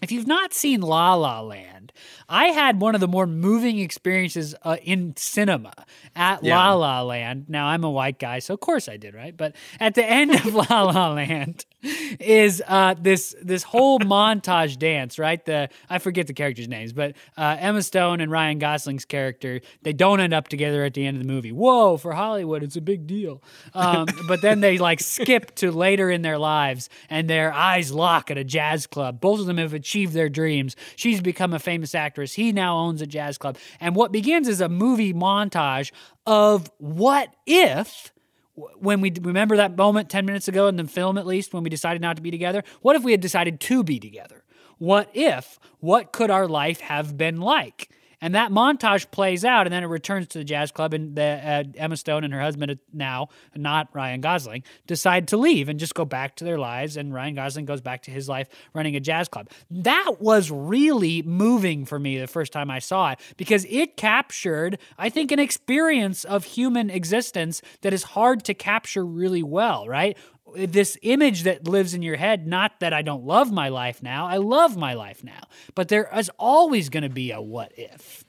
if 0.01 0.11
you've 0.11 0.27
not 0.27 0.51
seen 0.53 0.81
La 0.81 1.13
La 1.13 1.41
Land, 1.41 1.80
I 2.29 2.47
had 2.47 2.81
one 2.81 2.95
of 2.95 3.01
the 3.01 3.07
more 3.07 3.27
moving 3.27 3.79
experiences 3.79 4.55
uh, 4.63 4.77
in 4.83 5.15
cinema 5.17 5.73
at 6.15 6.43
yeah. 6.43 6.57
La 6.57 6.73
La 6.73 7.01
Land. 7.01 7.45
Now 7.47 7.67
I'm 7.67 7.83
a 7.83 7.89
white 7.89 8.19
guy, 8.19 8.39
so 8.39 8.53
of 8.53 8.59
course 8.59 8.89
I 8.89 8.97
did, 8.97 9.13
right? 9.13 9.35
But 9.35 9.55
at 9.79 9.95
the 9.95 10.05
end 10.05 10.31
of 10.31 10.45
La 10.53 10.83
La 10.83 11.13
Land 11.13 11.65
is 12.19 12.61
uh, 12.67 12.95
this 12.99 13.35
this 13.41 13.63
whole 13.63 13.99
montage 13.99 14.77
dance, 14.77 15.17
right? 15.17 15.43
The 15.43 15.69
I 15.89 15.99
forget 15.99 16.27
the 16.27 16.33
characters' 16.33 16.67
names, 16.67 16.93
but 16.93 17.15
uh, 17.37 17.57
Emma 17.59 17.81
Stone 17.81 18.21
and 18.21 18.31
Ryan 18.31 18.59
Gosling's 18.59 19.05
character 19.05 19.61
they 19.81 19.93
don't 19.93 20.19
end 20.19 20.33
up 20.33 20.47
together 20.47 20.83
at 20.83 20.93
the 20.93 21.05
end 21.05 21.17
of 21.17 21.23
the 21.23 21.31
movie. 21.31 21.51
Whoa, 21.51 21.97
for 21.97 22.13
Hollywood, 22.13 22.63
it's 22.63 22.75
a 22.75 22.81
big 22.81 23.07
deal. 23.07 23.41
Um, 23.73 24.05
but 24.27 24.41
then 24.41 24.59
they 24.61 24.77
like 24.77 24.99
skip 24.99 25.55
to 25.55 25.71
later 25.71 26.09
in 26.09 26.21
their 26.21 26.37
lives, 26.37 26.89
and 27.09 27.29
their 27.29 27.51
eyes 27.51 27.91
lock 27.91 28.29
at 28.31 28.37
a 28.37 28.43
jazz 28.43 28.87
club. 28.87 29.19
Both 29.19 29.39
of 29.39 29.45
them 29.45 29.57
have 29.57 29.73
achieved 29.73 30.13
their 30.13 30.29
dreams. 30.29 30.75
She's 30.95 31.21
become 31.21 31.53
a 31.53 31.59
famous 31.71 31.95
actress. 31.95 32.33
He 32.33 32.51
now 32.51 32.77
owns 32.77 33.01
a 33.01 33.07
jazz 33.07 33.37
club. 33.37 33.57
And 33.79 33.95
what 33.95 34.11
begins 34.11 34.49
is 34.49 34.59
a 34.59 34.67
movie 34.67 35.13
montage 35.13 35.91
of 36.25 36.69
what 36.79 37.33
if 37.45 38.11
when 38.55 38.99
we 38.99 39.13
remember 39.21 39.55
that 39.55 39.77
moment 39.77 40.09
10 40.09 40.25
minutes 40.25 40.49
ago 40.49 40.67
in 40.67 40.75
the 40.75 40.85
film 40.85 41.17
at 41.17 41.25
least 41.25 41.53
when 41.53 41.63
we 41.63 41.69
decided 41.69 42.01
not 42.01 42.17
to 42.17 42.21
be 42.21 42.29
together 42.29 42.63
what 42.81 42.97
if 42.97 43.03
we 43.03 43.11
had 43.11 43.21
decided 43.21 43.61
to 43.61 43.81
be 43.81 43.97
together 43.97 44.43
what 44.77 45.09
if 45.13 45.57
what 45.79 46.11
could 46.11 46.29
our 46.29 46.47
life 46.47 46.81
have 46.81 47.17
been 47.17 47.39
like 47.39 47.89
and 48.21 48.35
that 48.35 48.51
montage 48.51 49.09
plays 49.11 49.43
out, 49.43 49.65
and 49.67 49.73
then 49.73 49.83
it 49.83 49.87
returns 49.87 50.27
to 50.27 50.37
the 50.37 50.43
jazz 50.43 50.71
club, 50.71 50.93
and 50.93 51.15
the, 51.15 51.23
uh, 51.23 51.63
Emma 51.75 51.97
Stone 51.97 52.23
and 52.23 52.33
her 52.33 52.41
husband, 52.41 52.79
now 52.93 53.29
not 53.55 53.89
Ryan 53.93 54.21
Gosling, 54.21 54.63
decide 54.87 55.27
to 55.29 55.37
leave 55.37 55.67
and 55.69 55.79
just 55.79 55.95
go 55.95 56.05
back 56.05 56.35
to 56.37 56.43
their 56.43 56.57
lives. 56.59 56.97
And 56.97 57.13
Ryan 57.13 57.35
Gosling 57.35 57.65
goes 57.65 57.81
back 57.81 58.03
to 58.03 58.11
his 58.11 58.29
life 58.29 58.47
running 58.73 58.95
a 58.95 58.99
jazz 58.99 59.27
club. 59.27 59.49
That 59.69 60.17
was 60.19 60.51
really 60.51 61.21
moving 61.23 61.85
for 61.85 61.99
me 61.99 62.19
the 62.19 62.27
first 62.27 62.53
time 62.53 62.69
I 62.69 62.79
saw 62.79 63.11
it 63.11 63.19
because 63.37 63.65
it 63.69 63.97
captured, 63.97 64.77
I 64.97 65.09
think, 65.09 65.31
an 65.31 65.39
experience 65.39 66.23
of 66.23 66.45
human 66.45 66.89
existence 66.89 67.61
that 67.81 67.93
is 67.93 68.03
hard 68.03 68.43
to 68.45 68.53
capture 68.53 69.05
really 69.05 69.43
well, 69.43 69.87
right? 69.87 70.17
This 70.55 70.97
image 71.01 71.43
that 71.43 71.67
lives 71.67 71.93
in 71.93 72.01
your 72.01 72.17
head 72.17 72.47
not 72.47 72.79
that 72.79 72.93
I 72.93 73.01
don't 73.01 73.25
love 73.25 73.51
my 73.51 73.69
life 73.69 74.01
now 74.03 74.27
I 74.27 74.37
love 74.37 74.77
my 74.77 74.93
life 74.93 75.23
now. 75.23 75.41
But 75.75 75.87
there 75.87 76.09
is 76.15 76.29
always 76.37 76.89
going 76.89 77.03
to 77.03 77.09
be 77.09 77.31
a 77.31 77.41
what 77.41 77.71
if. 77.77 78.23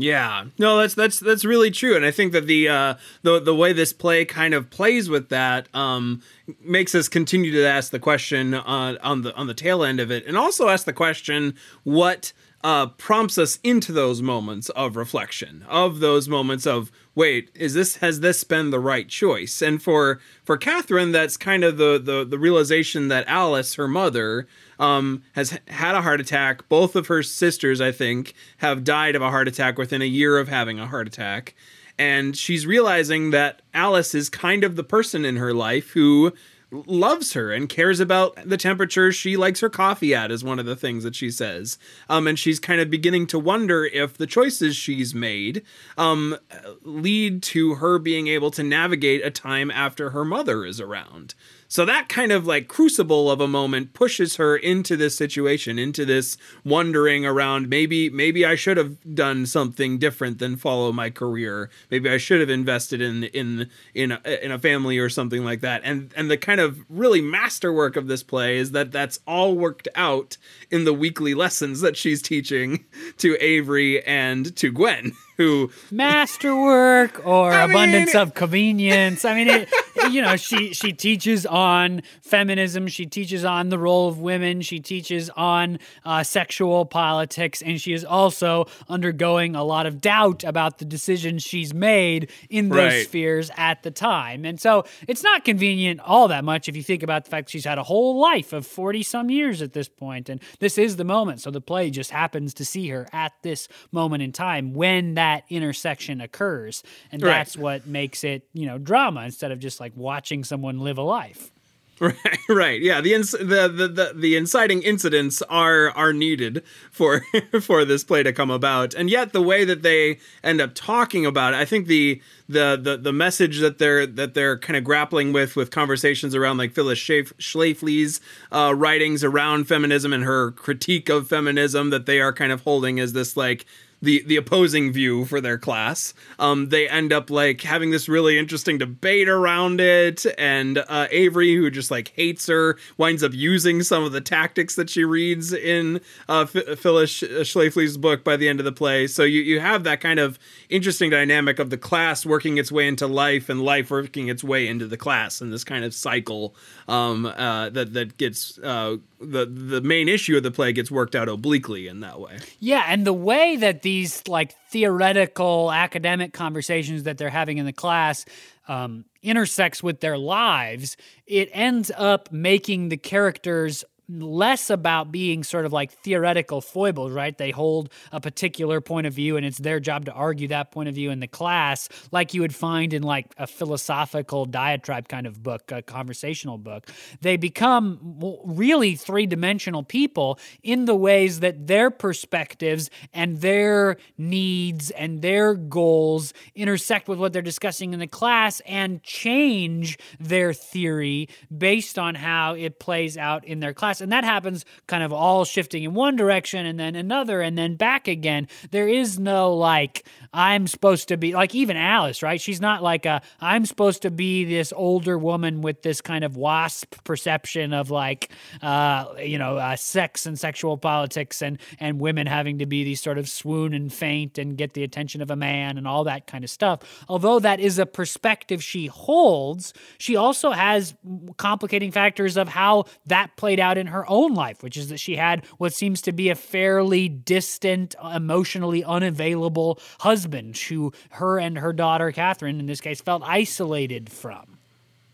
Yeah, 0.00 0.44
no, 0.58 0.78
that's 0.78 0.94
that's 0.94 1.18
that's 1.18 1.44
really 1.44 1.72
true, 1.72 1.96
and 1.96 2.04
I 2.04 2.12
think 2.12 2.32
that 2.32 2.46
the 2.46 2.68
uh, 2.68 2.94
the 3.22 3.40
the 3.40 3.54
way 3.54 3.72
this 3.72 3.92
play 3.92 4.24
kind 4.24 4.54
of 4.54 4.70
plays 4.70 5.10
with 5.10 5.28
that 5.30 5.66
um, 5.74 6.22
makes 6.62 6.94
us 6.94 7.08
continue 7.08 7.50
to 7.50 7.66
ask 7.66 7.90
the 7.90 7.98
question 7.98 8.54
uh, 8.54 8.96
on 9.02 9.22
the 9.22 9.34
on 9.34 9.48
the 9.48 9.54
tail 9.54 9.82
end 9.82 9.98
of 9.98 10.12
it, 10.12 10.24
and 10.24 10.36
also 10.36 10.68
ask 10.68 10.84
the 10.84 10.92
question 10.92 11.56
what 11.82 12.32
uh, 12.64 12.86
prompts 12.86 13.38
us 13.38 13.58
into 13.62 13.92
those 13.92 14.20
moments 14.20 14.68
of 14.70 14.96
reflection, 14.96 15.64
of 15.68 16.00
those 16.00 16.28
moments 16.28 16.66
of 16.66 16.90
wait, 17.14 17.50
is 17.54 17.74
this 17.74 17.96
has 17.96 18.20
this 18.20 18.42
been 18.44 18.70
the 18.70 18.80
right 18.80 19.08
choice? 19.08 19.62
And 19.62 19.82
for 19.82 20.20
for 20.44 20.56
Catherine, 20.56 21.12
that's 21.12 21.36
kind 21.36 21.62
of 21.62 21.76
the 21.76 22.00
the, 22.02 22.24
the 22.24 22.38
realization 22.38 23.08
that 23.08 23.28
Alice, 23.28 23.74
her 23.74 23.88
mother, 23.88 24.48
um, 24.78 25.22
has 25.32 25.58
had 25.68 25.94
a 25.94 26.02
heart 26.02 26.20
attack. 26.20 26.68
Both 26.68 26.96
of 26.96 27.06
her 27.06 27.22
sisters, 27.22 27.80
I 27.80 27.92
think, 27.92 28.34
have 28.58 28.84
died 28.84 29.14
of 29.14 29.22
a 29.22 29.30
heart 29.30 29.48
attack 29.48 29.78
within 29.78 30.02
a 30.02 30.06
year 30.06 30.38
of 30.38 30.48
having 30.48 30.80
a 30.80 30.86
heart 30.86 31.06
attack. 31.06 31.54
And 32.00 32.36
she's 32.36 32.64
realizing 32.64 33.30
that 33.30 33.62
Alice 33.74 34.14
is 34.14 34.28
kind 34.28 34.62
of 34.62 34.76
the 34.76 34.84
person 34.84 35.24
in 35.24 35.36
her 35.36 35.52
life 35.52 35.90
who 35.90 36.32
loves 36.70 37.32
her 37.32 37.52
and 37.52 37.68
cares 37.68 38.00
about 38.00 38.36
the 38.44 38.56
temperature 38.56 39.10
she 39.10 39.36
likes 39.36 39.60
her 39.60 39.70
coffee 39.70 40.14
at 40.14 40.30
is 40.30 40.44
one 40.44 40.58
of 40.58 40.66
the 40.66 40.76
things 40.76 41.04
that 41.04 41.14
she 41.14 41.30
says. 41.30 41.78
Um, 42.08 42.26
and 42.26 42.38
she's 42.38 42.60
kind 42.60 42.80
of 42.80 42.90
beginning 42.90 43.26
to 43.28 43.38
wonder 43.38 43.86
if 43.86 44.16
the 44.16 44.26
choices 44.26 44.76
she's 44.76 45.14
made 45.14 45.62
um, 45.96 46.36
lead 46.82 47.42
to 47.44 47.76
her 47.76 47.98
being 47.98 48.28
able 48.28 48.50
to 48.52 48.62
navigate 48.62 49.24
a 49.24 49.30
time 49.30 49.70
after 49.70 50.10
her 50.10 50.24
mother 50.24 50.64
is 50.64 50.80
around 50.80 51.34
so 51.70 51.84
that 51.84 52.08
kind 52.08 52.32
of 52.32 52.46
like 52.46 52.66
crucible 52.66 53.30
of 53.30 53.42
a 53.42 53.46
moment 53.46 53.92
pushes 53.92 54.36
her 54.36 54.56
into 54.56 54.96
this 54.96 55.14
situation, 55.14 55.78
into 55.78 56.06
this 56.06 56.38
wondering 56.64 57.26
around 57.26 57.68
maybe 57.68 58.08
maybe 58.08 58.44
I 58.46 58.54
should 58.54 58.78
have 58.78 58.96
done 59.14 59.44
something 59.44 59.98
different 59.98 60.38
than 60.38 60.56
follow 60.56 60.92
my 60.92 61.10
career. 61.10 61.68
Maybe 61.90 62.08
I 62.08 62.16
should 62.16 62.40
have 62.40 62.48
invested 62.48 63.02
in 63.02 63.24
in 63.24 63.68
in 63.94 64.12
a, 64.12 64.44
in 64.44 64.50
a 64.50 64.58
family 64.58 64.96
or 64.98 65.10
something 65.10 65.44
like 65.44 65.60
that. 65.60 65.82
And 65.84 66.10
and 66.16 66.30
the 66.30 66.38
kind 66.38 66.60
of 66.60 66.84
really 66.88 67.20
masterwork 67.20 67.96
of 67.96 68.06
this 68.06 68.22
play 68.22 68.56
is 68.56 68.70
that 68.70 68.90
that's 68.90 69.20
all 69.26 69.54
worked 69.54 69.88
out 69.94 70.38
in 70.70 70.84
the 70.84 70.94
weekly 70.94 71.34
lessons 71.34 71.82
that 71.82 71.98
she's 71.98 72.22
teaching 72.22 72.86
to 73.18 73.36
Avery 73.44 74.02
and 74.04 74.56
to 74.56 74.72
Gwen. 74.72 75.12
who 75.38 75.70
masterwork 75.92 77.24
or 77.24 77.52
I 77.52 77.64
abundance 77.64 78.12
mean, 78.12 78.22
of 78.22 78.34
convenience. 78.34 79.24
I 79.24 79.34
mean, 79.34 79.48
it, 79.48 79.68
you 80.10 80.20
know, 80.20 80.36
she 80.36 80.74
she 80.74 80.92
teaches 80.92 81.46
on 81.46 82.02
feminism. 82.20 82.88
She 82.88 83.06
teaches 83.06 83.44
on 83.44 83.68
the 83.68 83.78
role 83.78 84.08
of 84.08 84.18
women. 84.18 84.60
She 84.60 84.80
teaches 84.80 85.30
on 85.30 85.78
uh, 86.04 86.24
sexual 86.24 86.84
politics, 86.84 87.62
and 87.62 87.80
she 87.80 87.92
is 87.92 88.04
also 88.04 88.66
undergoing 88.88 89.54
a 89.54 89.62
lot 89.62 89.86
of 89.86 90.00
doubt 90.00 90.42
about 90.42 90.78
the 90.78 90.84
decisions 90.84 91.44
she's 91.44 91.72
made 91.72 92.30
in 92.50 92.68
those 92.68 92.92
right. 92.92 93.06
spheres 93.06 93.50
at 93.56 93.84
the 93.84 93.92
time. 93.92 94.44
And 94.44 94.60
so, 94.60 94.84
it's 95.06 95.22
not 95.22 95.44
convenient 95.44 96.00
all 96.00 96.28
that 96.28 96.44
much 96.44 96.68
if 96.68 96.76
you 96.76 96.82
think 96.82 97.04
about 97.04 97.24
the 97.24 97.30
fact 97.30 97.48
she's 97.48 97.64
had 97.64 97.78
a 97.78 97.84
whole 97.84 98.20
life 98.20 98.52
of 98.52 98.66
forty 98.66 99.04
some 99.04 99.30
years 99.30 99.62
at 99.62 99.72
this 99.72 99.88
point, 99.88 100.28
and 100.28 100.40
this 100.58 100.78
is 100.78 100.96
the 100.96 101.04
moment. 101.04 101.40
So 101.40 101.52
the 101.52 101.60
play 101.60 101.90
just 101.90 102.10
happens 102.10 102.52
to 102.54 102.64
see 102.64 102.88
her 102.88 103.06
at 103.12 103.32
this 103.42 103.68
moment 103.92 104.24
in 104.24 104.32
time 104.32 104.74
when 104.74 105.14
that 105.14 105.27
that 105.28 105.44
intersection 105.50 106.20
occurs 106.22 106.82
and 107.12 107.22
right. 107.22 107.30
that's 107.30 107.56
what 107.56 107.86
makes 107.86 108.24
it 108.24 108.42
you 108.54 108.66
know 108.66 108.78
drama 108.78 109.22
instead 109.22 109.52
of 109.52 109.58
just 109.58 109.78
like 109.78 109.92
watching 109.94 110.42
someone 110.42 110.80
live 110.80 110.96
a 110.96 111.02
life 111.02 111.50
Right, 112.00 112.38
right, 112.48 112.80
yeah. 112.80 113.00
The, 113.00 113.12
ins- 113.12 113.32
the, 113.32 113.66
the 113.66 113.88
the 113.88 114.12
the 114.14 114.36
inciting 114.36 114.84
incidents 114.84 115.42
are 115.42 115.90
are 115.90 116.12
needed 116.12 116.62
for 116.92 117.24
for 117.60 117.84
this 117.84 118.04
play 118.04 118.22
to 118.22 118.32
come 118.32 118.52
about, 118.52 118.94
and 118.94 119.10
yet 119.10 119.32
the 119.32 119.42
way 119.42 119.64
that 119.64 119.82
they 119.82 120.20
end 120.44 120.60
up 120.60 120.76
talking 120.76 121.26
about 121.26 121.54
it, 121.54 121.56
I 121.56 121.64
think 121.64 121.88
the 121.88 122.22
the 122.48 122.78
the 122.80 122.98
the 122.98 123.12
message 123.12 123.58
that 123.58 123.78
they're 123.78 124.06
that 124.06 124.34
they're 124.34 124.56
kind 124.56 124.76
of 124.76 124.84
grappling 124.84 125.32
with 125.32 125.56
with 125.56 125.72
conversations 125.72 126.36
around 126.36 126.56
like 126.56 126.72
Phyllis 126.72 127.00
Schlafly's 127.00 128.20
uh, 128.52 128.72
writings 128.76 129.24
around 129.24 129.64
feminism 129.64 130.12
and 130.12 130.22
her 130.22 130.52
critique 130.52 131.08
of 131.08 131.26
feminism 131.26 131.90
that 131.90 132.06
they 132.06 132.20
are 132.20 132.32
kind 132.32 132.52
of 132.52 132.60
holding 132.62 133.00
as 133.00 133.12
this 133.12 133.36
like 133.36 133.66
the 134.00 134.22
the 134.26 134.36
opposing 134.36 134.92
view 134.92 135.24
for 135.24 135.40
their 135.40 135.58
class. 135.58 136.14
Um, 136.38 136.68
they 136.68 136.88
end 136.88 137.12
up 137.12 137.30
like 137.30 137.62
having 137.62 137.90
this 137.90 138.08
really 138.08 138.38
interesting 138.38 138.78
debate 138.78 139.28
around 139.28 139.80
it, 139.80 140.24
and 140.36 140.78
uh, 140.78 141.08
Avery, 141.10 141.54
who 141.54 141.70
just 141.70 141.90
like 141.90 142.12
hates 142.14 142.46
her, 142.46 142.76
winds 142.96 143.22
up 143.22 143.32
using 143.34 143.82
some 143.82 144.04
of 144.04 144.12
the 144.12 144.20
tactics 144.20 144.74
that 144.76 144.90
she 144.90 145.04
reads 145.04 145.52
in 145.52 146.00
uh, 146.28 146.46
F- 146.54 146.78
Phyllis 146.78 147.20
Schlafly's 147.20 147.96
book 147.96 148.24
by 148.24 148.36
the 148.36 148.48
end 148.48 148.60
of 148.60 148.64
the 148.64 148.72
play. 148.72 149.06
So 149.06 149.24
you 149.24 149.40
you 149.40 149.60
have 149.60 149.84
that 149.84 150.00
kind 150.00 150.20
of 150.20 150.38
interesting 150.68 151.10
dynamic 151.10 151.58
of 151.58 151.70
the 151.70 151.78
class 151.78 152.24
working 152.24 152.58
its 152.58 152.70
way 152.70 152.86
into 152.86 153.06
life 153.06 153.48
and 153.48 153.62
life 153.62 153.90
working 153.90 154.28
its 154.28 154.44
way 154.44 154.68
into 154.68 154.86
the 154.86 154.96
class, 154.96 155.40
and 155.40 155.52
this 155.52 155.64
kind 155.64 155.84
of 155.84 155.94
cycle 155.94 156.54
um, 156.86 157.26
uh, 157.26 157.70
that 157.70 157.92
that 157.94 158.16
gets 158.16 158.58
uh, 158.58 158.96
the 159.20 159.46
the 159.46 159.80
main 159.80 160.08
issue 160.08 160.36
of 160.36 160.42
the 160.42 160.50
play 160.50 160.72
gets 160.72 160.90
worked 160.90 161.16
out 161.16 161.28
obliquely 161.28 161.88
in 161.88 162.00
that 162.00 162.20
way. 162.20 162.38
Yeah, 162.60 162.84
and 162.88 163.06
the 163.06 163.12
way 163.12 163.56
that 163.56 163.82
these 163.88 164.22
like 164.28 164.54
theoretical 164.68 165.72
academic 165.72 166.34
conversations 166.34 167.04
that 167.04 167.16
they're 167.16 167.30
having 167.30 167.56
in 167.56 167.64
the 167.64 167.72
class 167.72 168.26
um, 168.68 169.06
intersects 169.22 169.82
with 169.82 170.00
their 170.00 170.18
lives, 170.18 170.98
it 171.26 171.48
ends 171.54 171.90
up 171.96 172.30
making 172.30 172.90
the 172.90 172.98
characters 172.98 173.84
less 174.08 174.70
about 174.70 175.12
being 175.12 175.44
sort 175.44 175.66
of 175.66 175.72
like 175.72 175.92
theoretical 175.92 176.60
foibles, 176.60 177.12
right? 177.12 177.36
They 177.36 177.50
hold 177.50 177.92
a 178.10 178.20
particular 178.20 178.80
point 178.80 179.06
of 179.06 179.12
view 179.12 179.36
and 179.36 179.44
it's 179.44 179.58
their 179.58 179.80
job 179.80 180.06
to 180.06 180.12
argue 180.12 180.48
that 180.48 180.70
point 180.70 180.88
of 180.88 180.94
view 180.94 181.10
in 181.10 181.20
the 181.20 181.26
class, 181.26 181.88
like 182.10 182.32
you 182.32 182.40
would 182.40 182.54
find 182.54 182.92
in 182.92 183.02
like 183.02 183.26
a 183.36 183.46
philosophical 183.46 184.46
diatribe 184.46 185.08
kind 185.08 185.26
of 185.26 185.42
book, 185.42 185.70
a 185.70 185.82
conversational 185.82 186.56
book. 186.56 186.88
They 187.20 187.36
become 187.36 188.18
really 188.44 188.94
three 188.96 189.26
dimensional 189.26 189.82
people 189.82 190.38
in 190.62 190.86
the 190.86 190.94
ways 190.94 191.40
that 191.40 191.66
their 191.66 191.90
perspectives 191.90 192.90
and 193.12 193.40
their 193.40 193.96
needs 194.16 194.90
and 194.90 195.20
their 195.20 195.54
goals 195.54 196.32
intersect 196.54 197.08
with 197.08 197.18
what 197.18 197.32
they're 197.32 197.42
discussing 197.42 197.92
in 197.92 198.00
the 198.00 198.06
class 198.06 198.60
and 198.60 199.02
change 199.02 199.98
their 200.18 200.52
theory 200.52 201.28
based 201.56 201.98
on 201.98 202.14
how 202.14 202.54
it 202.54 202.78
plays 202.78 203.16
out 203.16 203.44
in 203.44 203.60
their 203.60 203.74
class. 203.74 203.97
And 204.00 204.12
that 204.12 204.24
happens 204.24 204.64
kind 204.86 205.02
of 205.02 205.12
all 205.12 205.44
shifting 205.44 205.82
in 205.84 205.94
one 205.94 206.16
direction 206.16 206.66
and 206.66 206.78
then 206.78 206.94
another 206.94 207.40
and 207.40 207.56
then 207.56 207.76
back 207.76 208.08
again. 208.08 208.48
There 208.70 208.88
is 208.88 209.18
no 209.18 209.54
like, 209.54 210.06
I'm 210.32 210.66
supposed 210.66 211.08
to 211.08 211.16
be 211.16 211.32
like 211.32 211.54
even 211.54 211.76
Alice, 211.76 212.22
right? 212.22 212.40
She's 212.40 212.60
not 212.60 212.82
like 212.82 213.06
a, 213.06 213.22
I'm 213.40 213.66
supposed 213.66 214.02
to 214.02 214.10
be 214.10 214.44
this 214.44 214.72
older 214.74 215.18
woman 215.18 215.62
with 215.62 215.82
this 215.82 216.00
kind 216.00 216.24
of 216.24 216.36
wasp 216.36 217.02
perception 217.04 217.72
of 217.72 217.90
like, 217.90 218.30
uh, 218.62 219.06
you 219.22 219.38
know, 219.38 219.56
uh, 219.56 219.76
sex 219.76 220.26
and 220.26 220.38
sexual 220.38 220.76
politics 220.76 221.42
and, 221.42 221.58
and 221.80 222.00
women 222.00 222.26
having 222.26 222.58
to 222.58 222.66
be 222.66 222.84
these 222.84 223.00
sort 223.00 223.18
of 223.18 223.28
swoon 223.28 223.74
and 223.74 223.92
faint 223.92 224.38
and 224.38 224.56
get 224.56 224.74
the 224.74 224.82
attention 224.82 225.22
of 225.22 225.30
a 225.30 225.36
man 225.36 225.78
and 225.78 225.86
all 225.88 226.04
that 226.04 226.26
kind 226.26 226.44
of 226.44 226.50
stuff. 226.50 226.80
Although 227.08 227.38
that 227.40 227.60
is 227.60 227.78
a 227.78 227.86
perspective 227.86 228.62
she 228.62 228.86
holds, 228.86 229.72
she 229.98 230.16
also 230.16 230.50
has 230.50 230.94
complicating 231.36 231.90
factors 231.90 232.36
of 232.36 232.48
how 232.48 232.84
that 233.06 233.36
played 233.36 233.60
out 233.60 233.78
her 233.88 234.08
own 234.08 234.34
life, 234.34 234.62
which 234.62 234.76
is 234.76 234.88
that 234.88 234.98
she 234.98 235.16
had 235.16 235.44
what 235.58 235.72
seems 235.72 236.00
to 236.02 236.12
be 236.12 236.28
a 236.28 236.34
fairly 236.34 237.08
distant, 237.08 237.94
emotionally 238.14 238.84
unavailable 238.84 239.78
husband 240.00 240.56
who 240.56 240.92
her 241.10 241.38
and 241.38 241.58
her 241.58 241.72
daughter, 241.72 242.12
Catherine, 242.12 242.60
in 242.60 242.66
this 242.66 242.80
case, 242.80 243.00
felt 243.00 243.22
isolated 243.24 244.10
from. 244.10 244.58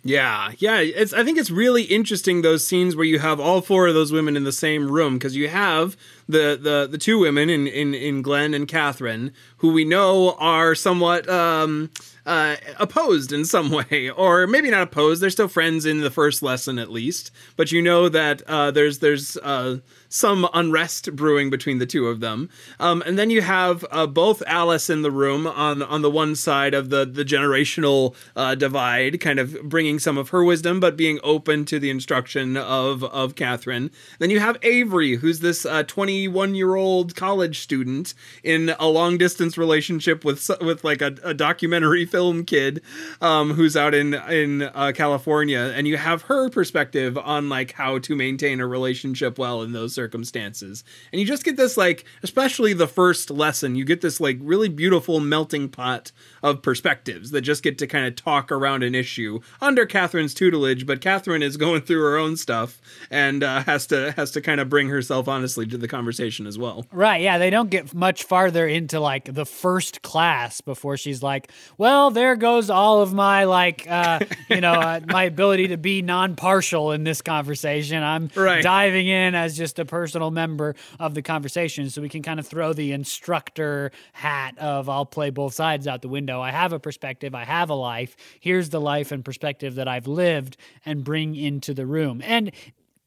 Yeah, 0.06 0.52
yeah. 0.58 0.80
It's 0.80 1.14
I 1.14 1.24
think 1.24 1.38
it's 1.38 1.50
really 1.50 1.84
interesting 1.84 2.42
those 2.42 2.66
scenes 2.66 2.94
where 2.94 3.06
you 3.06 3.18
have 3.20 3.40
all 3.40 3.62
four 3.62 3.88
of 3.88 3.94
those 3.94 4.12
women 4.12 4.36
in 4.36 4.44
the 4.44 4.52
same 4.52 4.90
room 4.90 5.14
because 5.14 5.34
you 5.34 5.48
have 5.48 5.96
the 6.28 6.58
the 6.60 6.86
the 6.90 6.98
two 6.98 7.18
women 7.18 7.48
in 7.48 7.66
in 7.66 7.94
in 7.94 8.20
Gwen 8.20 8.52
and 8.52 8.68
Catherine 8.68 9.32
who 9.58 9.72
we 9.72 9.86
know 9.86 10.34
are 10.34 10.74
somewhat 10.74 11.26
um 11.30 11.90
uh, 12.26 12.56
opposed 12.78 13.32
in 13.32 13.44
some 13.44 13.70
way, 13.90 14.10
or 14.10 14.46
maybe 14.46 14.70
not 14.70 14.82
opposed. 14.82 15.22
They're 15.22 15.30
still 15.30 15.48
friends 15.48 15.86
in 15.86 16.00
the 16.00 16.10
first 16.10 16.42
lesson, 16.42 16.78
at 16.78 16.90
least. 16.90 17.30
But 17.56 17.72
you 17.72 17.82
know 17.82 18.08
that 18.08 18.42
uh, 18.46 18.70
there's 18.70 18.98
there's 19.00 19.36
uh, 19.38 19.78
some 20.14 20.48
unrest 20.54 21.16
brewing 21.16 21.50
between 21.50 21.78
the 21.78 21.86
two 21.86 22.06
of 22.06 22.20
them. 22.20 22.48
Um, 22.78 23.02
and 23.04 23.18
then 23.18 23.30
you 23.30 23.42
have 23.42 23.84
uh, 23.90 24.06
both 24.06 24.44
Alice 24.46 24.88
in 24.88 25.02
the 25.02 25.10
room 25.10 25.44
on 25.44 25.82
on 25.82 26.02
the 26.02 26.10
one 26.10 26.36
side 26.36 26.72
of 26.72 26.90
the 26.90 27.04
the 27.04 27.24
generational 27.24 28.14
uh, 28.36 28.54
divide, 28.54 29.20
kind 29.20 29.40
of 29.40 29.60
bringing 29.64 29.98
some 29.98 30.16
of 30.16 30.28
her 30.28 30.44
wisdom, 30.44 30.78
but 30.78 30.96
being 30.96 31.18
open 31.24 31.64
to 31.64 31.80
the 31.80 31.90
instruction 31.90 32.56
of 32.56 33.02
of 33.02 33.34
Catherine. 33.34 33.90
Then 34.20 34.30
you 34.30 34.38
have 34.38 34.56
Avery, 34.62 35.16
who's 35.16 35.40
this 35.40 35.66
21 35.86 36.50
uh, 36.50 36.52
year 36.52 36.76
old 36.76 37.16
college 37.16 37.58
student 37.58 38.14
in 38.44 38.72
a 38.78 38.86
long 38.86 39.18
distance 39.18 39.58
relationship 39.58 40.24
with 40.24 40.48
with 40.60 40.84
like 40.84 41.02
a, 41.02 41.16
a 41.24 41.34
documentary 41.34 42.04
film 42.14 42.44
kid 42.44 42.82
um, 43.20 43.54
who's 43.54 43.76
out 43.76 43.94
in 43.94 44.14
in 44.14 44.62
uh, 44.62 44.92
California, 44.94 45.72
and 45.74 45.88
you 45.88 45.96
have 45.96 46.22
her 46.22 46.48
perspective 46.50 47.18
on 47.18 47.48
like 47.48 47.72
how 47.72 47.98
to 47.98 48.14
maintain 48.14 48.60
a 48.60 48.66
relationship 48.66 49.40
well 49.40 49.60
in 49.60 49.72
those 49.72 50.03
circumstances, 50.04 50.84
and 51.12 51.20
you 51.20 51.26
just 51.26 51.44
get 51.44 51.56
this 51.56 51.76
like, 51.76 52.04
especially 52.22 52.74
the 52.74 52.86
first 52.86 53.30
lesson, 53.30 53.74
you 53.74 53.84
get 53.84 54.02
this 54.02 54.20
like 54.20 54.36
really 54.40 54.68
beautiful 54.68 55.18
melting 55.18 55.68
pot 55.68 56.12
of 56.42 56.60
perspectives 56.60 57.30
that 57.30 57.40
just 57.40 57.62
get 57.62 57.78
to 57.78 57.86
kind 57.86 58.06
of 58.06 58.14
talk 58.16 58.52
around 58.52 58.82
an 58.82 58.94
issue 58.94 59.40
under 59.62 59.86
Catherine's 59.86 60.34
tutelage, 60.34 60.84
but 60.86 61.00
Catherine 61.00 61.42
is 61.42 61.56
going 61.56 61.80
through 61.80 62.02
her 62.02 62.18
own 62.18 62.36
stuff 62.36 62.80
and 63.10 63.42
uh, 63.42 63.62
has 63.62 63.86
to 63.86 64.12
has 64.12 64.30
to 64.32 64.42
kind 64.42 64.60
of 64.60 64.68
bring 64.68 64.88
herself 64.88 65.26
honestly 65.26 65.66
to 65.66 65.78
the 65.78 65.88
conversation 65.88 66.46
as 66.46 66.58
well. 66.58 66.84
Right? 66.92 67.22
Yeah, 67.22 67.38
they 67.38 67.48
don't 67.48 67.70
get 67.70 67.94
much 67.94 68.24
farther 68.24 68.66
into 68.66 69.00
like 69.00 69.32
the 69.32 69.46
first 69.46 70.02
class 70.02 70.60
before 70.60 70.98
she's 70.98 71.22
like, 71.22 71.50
well 71.78 72.10
there 72.10 72.36
goes 72.36 72.68
all 72.68 73.00
of 73.00 73.14
my 73.14 73.44
like, 73.44 73.86
uh, 73.88 74.20
you 74.50 74.60
know, 74.60 74.72
uh, 74.72 75.00
my 75.08 75.24
ability 75.24 75.68
to 75.68 75.78
be 75.78 76.02
non-partial 76.02 76.92
in 76.92 77.04
this 77.04 77.22
conversation. 77.22 78.02
I'm 78.02 78.30
right. 78.36 78.62
diving 78.62 79.06
in 79.06 79.34
as 79.34 79.56
just 79.56 79.78
a 79.78 79.83
personal 79.84 80.30
member 80.30 80.74
of 80.98 81.14
the 81.14 81.22
conversation, 81.22 81.90
so 81.90 82.02
we 82.02 82.08
can 82.08 82.22
kind 82.22 82.40
of 82.40 82.46
throw 82.46 82.72
the 82.72 82.92
instructor 82.92 83.92
hat 84.12 84.58
of 84.58 84.88
I'll 84.88 85.06
play 85.06 85.30
both 85.30 85.54
sides 85.54 85.86
out 85.86 86.02
the 86.02 86.08
window. 86.08 86.40
I 86.40 86.50
have 86.50 86.72
a 86.72 86.78
perspective, 86.78 87.34
I 87.34 87.44
have 87.44 87.70
a 87.70 87.74
life. 87.74 88.16
Here's 88.40 88.70
the 88.70 88.80
life 88.80 89.12
and 89.12 89.24
perspective 89.24 89.74
that 89.76 89.88
I've 89.88 90.06
lived, 90.06 90.56
and 90.84 91.04
bring 91.04 91.34
into 91.36 91.74
the 91.74 91.86
room. 91.86 92.22
And 92.24 92.52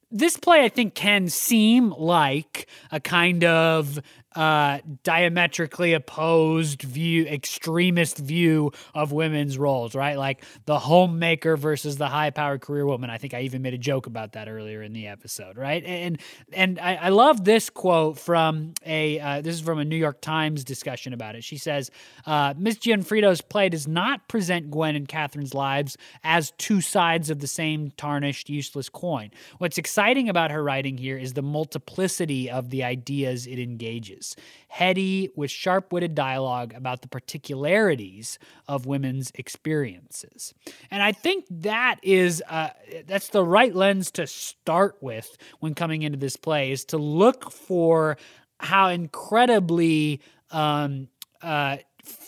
this 0.09 0.37
play, 0.37 0.63
I 0.63 0.69
think, 0.69 0.95
can 0.95 1.27
seem 1.27 1.89
like 1.91 2.67
a 2.91 2.99
kind 2.99 3.43
of 3.43 3.99
uh, 4.37 4.81
diametrically 5.01 5.93
opposed 5.93 6.83
view, 6.83 7.25
extremist 7.25 8.19
view 8.19 8.71
of 8.93 9.11
women's 9.11 9.57
roles, 9.57 9.95
right? 9.95 10.15
Like 10.15 10.43
the 10.65 10.77
homemaker 10.77 11.57
versus 11.57 11.97
the 11.97 12.07
high 12.07 12.29
powered 12.29 12.61
career 12.61 12.85
woman. 12.85 13.09
I 13.09 13.17
think 13.17 13.33
I 13.33 13.41
even 13.41 13.63
made 13.63 13.73
a 13.73 13.79
joke 13.79 14.05
about 14.05 14.33
that 14.33 14.47
earlier 14.47 14.83
in 14.83 14.93
the 14.93 15.07
episode, 15.07 15.57
right? 15.57 15.83
And 15.83 16.19
and 16.53 16.77
I, 16.77 16.95
I 16.95 17.09
love 17.09 17.45
this 17.45 17.71
quote 17.71 18.19
from 18.19 18.75
a 18.85 19.19
uh, 19.19 19.41
this 19.41 19.55
is 19.55 19.61
from 19.61 19.79
a 19.79 19.85
New 19.85 19.95
York 19.95 20.21
Times 20.21 20.63
discussion 20.63 21.13
about 21.13 21.33
it. 21.33 21.43
She 21.43 21.57
says, 21.57 21.89
uh, 22.27 22.53
"Miss 22.55 22.77
Gionfriddo's 22.77 23.41
play 23.41 23.69
does 23.69 23.87
not 23.87 24.27
present 24.27 24.69
Gwen 24.69 24.95
and 24.95 25.07
Catherine's 25.07 25.55
lives 25.55 25.97
as 26.23 26.51
two 26.59 26.79
sides 26.79 27.31
of 27.31 27.39
the 27.39 27.47
same 27.47 27.89
tarnished, 27.97 28.51
useless 28.51 28.87
coin. 28.87 29.31
What's 29.57 29.79
exciting 29.79 30.29
about 30.29 30.51
her 30.51 30.63
writing 30.63 30.99
here 30.99 31.17
is 31.17 31.33
the 31.33 31.41
multiplicity 31.41 32.51
of 32.51 32.69
the 32.69 32.83
ideas 32.83 33.47
it 33.47 33.57
engages." 33.57 34.26
Heady 34.67 35.29
with 35.35 35.49
sharp 35.49 35.93
witted 35.93 36.15
dialogue 36.15 36.73
about 36.75 37.01
the 37.01 37.07
particularities 37.07 38.39
of 38.67 38.85
women's 38.85 39.31
experiences. 39.35 40.53
And 40.91 41.01
I 41.01 41.11
think 41.11 41.45
that 41.49 41.99
is 42.03 42.43
uh, 42.49 42.69
that's 43.05 43.29
the 43.29 43.43
right 43.43 43.73
lens 43.73 44.11
to 44.11 44.27
start 44.27 44.97
with 45.01 45.37
when 45.59 45.73
coming 45.73 46.01
into 46.01 46.17
this 46.17 46.35
play 46.35 46.71
is 46.71 46.85
to 46.85 46.97
look 46.97 47.51
for 47.51 48.17
how 48.59 48.89
incredibly 48.89 50.21
um, 50.51 51.07
uh, 51.41 51.77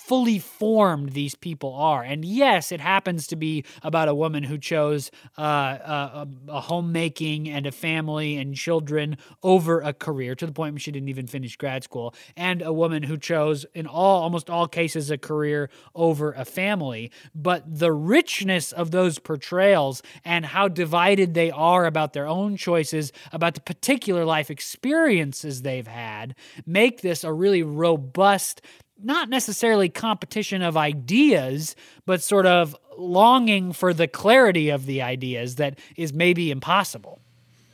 fully 0.10 0.40
formed 0.40 1.12
these 1.12 1.36
people 1.36 1.72
are. 1.76 2.02
And 2.02 2.26
yes, 2.26 2.72
it 2.72 2.82
happens 2.82 3.28
to 3.28 3.36
be 3.36 3.64
about 3.84 4.08
a 4.08 4.16
woman 4.16 4.42
who 4.42 4.58
chose 4.58 5.12
uh, 5.38 5.44
a, 5.44 6.28
a, 6.48 6.62
homemaking 6.62 7.48
and 7.48 7.68
a 7.68 7.72
family 7.72 8.36
and 8.36 8.56
children 8.56 9.18
over 9.44 9.82
a 9.82 9.94
career 9.94 10.34
to 10.34 10.48
the 10.48 10.52
point 10.52 10.74
where 10.74 10.80
she 10.80 10.92
didn't 10.92 11.10
even 11.10 11.28
finish 11.28 11.56
grad 11.58 11.84
school, 11.84 12.16
and 12.36 12.64
a 12.64 12.74
woman 12.74 13.04
who 13.04 13.18
chose, 13.18 13.68
in 13.76 13.86
all 13.86 14.24
almost 14.24 14.50
all 14.50 14.68
cases, 14.68 15.12
a 15.12 15.18
career 15.20 15.70
over 15.94 16.32
a 16.32 16.44
family. 16.44 17.12
But 17.36 17.64
the 17.68 17.92
richness 17.92 18.72
of 18.72 18.90
those 18.90 19.20
portrayals 19.20 20.02
and 20.26 20.44
how 20.44 20.70
divided 20.70 21.36
they 21.36 21.52
are 21.52 21.86
about 21.86 22.14
their 22.14 22.26
own 22.26 22.58
choices, 22.58 23.12
about 23.32 23.54
the 23.54 23.62
particular 23.62 24.26
life 24.26 24.50
experiences 24.50 25.62
they've 25.62 25.86
had, 25.86 26.34
make 26.66 27.02
this 27.02 27.24
a 27.24 27.32
really 27.32 27.62
robust 27.62 28.64
not 29.04 29.30
necessarily 29.30 29.90
competition 29.90 30.62
of 30.62 30.78
ideas, 30.78 31.76
but 32.06 32.22
sort 32.22 32.46
of 32.46 32.76
longing 32.98 33.72
for 33.74 33.94
the 33.94 34.08
clarity 34.08 34.70
of 34.70 34.86
the 34.86 35.02
ideas 35.02 35.56
that 35.56 35.80
is 35.96 36.14
maybe 36.14 36.52
impossible. 36.52 37.20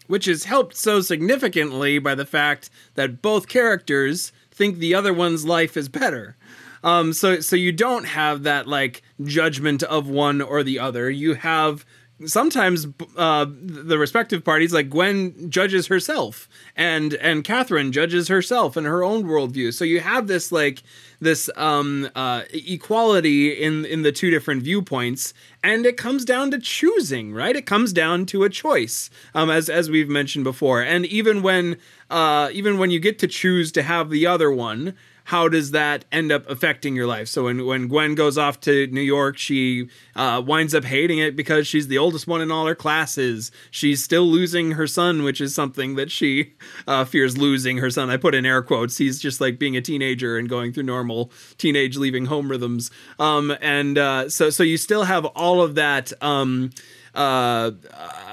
Which 0.07 0.27
is 0.27 0.43
helped 0.43 0.75
so 0.75 1.01
significantly 1.01 1.97
by 1.97 2.13
the 2.13 2.25
fact 2.25 2.69
that 2.93 3.21
both 3.21 3.47
characters 3.47 4.31
think 4.51 4.77
the 4.77 4.93
other 4.93 5.13
one's 5.13 5.45
life 5.45 5.75
is 5.75 5.89
better. 5.89 6.37
Um, 6.83 7.13
so 7.13 7.39
so 7.39 7.55
you 7.55 7.71
don't 7.71 8.05
have 8.05 8.43
that 8.43 8.67
like 8.67 9.01
judgment 9.23 9.81
of 9.81 10.07
one 10.07 10.41
or 10.41 10.61
the 10.61 10.77
other. 10.77 11.09
You 11.09 11.33
have 11.33 11.83
sometimes 12.25 12.87
uh, 13.17 13.45
the 13.49 13.97
respective 13.97 14.43
parties, 14.43 14.73
like 14.73 14.89
Gwen 14.89 15.49
judges 15.49 15.87
herself, 15.87 16.47
and 16.75 17.13
and 17.15 17.43
Catherine 17.43 17.91
judges 17.91 18.27
herself 18.27 18.77
and 18.77 18.87
her 18.87 19.03
own 19.03 19.23
worldview. 19.23 19.73
So 19.73 19.83
you 19.83 19.99
have 19.99 20.27
this 20.27 20.51
like 20.51 20.83
this 21.19 21.49
um, 21.55 22.09
uh, 22.15 22.43
equality 22.53 23.51
in 23.51 23.85
in 23.85 24.03
the 24.03 24.11
two 24.11 24.31
different 24.31 24.63
viewpoints, 24.63 25.33
and 25.63 25.85
it 25.85 25.97
comes 25.97 26.23
down 26.25 26.51
to 26.51 26.59
choosing, 26.59 27.33
right? 27.33 27.55
It 27.55 27.65
comes 27.65 27.91
down 27.91 28.25
to 28.27 28.43
a 28.43 28.49
choice, 28.49 29.09
um, 29.33 29.49
as 29.49 29.69
as 29.69 29.89
we've 29.89 30.09
mentioned 30.09 30.45
before. 30.45 30.81
And 30.81 31.05
even 31.05 31.41
when 31.41 31.77
uh, 32.09 32.49
even 32.53 32.77
when 32.77 32.91
you 32.91 32.99
get 32.99 33.19
to 33.19 33.27
choose 33.27 33.71
to 33.73 33.83
have 33.83 34.09
the 34.09 34.25
other 34.25 34.51
one 34.51 34.95
how 35.25 35.49
does 35.49 35.71
that 35.71 36.05
end 36.11 36.31
up 36.31 36.47
affecting 36.49 36.95
your 36.95 37.07
life? 37.07 37.27
So 37.27 37.45
when, 37.45 37.65
when 37.65 37.87
Gwen 37.87 38.13
goes 38.13 38.37
off 38.37 38.59
to 38.61 38.87
New 38.87 39.01
York, 39.01 39.37
she 39.37 39.89
uh, 40.15 40.41
winds 40.45 40.75
up 40.75 40.83
hating 40.83 41.17
it 41.17 41.35
because 41.35 41.67
she's 41.67 41.87
the 41.87 41.97
oldest 41.97 42.27
one 42.27 42.41
in 42.41 42.51
all 42.51 42.67
her 42.67 42.75
classes. 42.75 43.51
She's 43.71 44.03
still 44.03 44.25
losing 44.25 44.71
her 44.71 44.85
son, 44.85 45.23
which 45.23 45.41
is 45.41 45.55
something 45.55 45.95
that 45.95 46.11
she 46.11 46.53
uh, 46.87 47.05
fears 47.05 47.37
losing 47.37 47.77
her 47.77 47.89
son. 47.89 48.11
I 48.11 48.17
put 48.17 48.35
in 48.35 48.45
air 48.45 48.61
quotes. 48.61 48.97
He's 48.97 49.19
just 49.19 49.41
like 49.41 49.57
being 49.57 49.75
a 49.75 49.81
teenager 49.81 50.37
and 50.37 50.47
going 50.47 50.71
through 50.71 50.83
normal 50.83 51.31
teenage 51.57 51.97
leaving 51.97 52.27
home 52.27 52.49
rhythms. 52.49 52.91
Um, 53.17 53.57
and 53.61 53.97
uh, 53.97 54.29
so 54.29 54.51
so 54.51 54.61
you 54.61 54.77
still 54.77 55.05
have 55.05 55.25
all 55.25 55.61
of 55.61 55.73
that. 55.75 56.13
Um, 56.21 56.69
uh, 57.15 57.71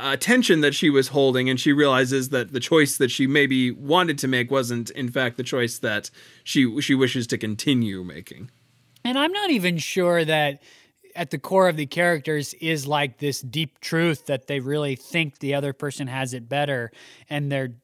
attention 0.02 0.60
that 0.60 0.74
she 0.74 0.90
was 0.90 1.08
holding, 1.08 1.48
and 1.48 1.58
she 1.58 1.72
realizes 1.72 2.30
that 2.30 2.52
the 2.52 2.60
choice 2.60 2.96
that 2.98 3.10
she 3.10 3.26
maybe 3.26 3.70
wanted 3.70 4.18
to 4.18 4.28
make 4.28 4.50
wasn't, 4.50 4.90
in 4.90 5.08
fact, 5.08 5.36
the 5.36 5.42
choice 5.42 5.78
that 5.78 6.10
she 6.44 6.80
she 6.80 6.94
wishes 6.94 7.26
to 7.28 7.38
continue 7.38 8.02
making. 8.02 8.50
And 9.04 9.18
I'm 9.18 9.32
not 9.32 9.50
even 9.50 9.78
sure 9.78 10.24
that 10.24 10.62
at 11.14 11.30
the 11.30 11.38
core 11.38 11.68
of 11.68 11.76
the 11.76 11.86
characters 11.86 12.54
is 12.54 12.86
like 12.86 13.18
this 13.18 13.40
deep 13.40 13.80
truth 13.80 14.26
that 14.26 14.46
they 14.46 14.60
really 14.60 14.96
think 14.96 15.38
the 15.38 15.54
other 15.54 15.72
person 15.72 16.06
has 16.06 16.34
it 16.34 16.48
better, 16.48 16.90
and 17.28 17.50
they're 17.50 17.74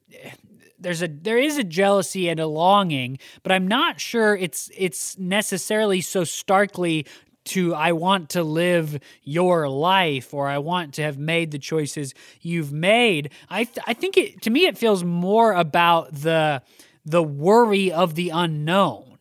there's 0.78 1.02
a 1.02 1.08
there 1.08 1.38
is 1.38 1.58
a 1.58 1.64
jealousy 1.64 2.28
and 2.28 2.40
a 2.40 2.46
longing, 2.46 3.18
but 3.42 3.52
I'm 3.52 3.68
not 3.68 4.00
sure 4.00 4.36
it's 4.36 4.70
it's 4.76 5.18
necessarily 5.18 6.00
so 6.00 6.24
starkly 6.24 7.06
to 7.48 7.74
I 7.74 7.92
want 7.92 8.30
to 8.30 8.42
live 8.42 8.98
your 9.22 9.68
life 9.68 10.32
or 10.32 10.48
I 10.48 10.58
want 10.58 10.94
to 10.94 11.02
have 11.02 11.18
made 11.18 11.50
the 11.50 11.58
choices 11.58 12.14
you've 12.40 12.72
made. 12.72 13.30
I 13.48 13.64
th- 13.64 13.78
I 13.86 13.94
think 13.94 14.16
it 14.16 14.42
to 14.42 14.50
me 14.50 14.66
it 14.66 14.78
feels 14.78 15.04
more 15.04 15.52
about 15.52 16.12
the 16.12 16.62
the 17.04 17.22
worry 17.22 17.90
of 17.90 18.14
the 18.14 18.30
unknown. 18.30 19.18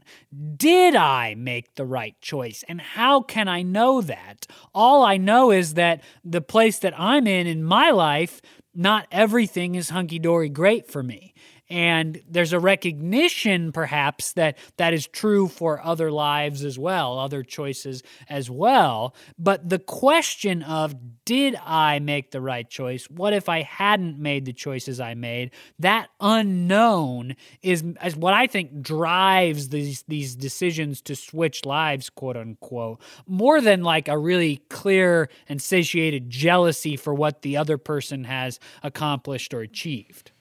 Did 0.55 0.95
I 0.95 1.35
make 1.35 1.75
the 1.75 1.85
right 1.85 2.19
choice? 2.21 2.63
And 2.67 2.81
how 2.81 3.21
can 3.21 3.47
I 3.47 3.61
know 3.61 4.01
that? 4.01 4.45
All 4.73 5.03
I 5.03 5.17
know 5.17 5.51
is 5.51 5.75
that 5.75 6.03
the 6.23 6.41
place 6.41 6.79
that 6.79 6.93
I'm 6.99 7.27
in 7.27 7.47
in 7.47 7.63
my 7.63 7.91
life, 7.91 8.41
not 8.75 9.07
everything 9.11 9.75
is 9.75 9.89
hunky 9.89 10.19
dory 10.19 10.49
great 10.49 10.91
for 10.91 11.01
me. 11.01 11.33
And 11.69 12.21
there's 12.29 12.53
a 12.53 12.59
recognition, 12.59 13.73
perhaps, 13.73 14.33
that 14.33 14.57
that 14.77 14.93
is 14.93 15.05
true 15.05 15.49
for 15.49 15.83
other 15.83 16.11
lives 16.11 16.63
as 16.63 16.79
well, 16.79 17.19
other 17.19 17.43
choices 17.43 18.03
as 18.29 18.49
well. 18.49 19.13
But 19.37 19.69
the 19.69 19.79
question 19.79 20.63
of, 20.63 20.95
did 21.25 21.57
I 21.65 21.99
make 21.99 22.31
the 22.31 22.39
right 22.39 22.69
choice? 22.69 23.09
What 23.09 23.33
if 23.33 23.49
I 23.49 23.63
hadn't 23.63 24.17
made 24.17 24.45
the 24.45 24.53
choices 24.53 25.01
I 25.01 25.13
made? 25.13 25.51
That 25.79 26.07
unknown 26.21 27.35
is, 27.61 27.83
is 28.01 28.15
what 28.15 28.33
I 28.33 28.47
think 28.47 28.81
drives 28.81 29.67
these, 29.67 30.05
these 30.07 30.37
decisions 30.37 31.01
to 31.01 31.17
switch 31.17 31.65
lives, 31.65 32.09
quote 32.09 32.37
unquote, 32.37 33.01
more 33.25 33.59
than 33.59 33.83
like 33.83 34.07
a 34.07 34.17
really 34.17 34.57
clear 34.69 35.29
and 35.49 35.61
satiated 35.61 36.29
jealousy 36.29 36.95
for 36.95 37.13
what 37.13 37.41
the 37.41 37.57
other 37.57 37.77
person 37.77 38.23
has 38.23 38.57
accomplished 38.83 39.53
or 39.53 39.59
achieved. 39.59 40.31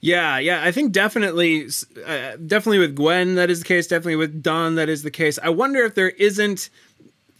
Yeah, 0.00 0.38
yeah, 0.38 0.62
I 0.62 0.70
think 0.70 0.92
definitely, 0.92 1.66
uh, 2.06 2.36
definitely 2.46 2.78
with 2.78 2.94
Gwen 2.94 3.34
that 3.34 3.50
is 3.50 3.60
the 3.60 3.64
case. 3.64 3.88
Definitely 3.88 4.16
with 4.16 4.42
Don 4.42 4.76
that 4.76 4.88
is 4.88 5.02
the 5.02 5.10
case. 5.10 5.38
I 5.42 5.48
wonder 5.48 5.84
if 5.84 5.94
there 5.94 6.10
isn't, 6.10 6.70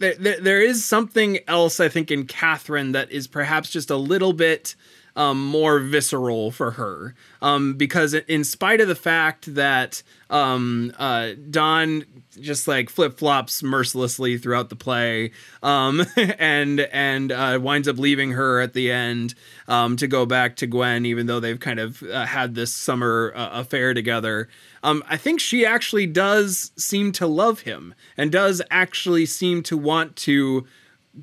there, 0.00 0.14
there, 0.16 0.40
there 0.40 0.60
is 0.60 0.84
something 0.84 1.38
else. 1.46 1.78
I 1.78 1.88
think 1.88 2.10
in 2.10 2.26
Catherine 2.26 2.92
that 2.92 3.12
is 3.12 3.28
perhaps 3.28 3.70
just 3.70 3.90
a 3.90 3.96
little 3.96 4.32
bit 4.32 4.74
um, 5.18 5.44
more 5.44 5.80
visceral 5.80 6.52
for 6.52 6.70
her, 6.70 7.12
um, 7.42 7.74
because 7.74 8.14
in 8.14 8.44
spite 8.44 8.80
of 8.80 8.86
the 8.86 8.94
fact 8.94 9.52
that 9.56 10.00
um, 10.30 10.92
uh, 10.96 11.32
Don 11.50 12.04
just 12.40 12.68
like 12.68 12.88
flip 12.88 13.18
flops 13.18 13.60
mercilessly 13.64 14.38
throughout 14.38 14.68
the 14.70 14.76
play, 14.76 15.32
um, 15.60 16.06
and 16.16 16.80
and 16.80 17.32
uh, 17.32 17.58
winds 17.60 17.88
up 17.88 17.98
leaving 17.98 18.30
her 18.30 18.60
at 18.60 18.74
the 18.74 18.92
end 18.92 19.34
um, 19.66 19.96
to 19.96 20.06
go 20.06 20.24
back 20.24 20.54
to 20.56 20.68
Gwen, 20.68 21.04
even 21.04 21.26
though 21.26 21.40
they've 21.40 21.58
kind 21.58 21.80
of 21.80 22.00
uh, 22.04 22.24
had 22.24 22.54
this 22.54 22.72
summer 22.72 23.32
uh, 23.34 23.50
affair 23.52 23.94
together. 23.94 24.48
Um, 24.84 25.02
I 25.08 25.16
think 25.16 25.40
she 25.40 25.66
actually 25.66 26.06
does 26.06 26.70
seem 26.76 27.10
to 27.12 27.26
love 27.26 27.62
him 27.62 27.92
and 28.16 28.30
does 28.30 28.62
actually 28.70 29.26
seem 29.26 29.64
to 29.64 29.76
want 29.76 30.14
to 30.16 30.64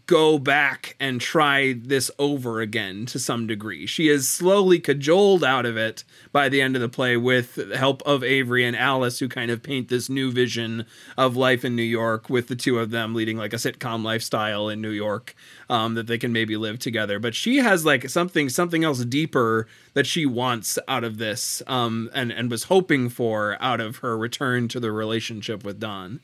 go 0.08 0.38
back 0.38 0.96
and 1.00 1.22
try 1.22 1.74
this 1.74 2.12
over 2.20 2.62
again 2.62 3.06
to 3.08 3.20
some 3.20 3.48
degree. 3.48 3.86
She 3.86 4.08
is 4.10 4.28
slowly 4.28 4.80
cajoled 4.80 5.44
out 5.44 5.66
of 5.66 5.78
it 5.78 6.04
by 6.32 6.50
the 6.50 6.62
end 6.62 6.76
of 6.76 6.82
the 6.82 6.90
play 6.90 7.18
with 7.18 7.56
the 7.56 7.78
help 7.78 8.02
of 8.06 8.24
Avery 8.24 8.66
and 8.66 8.76
Alice, 8.76 9.20
who 9.20 9.30
kind 9.30 9.52
of 9.52 9.64
paint 9.64 9.90
this 9.90 10.10
new 10.10 10.32
vision 10.32 10.86
of 11.18 11.36
life 11.36 11.64
in 11.64 11.76
New 11.76 11.84
York, 11.84 12.30
with 12.30 12.48
the 12.48 12.56
two 12.56 12.80
of 12.80 12.92
them 12.92 13.14
leading 13.14 13.38
like 13.38 13.54
a 13.54 13.58
sitcom 13.58 14.04
lifestyle 14.04 14.70
in 14.70 14.82
New 14.82 14.92
York 14.92 15.36
um, 15.70 15.94
that 15.96 16.08
they 16.08 16.18
can 16.18 16.34
maybe 16.34 16.58
live 16.58 16.80
together. 16.80 17.20
But 17.20 17.36
she 17.36 17.58
has 17.58 17.86
like 17.86 18.10
something 18.10 18.50
something 18.50 18.84
else 18.84 19.04
deeper 19.06 19.68
that 19.94 20.08
she 20.08 20.26
wants 20.26 20.78
out 20.88 21.04
of 21.04 21.18
this, 21.18 21.62
um, 21.68 22.10
and 22.14 22.32
and 22.32 22.52
was 22.52 22.66
hoping 22.66 23.10
for 23.10 23.58
out 23.62 23.80
of 23.80 23.98
her 23.98 24.18
return 24.18 24.68
to 24.70 24.80
the 24.80 24.92
relationship 24.92 25.64
with 25.64 25.80
Don. 25.80 26.20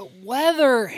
But 0.00 0.12
whether, 0.24 0.90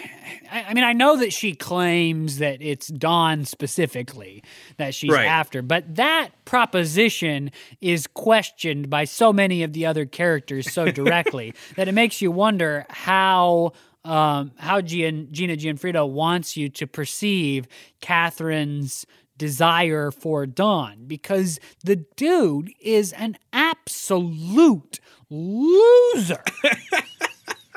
I 0.49 0.75
mean, 0.75 0.85
I 0.85 0.93
know 0.93 1.17
that 1.17 1.33
she 1.33 1.57
claims 1.57 2.39
that 2.39 2.63
it's 2.63 2.87
Don 2.87 3.45
specifically 3.45 4.45
that 4.77 4.95
she's 4.95 5.11
right. 5.11 5.27
after, 5.27 5.61
but 5.61 5.97
that 5.97 6.29
proposition 6.45 7.51
is 7.81 8.07
questioned 8.07 8.91
by 8.91 9.07
so 9.07 9.33
many 9.33 9.65
of 9.65 9.73
the 9.73 9.87
other 9.87 10.07
characters 10.07 10.73
so 10.73 10.85
directly 10.93 11.53
that 11.75 11.89
it 11.89 11.93
makes 11.93 12.23
you 12.23 12.31
wonder 12.31 12.87
how. 12.91 13.73
Um, 14.05 14.51
how 14.59 14.81
Gian, 14.81 15.29
Gina 15.31 15.55
Gionfriddo 15.55 16.09
wants 16.09 16.57
you 16.57 16.69
to 16.71 16.89
perceive 16.89 17.69
Catherine's 18.01 19.07
desire 19.39 20.11
for 20.11 20.45
Don 20.45 21.05
because 21.07 21.61
the 21.85 22.05
dude 22.17 22.73
is 22.81 23.13
an 23.13 23.39
absolute 23.53 24.99
loser. 25.31 26.43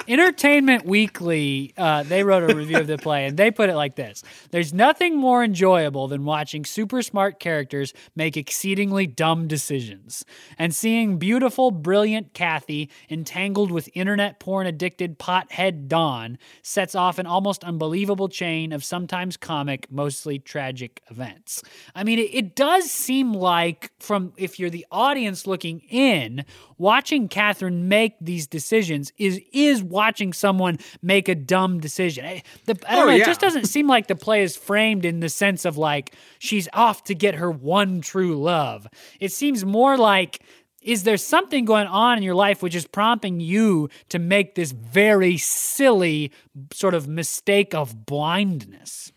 Entertainment 0.08 0.86
Weekly, 0.86 1.74
uh, 1.78 2.04
they 2.04 2.24
wrote 2.24 2.50
a 2.50 2.56
review 2.56 2.78
of 2.78 2.86
the 2.86 2.98
play, 2.98 3.26
and 3.26 3.38
they 3.38 3.50
put 3.50 3.70
it 3.70 3.76
like 3.76 3.96
this 3.96 4.24
There's 4.52 4.74
nothing 4.74 5.18
more 5.18 5.44
enjoyable 5.44 6.08
than 6.08 6.26
watching 6.26 6.64
super 6.64 7.02
smart 7.02 7.40
characters 7.40 7.94
make 8.16 8.38
exceedingly 8.38 9.08
dumb 9.08 9.48
decisions. 9.48 10.24
And 10.60 10.76
seeing 10.76 11.18
beautiful, 11.18 11.72
brilliant 11.72 12.34
Kathy 12.34 12.92
entangled 13.10 13.72
with 13.72 13.90
internet 13.96 14.40
porn 14.40 14.68
addicted 14.68 15.18
pothead 15.18 15.88
Don 15.88 16.38
sets 16.62 16.94
off 16.94 17.18
an 17.18 17.26
almost 17.26 17.64
unbelievable 17.64 18.30
chain 18.30 18.72
of 18.72 18.84
sometimes 18.84 19.38
comic, 19.38 19.92
mostly 19.92 20.38
tragic 20.38 21.02
events. 21.10 21.64
I 21.96 22.04
mean, 22.04 22.20
it, 22.20 22.30
it 22.34 22.56
does 22.56 22.92
seem 22.92 23.34
like, 23.34 23.92
from 24.00 24.34
if 24.38 24.60
you're 24.60 24.70
the 24.70 24.86
audience 24.92 25.48
looking 25.48 25.80
in, 25.90 26.46
watching 26.78 27.28
Catherine 27.28 27.88
make 27.88 28.16
these 28.20 28.48
decisions 28.48 29.12
is 29.18 29.42
is 29.54 29.84
watching 29.84 30.34
someone 30.34 30.80
make 31.02 31.28
a 31.28 31.36
dumb 31.36 31.80
decision. 31.80 32.26
I, 32.26 32.44
the, 32.66 32.78
I 32.88 32.96
don't 32.96 33.04
oh, 33.04 33.06
know. 33.08 33.16
Yeah. 33.16 33.24
It 33.24 33.26
just 33.26 33.42
doesn't 33.42 33.66
seem 33.66 33.88
like 33.88 34.08
the 34.08 34.16
play 34.16 34.44
is 34.44 34.56
framed 34.56 35.06
in 35.06 35.20
the 35.20 35.30
sense 35.30 35.66
of 35.66 35.78
like 35.78 36.16
she's 36.40 36.68
off 36.74 37.04
to 37.06 37.16
get 37.16 37.36
her 37.36 37.52
one 37.52 38.02
true 38.02 38.36
love. 38.36 38.88
It 39.20 39.32
seems 39.32 39.66
more 39.66 39.98
like 39.98 40.42
is 40.82 41.02
there 41.02 41.18
something 41.18 41.66
going 41.66 41.88
on 41.88 42.18
in 42.18 42.24
your 42.24 42.36
life 42.36 42.62
which 42.62 42.76
is 42.76 42.86
prompting 42.86 43.40
you 43.40 43.90
to 44.10 44.20
make 44.20 44.54
this 44.54 44.72
very 44.72 45.36
silly 45.36 46.32
sort 46.72 46.94
of 46.94 47.08
mistake 47.08 47.74
of 47.74 48.06
blindness? 48.06 49.12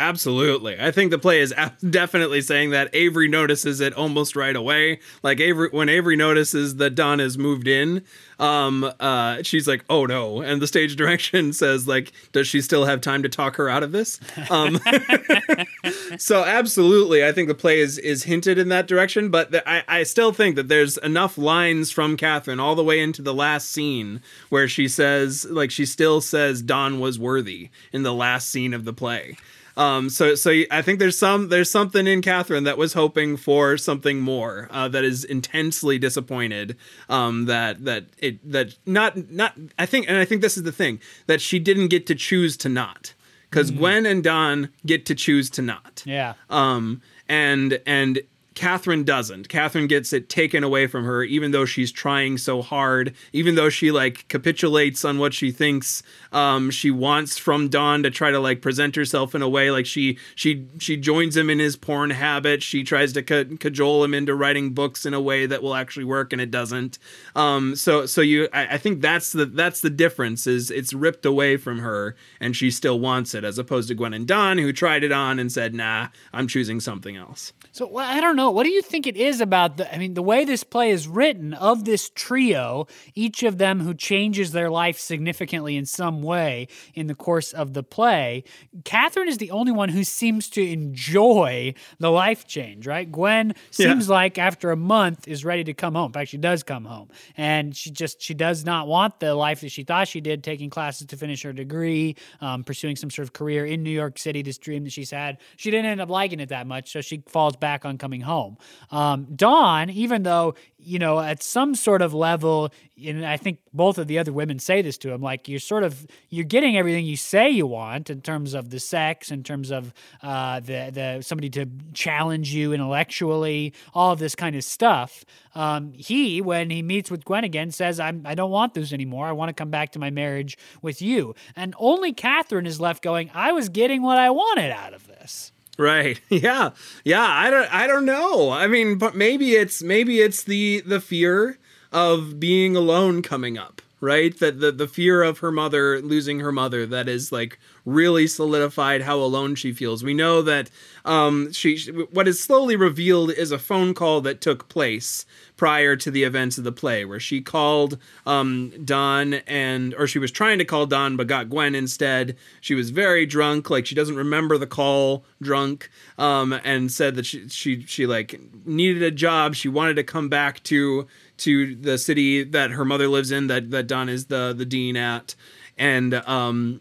Absolutely. 0.00 0.80
I 0.80 0.90
think 0.92 1.10
the 1.10 1.18
play 1.18 1.40
is 1.40 1.52
definitely 1.90 2.40
saying 2.40 2.70
that 2.70 2.88
Avery 2.94 3.28
notices 3.28 3.80
it 3.80 3.92
almost 3.92 4.34
right 4.34 4.56
away. 4.56 4.98
Like 5.22 5.40
Avery 5.40 5.68
when 5.72 5.90
Avery 5.90 6.16
notices 6.16 6.76
that 6.76 6.94
Don 6.94 7.18
has 7.18 7.36
moved 7.36 7.68
in, 7.68 8.02
um 8.38 8.90
uh 8.98 9.42
she's 9.42 9.68
like, 9.68 9.84
"Oh 9.90 10.06
no." 10.06 10.40
And 10.40 10.62
the 10.62 10.66
stage 10.66 10.96
direction 11.02 11.52
says 11.52 11.86
like, 11.86 12.12
"Does 12.32 12.48
she 12.48 12.62
still 12.62 12.86
have 12.86 13.02
time 13.02 13.22
to 13.22 13.28
talk 13.28 13.56
her 13.56 13.68
out 13.68 13.82
of 13.82 13.92
this?" 13.92 14.18
Um 14.48 14.80
So 16.18 16.44
absolutely, 16.44 17.24
I 17.24 17.32
think 17.32 17.48
the 17.48 17.54
play 17.54 17.80
is 17.80 17.98
is 17.98 18.22
hinted 18.24 18.56
in 18.56 18.70
that 18.70 18.86
direction, 18.86 19.28
but 19.28 19.54
I 19.66 19.84
I 19.86 20.02
still 20.04 20.32
think 20.32 20.56
that 20.56 20.68
there's 20.68 20.96
enough 20.96 21.36
lines 21.36 21.90
from 21.90 22.16
Catherine 22.16 22.58
all 22.58 22.74
the 22.74 22.82
way 22.84 23.00
into 23.00 23.20
the 23.20 23.34
last 23.34 23.70
scene 23.70 24.22
where 24.48 24.66
she 24.66 24.88
says 24.88 25.46
like 25.50 25.70
she 25.70 25.84
still 25.84 26.22
says 26.22 26.62
Don 26.62 27.00
was 27.00 27.18
worthy 27.18 27.68
in 27.92 28.02
the 28.02 28.14
last 28.14 28.48
scene 28.48 28.72
of 28.72 28.86
the 28.86 28.94
play. 28.94 29.36
Um, 29.76 30.10
so 30.10 30.34
so 30.34 30.50
I 30.70 30.82
think 30.82 30.98
there's 30.98 31.18
some 31.18 31.48
there's 31.48 31.70
something 31.70 32.06
in 32.06 32.22
Catherine 32.22 32.64
that 32.64 32.78
was 32.78 32.94
hoping 32.94 33.36
for 33.36 33.76
something 33.76 34.20
more 34.20 34.68
uh, 34.70 34.88
that 34.88 35.04
is 35.04 35.24
intensely 35.24 35.98
disappointed 35.98 36.76
um, 37.08 37.46
that 37.46 37.84
that 37.84 38.06
it 38.18 38.50
that 38.50 38.76
not 38.86 39.30
not 39.30 39.54
I 39.78 39.86
think 39.86 40.08
and 40.08 40.16
I 40.16 40.24
think 40.24 40.42
this 40.42 40.56
is 40.56 40.64
the 40.64 40.72
thing 40.72 41.00
that 41.26 41.40
she 41.40 41.58
didn't 41.58 41.88
get 41.88 42.06
to 42.08 42.14
choose 42.14 42.56
to 42.58 42.68
not. 42.68 43.14
Because 43.48 43.72
mm. 43.72 43.78
Gwen 43.78 44.06
and 44.06 44.22
Don 44.22 44.68
get 44.86 45.06
to 45.06 45.14
choose 45.14 45.50
to 45.50 45.62
not. 45.62 46.04
Yeah. 46.06 46.34
Um 46.48 47.02
and 47.28 47.80
and 47.86 48.20
Catherine 48.60 49.04
doesn't. 49.04 49.48
Catherine 49.48 49.86
gets 49.86 50.12
it 50.12 50.28
taken 50.28 50.62
away 50.62 50.86
from 50.86 51.04
her, 51.04 51.22
even 51.24 51.50
though 51.50 51.64
she's 51.64 51.90
trying 51.90 52.36
so 52.36 52.60
hard, 52.60 53.14
even 53.32 53.54
though 53.54 53.70
she 53.70 53.90
like 53.90 54.28
capitulates 54.28 55.02
on 55.02 55.18
what 55.18 55.32
she 55.32 55.50
thinks 55.50 56.02
um, 56.30 56.70
she 56.70 56.90
wants 56.90 57.38
from 57.38 57.70
Don 57.70 58.02
to 58.02 58.10
try 58.10 58.30
to 58.30 58.38
like 58.38 58.60
present 58.60 58.96
herself 58.96 59.34
in 59.34 59.40
a 59.40 59.48
way 59.48 59.70
like 59.70 59.86
she 59.86 60.18
she 60.34 60.66
she 60.78 60.98
joins 60.98 61.38
him 61.38 61.48
in 61.48 61.58
his 61.58 61.74
porn 61.74 62.10
habit. 62.10 62.62
She 62.62 62.84
tries 62.84 63.14
to 63.14 63.22
ca- 63.22 63.56
cajole 63.58 64.04
him 64.04 64.12
into 64.12 64.34
writing 64.34 64.74
books 64.74 65.06
in 65.06 65.14
a 65.14 65.22
way 65.22 65.46
that 65.46 65.62
will 65.62 65.74
actually 65.74 66.04
work, 66.04 66.30
and 66.30 66.42
it 66.42 66.50
doesn't. 66.50 66.98
Um, 67.34 67.74
so 67.74 68.04
so 68.04 68.20
you, 68.20 68.46
I, 68.52 68.74
I 68.74 68.76
think 68.76 69.00
that's 69.00 69.32
the 69.32 69.46
that's 69.46 69.80
the 69.80 69.88
difference 69.88 70.46
is 70.46 70.70
it's 70.70 70.92
ripped 70.92 71.24
away 71.24 71.56
from 71.56 71.78
her, 71.78 72.14
and 72.40 72.54
she 72.54 72.70
still 72.70 73.00
wants 73.00 73.34
it, 73.34 73.42
as 73.42 73.56
opposed 73.56 73.88
to 73.88 73.94
Gwen 73.94 74.12
and 74.12 74.26
Don 74.26 74.58
who 74.58 74.70
tried 74.70 75.02
it 75.02 75.12
on 75.12 75.38
and 75.38 75.50
said, 75.50 75.74
"Nah, 75.74 76.08
I'm 76.34 76.46
choosing 76.46 76.78
something 76.78 77.16
else." 77.16 77.54
So 77.72 77.86
well, 77.86 78.08
I 78.08 78.20
don't 78.20 78.34
know. 78.34 78.50
What 78.50 78.64
do 78.64 78.70
you 78.70 78.82
think 78.82 79.06
it 79.06 79.16
is 79.16 79.40
about 79.40 79.76
the? 79.76 79.92
I 79.92 79.98
mean, 79.98 80.14
the 80.14 80.22
way 80.22 80.44
this 80.44 80.64
play 80.64 80.90
is 80.90 81.06
written 81.06 81.54
of 81.54 81.84
this 81.84 82.10
trio, 82.10 82.88
each 83.14 83.44
of 83.44 83.58
them 83.58 83.80
who 83.80 83.94
changes 83.94 84.50
their 84.50 84.70
life 84.70 84.98
significantly 84.98 85.76
in 85.76 85.86
some 85.86 86.20
way 86.20 86.66
in 86.94 87.06
the 87.06 87.14
course 87.14 87.52
of 87.52 87.74
the 87.74 87.84
play. 87.84 88.42
Catherine 88.84 89.28
is 89.28 89.38
the 89.38 89.52
only 89.52 89.70
one 89.70 89.90
who 89.90 90.02
seems 90.02 90.48
to 90.50 90.68
enjoy 90.68 91.74
the 91.98 92.10
life 92.10 92.46
change. 92.46 92.86
Right? 92.88 93.10
Gwen 93.10 93.54
seems 93.70 94.08
yeah. 94.08 94.14
like 94.14 94.36
after 94.36 94.72
a 94.72 94.76
month 94.76 95.28
is 95.28 95.44
ready 95.44 95.62
to 95.64 95.74
come 95.74 95.94
home. 95.94 96.06
In 96.06 96.12
fact, 96.12 96.30
she 96.30 96.38
does 96.38 96.64
come 96.64 96.84
home, 96.84 97.08
and 97.36 97.76
she 97.76 97.90
just 97.90 98.20
she 98.20 98.34
does 98.34 98.64
not 98.64 98.88
want 98.88 99.20
the 99.20 99.34
life 99.34 99.60
that 99.60 99.70
she 99.70 99.84
thought 99.84 100.08
she 100.08 100.20
did, 100.20 100.42
taking 100.42 100.70
classes 100.70 101.06
to 101.06 101.16
finish 101.16 101.42
her 101.42 101.52
degree, 101.52 102.16
um, 102.40 102.64
pursuing 102.64 102.96
some 102.96 103.10
sort 103.10 103.28
of 103.28 103.32
career 103.32 103.64
in 103.64 103.84
New 103.84 103.90
York 103.90 104.18
City. 104.18 104.42
This 104.42 104.58
dream 104.58 104.82
that 104.84 104.92
she's 104.92 105.12
had, 105.12 105.38
she 105.56 105.70
didn't 105.70 105.86
end 105.86 106.00
up 106.00 106.10
liking 106.10 106.40
it 106.40 106.48
that 106.48 106.66
much, 106.66 106.90
so 106.90 107.00
she 107.00 107.22
falls 107.28 107.56
back 107.60 107.84
on 107.84 107.98
coming 107.98 108.22
home. 108.22 108.56
Um, 108.90 109.26
Don, 109.36 109.90
even 109.90 110.22
though, 110.22 110.54
you 110.78 110.98
know, 110.98 111.20
at 111.20 111.42
some 111.42 111.74
sort 111.74 112.02
of 112.02 112.14
level, 112.14 112.72
and 113.06 113.24
I 113.24 113.36
think 113.36 113.58
both 113.72 113.98
of 113.98 114.06
the 114.06 114.18
other 114.18 114.32
women 114.32 114.58
say 114.58 114.82
this 114.82 114.96
to 114.98 115.12
him, 115.12 115.20
like 115.20 115.48
you're 115.48 115.60
sort 115.60 115.84
of, 115.84 116.06
you're 116.28 116.44
getting 116.44 116.76
everything 116.76 117.04
you 117.04 117.16
say 117.16 117.50
you 117.50 117.66
want 117.66 118.10
in 118.10 118.22
terms 118.22 118.54
of 118.54 118.70
the 118.70 118.80
sex, 118.80 119.30
in 119.30 119.42
terms 119.42 119.70
of 119.70 119.92
uh, 120.22 120.60
the, 120.60 120.90
the, 120.92 121.22
somebody 121.22 121.50
to 121.50 121.66
challenge 121.92 122.52
you 122.54 122.72
intellectually, 122.72 123.74
all 123.94 124.12
of 124.12 124.18
this 124.18 124.34
kind 124.34 124.56
of 124.56 124.64
stuff. 124.64 125.24
Um, 125.54 125.92
he, 125.92 126.40
when 126.40 126.70
he 126.70 126.82
meets 126.82 127.10
with 127.10 127.24
Gwen 127.24 127.44
again, 127.44 127.70
says, 127.70 128.00
I'm, 128.00 128.22
I 128.24 128.34
don't 128.34 128.50
want 128.50 128.74
this 128.74 128.92
anymore. 128.92 129.26
I 129.26 129.32
want 129.32 129.48
to 129.48 129.54
come 129.54 129.70
back 129.70 129.92
to 129.92 129.98
my 129.98 130.10
marriage 130.10 130.56
with 130.80 131.02
you. 131.02 131.34
And 131.56 131.74
only 131.78 132.12
Catherine 132.12 132.66
is 132.66 132.80
left 132.80 133.02
going, 133.02 133.30
I 133.34 133.52
was 133.52 133.68
getting 133.68 134.02
what 134.02 134.18
I 134.18 134.30
wanted 134.30 134.70
out 134.70 134.94
of 134.94 135.06
this. 135.06 135.52
Right. 135.80 136.20
Yeah. 136.28 136.70
Yeah. 137.04 137.26
I 137.26 137.50
don't. 137.50 137.74
I 137.74 137.86
don't 137.86 138.04
know. 138.04 138.50
I 138.50 138.66
mean, 138.66 138.98
but 138.98 139.14
maybe 139.14 139.52
it's 139.52 139.82
maybe 139.82 140.20
it's 140.20 140.42
the 140.44 140.82
the 140.84 141.00
fear 141.00 141.58
of 141.90 142.38
being 142.38 142.76
alone 142.76 143.22
coming 143.22 143.56
up. 143.56 143.80
Right. 144.02 144.34
That 144.38 144.60
the 144.60 144.72
the 144.72 144.88
fear 144.88 145.22
of 145.22 145.40
her 145.40 145.52
mother 145.52 146.00
losing 146.00 146.40
her 146.40 146.52
mother 146.52 146.86
that 146.86 147.06
is 147.06 147.30
like 147.30 147.58
really 147.84 148.26
solidified 148.26 149.02
how 149.02 149.18
alone 149.18 149.54
she 149.54 149.72
feels. 149.72 150.02
We 150.02 150.14
know 150.14 150.40
that 150.40 150.70
um, 151.04 151.52
she 151.52 151.76
what 152.10 152.26
is 152.26 152.42
slowly 152.42 152.76
revealed 152.76 153.30
is 153.30 153.52
a 153.52 153.58
phone 153.58 153.92
call 153.92 154.22
that 154.22 154.40
took 154.40 154.68
place 154.70 155.26
prior 155.58 155.96
to 155.96 156.10
the 156.10 156.24
events 156.24 156.56
of 156.56 156.64
the 156.64 156.72
play, 156.72 157.04
where 157.04 157.20
she 157.20 157.42
called 157.42 157.98
um, 158.24 158.72
Don 158.86 159.34
and 159.34 159.94
or 159.94 160.06
she 160.06 160.18
was 160.18 160.30
trying 160.30 160.58
to 160.58 160.64
call 160.64 160.86
Don 160.86 161.16
but 161.18 161.26
got 161.26 161.50
Gwen 161.50 161.74
instead. 161.74 162.36
She 162.62 162.74
was 162.74 162.88
very 162.88 163.26
drunk, 163.26 163.68
like 163.68 163.84
she 163.84 163.94
doesn't 163.94 164.16
remember 164.16 164.56
the 164.56 164.66
call, 164.66 165.24
drunk, 165.42 165.90
um, 166.16 166.54
and 166.64 166.90
said 166.90 167.16
that 167.16 167.26
she 167.26 167.48
she 167.50 167.82
she 167.82 168.06
like 168.06 168.40
needed 168.64 169.02
a 169.02 169.10
job. 169.10 169.54
She 169.54 169.68
wanted 169.68 169.96
to 169.96 170.04
come 170.04 170.30
back 170.30 170.62
to 170.64 171.06
to 171.40 171.74
the 171.74 171.98
city 171.98 172.44
that 172.44 172.70
her 172.70 172.84
mother 172.84 173.08
lives 173.08 173.30
in, 173.30 173.48
that 173.48 173.70
that 173.70 173.86
Don 173.86 174.08
is 174.08 174.26
the 174.26 174.54
the 174.56 174.64
dean 174.64 174.96
at, 174.96 175.34
and 175.76 176.14
um 176.14 176.80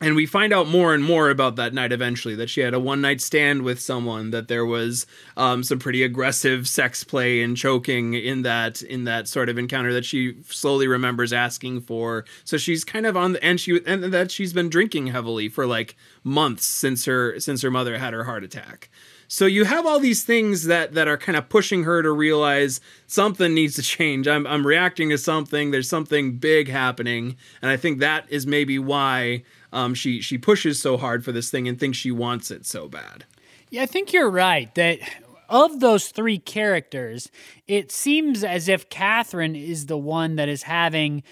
and 0.00 0.14
we 0.14 0.24
find 0.24 0.52
out 0.52 0.66
more 0.66 0.94
and 0.94 1.04
more 1.04 1.28
about 1.28 1.56
that 1.56 1.74
night 1.74 1.92
eventually 1.92 2.34
that 2.34 2.48
she 2.48 2.62
had 2.62 2.72
a 2.72 2.80
one 2.80 3.02
night 3.02 3.20
stand 3.20 3.62
with 3.62 3.78
someone 3.78 4.30
that 4.30 4.48
there 4.48 4.64
was 4.64 5.06
um, 5.36 5.62
some 5.62 5.78
pretty 5.78 6.02
aggressive 6.02 6.66
sex 6.66 7.04
play 7.04 7.42
and 7.42 7.56
choking 7.56 8.14
in 8.14 8.42
that 8.42 8.80
in 8.82 9.04
that 9.04 9.28
sort 9.28 9.48
of 9.48 9.58
encounter 9.58 9.92
that 9.92 10.04
she 10.04 10.36
slowly 10.48 10.88
remembers 10.88 11.32
asking 11.32 11.82
for. 11.82 12.24
So 12.44 12.56
she's 12.56 12.82
kind 12.82 13.04
of 13.06 13.16
on 13.16 13.34
the 13.34 13.44
and 13.44 13.60
she 13.60 13.80
and 13.86 14.04
that 14.04 14.30
she's 14.30 14.52
been 14.52 14.70
drinking 14.70 15.08
heavily 15.08 15.48
for 15.48 15.66
like 15.66 15.96
months 16.24 16.64
since 16.64 17.04
her 17.04 17.38
since 17.38 17.60
her 17.62 17.70
mother 17.70 17.98
had 17.98 18.14
her 18.14 18.24
heart 18.24 18.42
attack 18.42 18.88
so 19.32 19.46
you 19.46 19.64
have 19.64 19.86
all 19.86 20.00
these 20.00 20.24
things 20.24 20.64
that 20.64 20.94
that 20.94 21.06
are 21.06 21.16
kind 21.16 21.38
of 21.38 21.48
pushing 21.48 21.84
her 21.84 22.02
to 22.02 22.10
realize 22.10 22.80
something 23.06 23.54
needs 23.54 23.76
to 23.76 23.82
change. 23.82 24.26
I'm 24.26 24.44
I'm 24.44 24.66
reacting 24.66 25.08
to 25.10 25.18
something. 25.18 25.70
There's 25.70 25.88
something 25.88 26.38
big 26.38 26.68
happening, 26.68 27.36
and 27.62 27.70
I 27.70 27.76
think 27.76 28.00
that 28.00 28.24
is 28.28 28.44
maybe 28.44 28.76
why 28.80 29.44
um, 29.72 29.94
she 29.94 30.20
she 30.20 30.36
pushes 30.36 30.82
so 30.82 30.96
hard 30.96 31.24
for 31.24 31.30
this 31.30 31.48
thing 31.48 31.68
and 31.68 31.78
thinks 31.78 31.96
she 31.96 32.10
wants 32.10 32.50
it 32.50 32.66
so 32.66 32.88
bad. 32.88 33.24
Yeah, 33.70 33.84
I 33.84 33.86
think 33.86 34.12
you're 34.12 34.28
right 34.28 34.74
that 34.74 34.98
of 35.48 35.78
those 35.78 36.08
three 36.08 36.38
characters, 36.38 37.30
it 37.68 37.92
seems 37.92 38.42
as 38.42 38.68
if 38.68 38.88
Catherine 38.88 39.54
is 39.54 39.86
the 39.86 39.96
one 39.96 40.34
that 40.36 40.48
is 40.48 40.64
having 40.64 41.22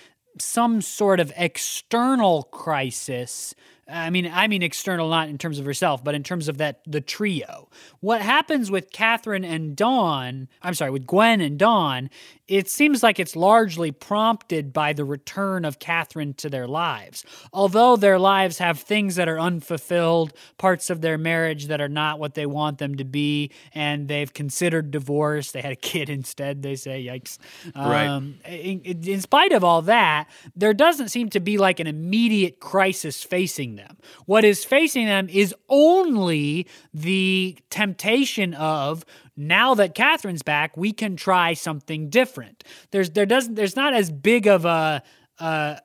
some 0.41 0.81
sort 0.83 1.19
of 1.19 1.33
external 1.37 2.45
crisis 2.45 3.57
I 3.89 4.11
mean, 4.11 4.31
I 4.33 4.49
mean 4.49 4.63
external, 4.63 5.09
not 5.09 5.29
in 5.29 5.39
terms 5.39 5.59
of 5.59 5.65
herself, 5.65 6.05
but 6.05 6.15
in 6.15 6.23
terms 6.23 6.49
of 6.49 6.59
that 6.59 6.81
the 6.87 7.01
trio. 7.01 7.69
What 8.01 8.21
happens 8.21 8.71
with 8.71 8.91
Catherine 8.93 9.45
and 9.45 9.75
Don? 9.75 10.49
I'm 10.63 10.75
sorry, 10.75 10.91
with 10.91 11.07
Gwen 11.07 11.41
and 11.41 11.59
Don 11.59 12.11
it 12.49 12.69
seems 12.71 13.03
like 13.03 13.21
it's 13.21 13.37
largely 13.37 13.93
prompted 13.93 14.73
by 14.73 14.95
the 14.95 15.05
return 15.05 15.67
of 15.67 15.79
Catherine 15.79 16.33
to 16.35 16.49
their 16.49 16.67
lives. 16.67 17.25
Although 17.53 17.97
their 17.97 18.19
lives 18.19 18.57
have 18.57 18.81
things 18.81 19.17
that 19.17 19.29
are 19.29 19.39
unfulfilled, 19.39 20.33
parts 20.57 20.89
of 20.89 21.03
their 21.03 21.19
marriage 21.19 21.67
that 21.67 21.83
are 21.83 21.91
not 21.91 22.19
what 22.19 22.35
they 22.35 22.47
want 22.47 22.79
them 22.79 22.97
to 22.97 23.05
be, 23.05 23.51
and 23.75 24.09
they've 24.09 24.33
considered 24.33 24.91
divorce. 24.91 25.53
They 25.53 25.61
had 25.61 25.73
a 25.73 25.77
kid 25.77 26.09
instead, 26.09 26.63
they 26.63 26.75
say, 26.75 27.05
yikes. 27.05 27.39
Right. 27.77 28.07
Um, 28.07 28.39
in, 28.47 28.81
in 28.81 29.21
spite 29.21 29.53
of 29.53 29.63
all 29.63 29.83
that, 29.83 30.29
there 30.57 30.75
doesn't 30.75 31.09
seem 31.11 31.29
to 31.31 31.41
be 31.41 31.59
like 31.59 31.81
an 31.81 31.87
immediate 31.87 32.61
crisis 32.61 33.23
facing 33.23 33.77
them. 33.79 33.97
What 34.27 34.45
is 34.45 34.65
facing 34.65 35.07
them 35.07 35.29
is 35.31 35.55
only 35.69 36.67
the 36.93 37.59
temptation 37.71 38.53
of 38.55 39.05
now 39.37 39.75
that 39.75 39.95
Catherine's 39.95 40.43
back, 40.43 40.77
we 40.77 40.93
can 40.93 41.17
try 41.17 41.55
something 41.55 42.11
different. 42.11 42.65
There's 42.91 43.11
there 43.11 43.27
doesn't 43.27 43.55
there's 43.55 43.77
not 43.77 43.95
as 43.95 44.11
big 44.11 44.47
of 44.47 44.65
a 44.65 45.03
uh, 45.41 45.77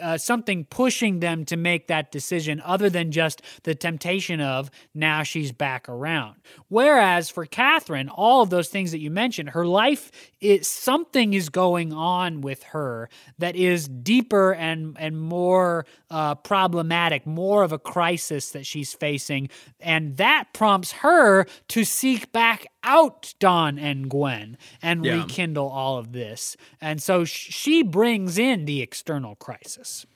uh, 0.00 0.18
something 0.18 0.66
pushing 0.66 1.20
them 1.20 1.46
to 1.46 1.56
make 1.56 1.86
that 1.86 2.12
decision 2.12 2.60
other 2.62 2.90
than 2.90 3.10
just 3.10 3.40
the 3.62 3.74
temptation 3.74 4.38
of 4.40 4.70
now 4.94 5.22
she's 5.22 5.50
back 5.50 5.88
around. 5.88 6.36
Whereas 6.68 7.30
for 7.30 7.46
Catherine, 7.46 8.10
all 8.10 8.42
of 8.42 8.50
those 8.50 8.68
things 8.68 8.92
that 8.92 8.98
you 8.98 9.10
mentioned, 9.10 9.50
her 9.50 9.66
life 9.66 10.12
is 10.40 10.68
something 10.68 11.34
is 11.34 11.48
going 11.48 11.92
on 11.92 12.40
with 12.40 12.62
her 12.64 13.08
that 13.38 13.56
is 13.56 13.88
deeper 13.88 14.52
and 14.52 14.96
and 14.98 15.20
more 15.20 15.86
uh, 16.10 16.34
problematic, 16.36 17.26
more 17.26 17.62
of 17.62 17.72
a 17.72 17.78
crisis 17.78 18.50
that 18.50 18.66
she's 18.66 18.92
facing, 18.94 19.48
and 19.80 20.16
that 20.16 20.52
prompts 20.52 20.92
her 20.92 21.46
to 21.68 21.84
seek 21.84 22.32
back 22.32 22.66
out 22.82 23.34
Don 23.38 23.78
and 23.78 24.08
Gwen 24.08 24.56
and 24.82 25.04
yeah. 25.04 25.22
rekindle 25.22 25.68
all 25.68 25.98
of 25.98 26.12
this. 26.12 26.56
And 26.80 27.02
so 27.02 27.24
sh- 27.24 27.48
she 27.50 27.82
brings 27.82 28.38
in 28.38 28.64
the 28.64 28.80
external 28.80 29.34
crisis. 29.36 30.06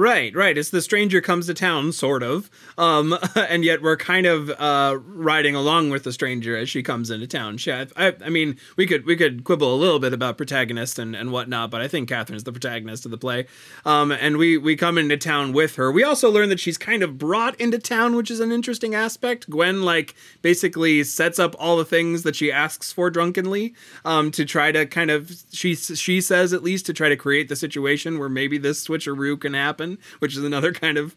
Right, 0.00 0.34
right. 0.34 0.56
It's 0.56 0.70
the 0.70 0.80
stranger 0.80 1.20
comes 1.20 1.44
to 1.48 1.52
town, 1.52 1.92
sort 1.92 2.22
of, 2.22 2.48
um, 2.78 3.18
and 3.36 3.66
yet 3.66 3.82
we're 3.82 3.98
kind 3.98 4.24
of 4.24 4.48
uh, 4.48 4.98
riding 5.04 5.54
along 5.54 5.90
with 5.90 6.04
the 6.04 6.12
stranger 6.14 6.56
as 6.56 6.70
she 6.70 6.82
comes 6.82 7.10
into 7.10 7.26
town. 7.26 7.58
She, 7.58 7.70
I, 7.70 7.84
I, 7.96 8.30
mean, 8.30 8.56
we 8.78 8.86
could 8.86 9.04
we 9.04 9.14
could 9.14 9.44
quibble 9.44 9.74
a 9.74 9.76
little 9.76 9.98
bit 9.98 10.14
about 10.14 10.38
protagonist 10.38 10.98
and, 10.98 11.14
and 11.14 11.32
whatnot, 11.32 11.70
but 11.70 11.82
I 11.82 11.88
think 11.88 12.08
Catherine's 12.08 12.44
the 12.44 12.50
protagonist 12.50 13.04
of 13.04 13.10
the 13.10 13.18
play. 13.18 13.46
Um, 13.84 14.10
and 14.10 14.38
we 14.38 14.56
we 14.56 14.74
come 14.74 14.96
into 14.96 15.18
town 15.18 15.52
with 15.52 15.74
her. 15.74 15.92
We 15.92 16.02
also 16.02 16.30
learn 16.30 16.48
that 16.48 16.60
she's 16.60 16.78
kind 16.78 17.02
of 17.02 17.18
brought 17.18 17.60
into 17.60 17.78
town, 17.78 18.16
which 18.16 18.30
is 18.30 18.40
an 18.40 18.52
interesting 18.52 18.94
aspect. 18.94 19.50
Gwen 19.50 19.82
like 19.82 20.14
basically 20.40 21.04
sets 21.04 21.38
up 21.38 21.54
all 21.58 21.76
the 21.76 21.84
things 21.84 22.22
that 22.22 22.36
she 22.36 22.50
asks 22.50 22.90
for 22.90 23.10
drunkenly 23.10 23.74
um, 24.06 24.30
to 24.30 24.46
try 24.46 24.72
to 24.72 24.86
kind 24.86 25.10
of 25.10 25.30
she 25.52 25.74
she 25.74 26.22
says 26.22 26.54
at 26.54 26.62
least 26.62 26.86
to 26.86 26.94
try 26.94 27.10
to 27.10 27.18
create 27.18 27.50
the 27.50 27.56
situation 27.56 28.18
where 28.18 28.30
maybe 28.30 28.56
this 28.56 28.82
switcheroo 28.88 29.38
can 29.38 29.52
happen 29.52 29.89
which 30.18 30.36
is 30.36 30.44
another 30.44 30.72
kind 30.72 30.98
of, 30.98 31.14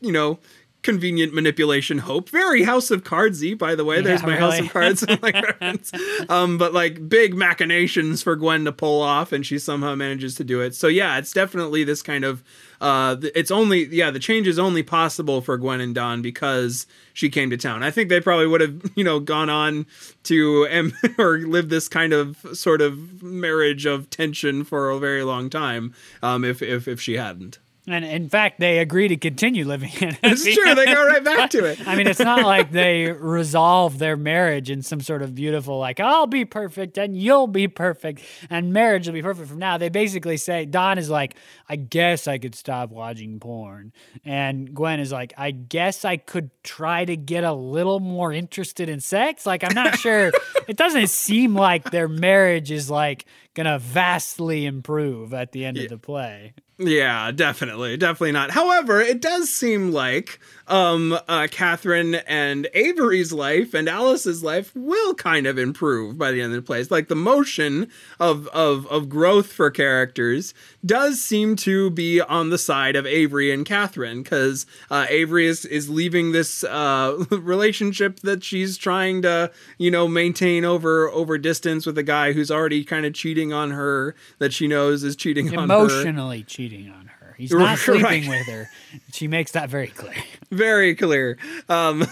you 0.00 0.12
know, 0.12 0.38
convenient 0.86 1.34
manipulation 1.34 1.98
hope. 1.98 2.28
Very 2.28 2.62
House 2.62 2.92
of 2.92 3.02
Cardsy, 3.02 3.58
by 3.58 3.74
the 3.74 3.84
way. 3.84 4.00
There's 4.00 4.22
my 4.22 4.38
really. 4.38 4.58
House 4.58 4.60
of 4.60 4.72
Cards 4.72 5.08
like 5.22 5.34
reference. 5.34 5.90
Um, 6.28 6.58
but 6.58 6.72
like 6.72 7.08
big 7.08 7.34
machinations 7.34 8.22
for 8.22 8.36
Gwen 8.36 8.64
to 8.66 8.72
pull 8.72 9.02
off, 9.02 9.32
and 9.32 9.44
she 9.44 9.58
somehow 9.58 9.96
manages 9.96 10.36
to 10.36 10.44
do 10.44 10.60
it. 10.60 10.76
So 10.76 10.86
yeah, 10.86 11.18
it's 11.18 11.32
definitely 11.32 11.82
this 11.82 12.02
kind 12.02 12.24
of. 12.24 12.44
Uh, 12.80 13.16
it's 13.34 13.50
only 13.50 13.86
yeah, 13.86 14.12
the 14.12 14.20
change 14.20 14.46
is 14.46 14.60
only 14.60 14.84
possible 14.84 15.40
for 15.40 15.58
Gwen 15.58 15.80
and 15.80 15.92
Don 15.92 16.22
because 16.22 16.86
she 17.14 17.30
came 17.30 17.50
to 17.50 17.56
town. 17.56 17.82
I 17.82 17.90
think 17.90 18.08
they 18.08 18.20
probably 18.20 18.46
would 18.46 18.60
have 18.60 18.80
you 18.94 19.02
know 19.02 19.18
gone 19.18 19.50
on 19.50 19.86
to 20.24 20.68
um, 20.70 20.92
or 21.18 21.38
live 21.38 21.68
this 21.68 21.88
kind 21.88 22.12
of 22.12 22.36
sort 22.52 22.80
of 22.80 23.24
marriage 23.24 23.86
of 23.86 24.08
tension 24.08 24.62
for 24.62 24.90
a 24.90 25.00
very 25.00 25.24
long 25.24 25.50
time 25.50 25.94
um, 26.22 26.44
if 26.44 26.62
if 26.62 26.86
if 26.86 27.00
she 27.00 27.14
hadn't. 27.14 27.58
And 27.88 28.04
in 28.04 28.28
fact, 28.28 28.58
they 28.58 28.78
agree 28.78 29.06
to 29.08 29.16
continue 29.16 29.64
living 29.64 29.92
in 30.00 30.08
it. 30.08 30.18
It's 30.22 30.42
true. 30.42 30.74
They 30.74 30.86
go 30.86 31.06
right 31.06 31.22
back 31.22 31.50
to 31.50 31.64
it. 31.64 31.78
I 31.86 31.94
mean, 31.94 32.08
it's 32.08 32.18
not 32.18 32.44
like 32.44 32.72
they 32.72 33.12
resolve 33.12 33.98
their 33.98 34.16
marriage 34.16 34.70
in 34.70 34.82
some 34.82 35.00
sort 35.00 35.22
of 35.22 35.36
beautiful, 35.36 35.78
like, 35.78 36.00
I'll 36.00 36.26
be 36.26 36.44
perfect 36.44 36.98
and 36.98 37.16
you'll 37.16 37.46
be 37.46 37.68
perfect 37.68 38.22
and 38.50 38.72
marriage 38.72 39.06
will 39.06 39.14
be 39.14 39.22
perfect 39.22 39.48
from 39.48 39.60
now. 39.60 39.78
They 39.78 39.88
basically 39.88 40.36
say, 40.36 40.64
Don 40.64 40.98
is 40.98 41.08
like, 41.08 41.36
I 41.68 41.76
guess 41.76 42.26
I 42.26 42.38
could 42.38 42.56
stop 42.56 42.90
watching 42.90 43.38
porn. 43.38 43.92
And 44.24 44.74
Gwen 44.74 44.98
is 44.98 45.12
like, 45.12 45.32
I 45.38 45.52
guess 45.52 46.04
I 46.04 46.16
could 46.16 46.50
try 46.64 47.04
to 47.04 47.16
get 47.16 47.44
a 47.44 47.52
little 47.52 48.00
more 48.00 48.32
interested 48.32 48.88
in 48.88 48.98
sex. 48.98 49.46
Like, 49.46 49.62
I'm 49.62 49.74
not 49.74 49.96
sure. 49.96 50.32
it 50.68 50.76
doesn't 50.76 51.08
seem 51.08 51.54
like 51.54 51.92
their 51.92 52.08
marriage 52.08 52.72
is 52.72 52.90
like 52.90 53.26
going 53.54 53.66
to 53.66 53.78
vastly 53.78 54.66
improve 54.66 55.32
at 55.32 55.52
the 55.52 55.64
end 55.64 55.76
yeah. 55.76 55.84
of 55.84 55.90
the 55.90 55.98
play. 55.98 56.52
Yeah, 56.78 57.30
definitely, 57.32 57.96
definitely 57.96 58.32
not. 58.32 58.50
However, 58.50 59.00
it 59.00 59.20
does 59.22 59.48
seem 59.48 59.92
like 59.92 60.38
um, 60.68 61.18
uh, 61.28 61.48
Catherine 61.50 62.16
and 62.26 62.68
Avery's 62.74 63.32
life 63.32 63.74
and 63.74 63.88
Alice's 63.88 64.42
life 64.42 64.72
will 64.74 65.14
kind 65.14 65.46
of 65.46 65.58
improve 65.58 66.18
by 66.18 66.32
the 66.32 66.40
end 66.40 66.52
of 66.52 66.56
the 66.56 66.66
play. 66.66 66.80
It's 66.80 66.90
like 66.90 67.08
the 67.08 67.16
motion 67.16 67.90
of 68.18 68.48
of 68.48 68.86
of 68.88 69.08
growth 69.08 69.52
for 69.52 69.70
characters 69.70 70.54
does 70.84 71.20
seem 71.20 71.56
to 71.56 71.90
be 71.90 72.20
on 72.20 72.50
the 72.50 72.58
side 72.58 72.96
of 72.96 73.06
Avery 73.06 73.52
and 73.52 73.64
Catherine 73.64 74.22
because 74.22 74.66
uh, 74.90 75.06
Avery 75.08 75.46
is 75.46 75.64
is 75.64 75.88
leaving 75.88 76.32
this 76.32 76.64
uh, 76.64 77.24
relationship 77.30 78.20
that 78.20 78.42
she's 78.44 78.76
trying 78.76 79.22
to 79.22 79.50
you 79.78 79.90
know 79.90 80.08
maintain 80.08 80.64
over 80.64 81.08
over 81.10 81.38
distance 81.38 81.86
with 81.86 81.98
a 81.98 82.02
guy 82.02 82.32
who's 82.32 82.50
already 82.50 82.84
kind 82.84 83.06
of 83.06 83.14
cheating 83.14 83.52
on 83.52 83.70
her 83.70 84.14
that 84.38 84.52
she 84.52 84.66
knows 84.66 85.04
is 85.04 85.16
cheating 85.16 85.46
emotionally 85.48 85.62
on 85.62 85.68
her 85.68 85.84
emotionally 85.86 86.42
cheating 86.42 86.90
on 86.90 87.06
her. 87.06 87.15
He's 87.36 87.52
not 87.52 87.78
sleeping 87.78 88.02
right. 88.02 88.28
with 88.28 88.46
her. 88.46 88.70
She 89.12 89.28
makes 89.28 89.52
that 89.52 89.68
very 89.68 89.88
clear. 89.88 90.14
Very 90.50 90.94
clear. 90.94 91.36
Um, 91.68 92.06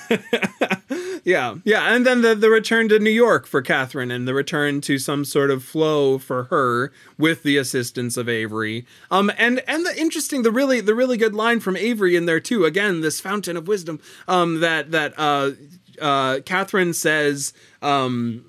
yeah, 1.25 1.57
yeah, 1.65 1.95
and 1.95 2.07
then 2.07 2.23
the 2.23 2.35
the 2.35 2.51
return 2.51 2.89
to 2.91 2.99
New 2.99 3.11
York 3.11 3.47
for 3.47 3.63
Catherine, 3.63 4.11
and 4.11 4.29
the 4.29 4.35
return 4.35 4.81
to 4.83 4.99
some 4.99 5.25
sort 5.25 5.51
of 5.51 5.65
flow 5.65 6.19
for 6.19 6.45
her 6.45 6.93
with 7.19 7.43
the 7.43 7.57
assistance 7.57 8.17
of 8.17 8.29
Avery. 8.29 8.87
Um, 9.11 9.31
and 9.39 9.63
and 9.67 9.87
the 9.87 9.99
interesting, 9.99 10.43
the 10.43 10.53
really 10.53 10.81
the 10.81 10.95
really 10.95 11.17
good 11.17 11.35
line 11.35 11.61
from 11.61 11.77
Avery 11.77 12.17
in 12.17 12.27
there 12.27 12.41
too. 12.41 12.65
Again, 12.65 13.01
this 13.01 13.21
fountain 13.21 13.57
of 13.57 13.67
wisdom. 13.67 14.01
Um, 14.29 14.61
that 14.61 14.91
that 14.91 15.15
uh, 15.17 15.53
uh, 16.01 16.41
Catherine 16.45 16.93
says. 16.93 17.53
Um, 17.83 18.47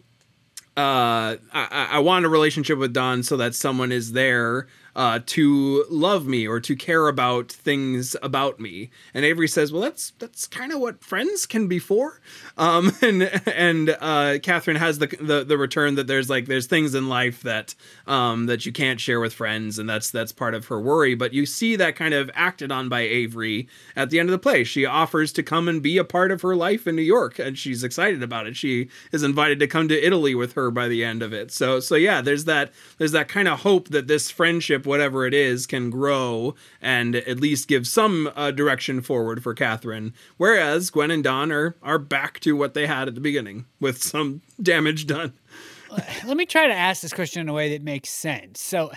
uh, 0.78 1.40
I, 1.54 1.88
I 1.92 2.00
want 2.00 2.26
a 2.26 2.30
relationship 2.30 2.78
with 2.78 2.92
Don 2.92 3.24
so 3.24 3.38
that 3.38 3.56
someone 3.56 3.94
is 3.94 4.12
there 4.12 4.68
uh, 4.96 5.20
to 5.26 5.86
love 5.90 6.26
me 6.26 6.48
or 6.48 6.60
to 6.62 6.76
care 6.76 7.08
about 7.08 7.52
things 7.52 8.16
about 8.24 8.60
me. 8.60 8.90
And 9.14 9.26
Avery 9.26 9.48
says, 9.48 9.72
"Well, 9.72 9.82
that's 9.82 10.14
that's 10.20 10.48
kind 10.48 10.72
of 10.72 10.80
what 10.80 11.04
friends 11.04 11.46
can 11.46 11.68
be 11.68 11.80
for." 11.80 12.22
Um, 12.58 12.94
and 13.02 13.24
and 13.48 13.96
uh, 14.00 14.40
Catherine 14.42 14.78
has 14.78 15.00
the, 15.00 15.08
the 15.08 15.44
the 15.44 15.58
return 15.58 15.96
that 15.96 16.08
there's 16.08 16.30
like 16.30 16.46
there's 16.46 16.68
things 16.68 16.96
in 16.96 17.10
life 17.10 17.42
that 17.44 17.76
um, 18.08 18.46
that 18.46 18.66
you 18.66 18.72
can't 18.72 19.00
share 19.00 19.20
with 19.20 19.34
friends, 19.34 19.78
and 19.78 19.90
that's 19.90 20.10
that's 20.10 20.32
part 20.32 20.54
of 20.54 20.68
her 20.68 20.80
worry. 20.80 21.16
But 21.16 21.34
you 21.34 21.46
see 21.46 21.76
that 21.76 21.96
kind 21.96 22.14
of 22.14 22.32
acted 22.34 22.72
on 22.72 22.88
by 22.88 23.02
Avery 23.02 23.68
at 23.96 24.10
the 24.10 24.20
end 24.20 24.30
of 24.30 24.32
the 24.32 24.40
play. 24.40 24.64
She 24.64 24.86
offers 24.86 25.34
to 25.34 25.44
come 25.44 25.68
and 25.68 25.82
be 25.82 25.98
a 25.98 26.04
part 26.06 26.32
of 26.32 26.42
her 26.42 26.56
life 26.56 26.88
in 26.88 26.96
New 26.96 27.02
York, 27.02 27.38
and 27.38 27.58
she's 27.58 27.84
excited 27.84 28.24
about 28.24 28.48
it. 28.48 28.56
She 28.56 28.90
is 29.12 29.24
invited 29.24 29.60
to 29.60 29.68
come 29.68 29.90
to 29.90 30.06
Italy 30.06 30.36
with 30.36 30.54
her 30.54 30.72
by 30.72 30.88
the 30.88 31.04
end 31.04 31.22
of 31.22 31.34
it. 31.34 31.52
So 31.52 31.82
so 31.82 31.96
yeah, 31.96 32.22
there's 32.22 32.46
that 32.46 32.72
there's 32.98 33.12
that 33.12 33.28
kind 33.28 33.50
of 33.50 33.60
hope 33.60 33.90
that 33.90 34.08
this 34.08 34.32
friendship 34.32 34.85
whatever 34.86 35.26
it 35.26 35.34
is 35.34 35.66
can 35.66 35.90
grow 35.90 36.56
and 36.82 37.16
at 37.16 37.40
least 37.40 37.68
give 37.68 37.88
some 37.88 38.32
uh, 38.36 38.52
direction 38.52 39.02
forward 39.02 39.44
for 39.44 39.54
Catherine. 39.54 40.14
Whereas 40.38 40.90
Gwen 40.90 41.12
and 41.12 41.24
Don 41.24 41.52
are 41.52 41.76
are 41.82 42.00
back 42.00 42.40
to 42.42 42.56
what 42.56 42.74
they 42.74 42.88
had 42.88 43.08
at 43.08 43.16
the 43.16 43.22
beginning 43.22 43.66
with 43.80 44.02
some 44.02 44.42
damage 44.62 45.08
done. 45.08 45.34
Let 46.26 46.38
me 46.38 46.46
try 46.46 46.68
to 46.68 46.74
ask 46.74 47.02
this 47.02 47.14
question 47.14 47.42
in 47.42 47.50
a 47.50 47.54
way 47.54 47.70
that 47.70 47.84
makes 47.84 48.10
sense. 48.10 48.62
So, 48.62 48.92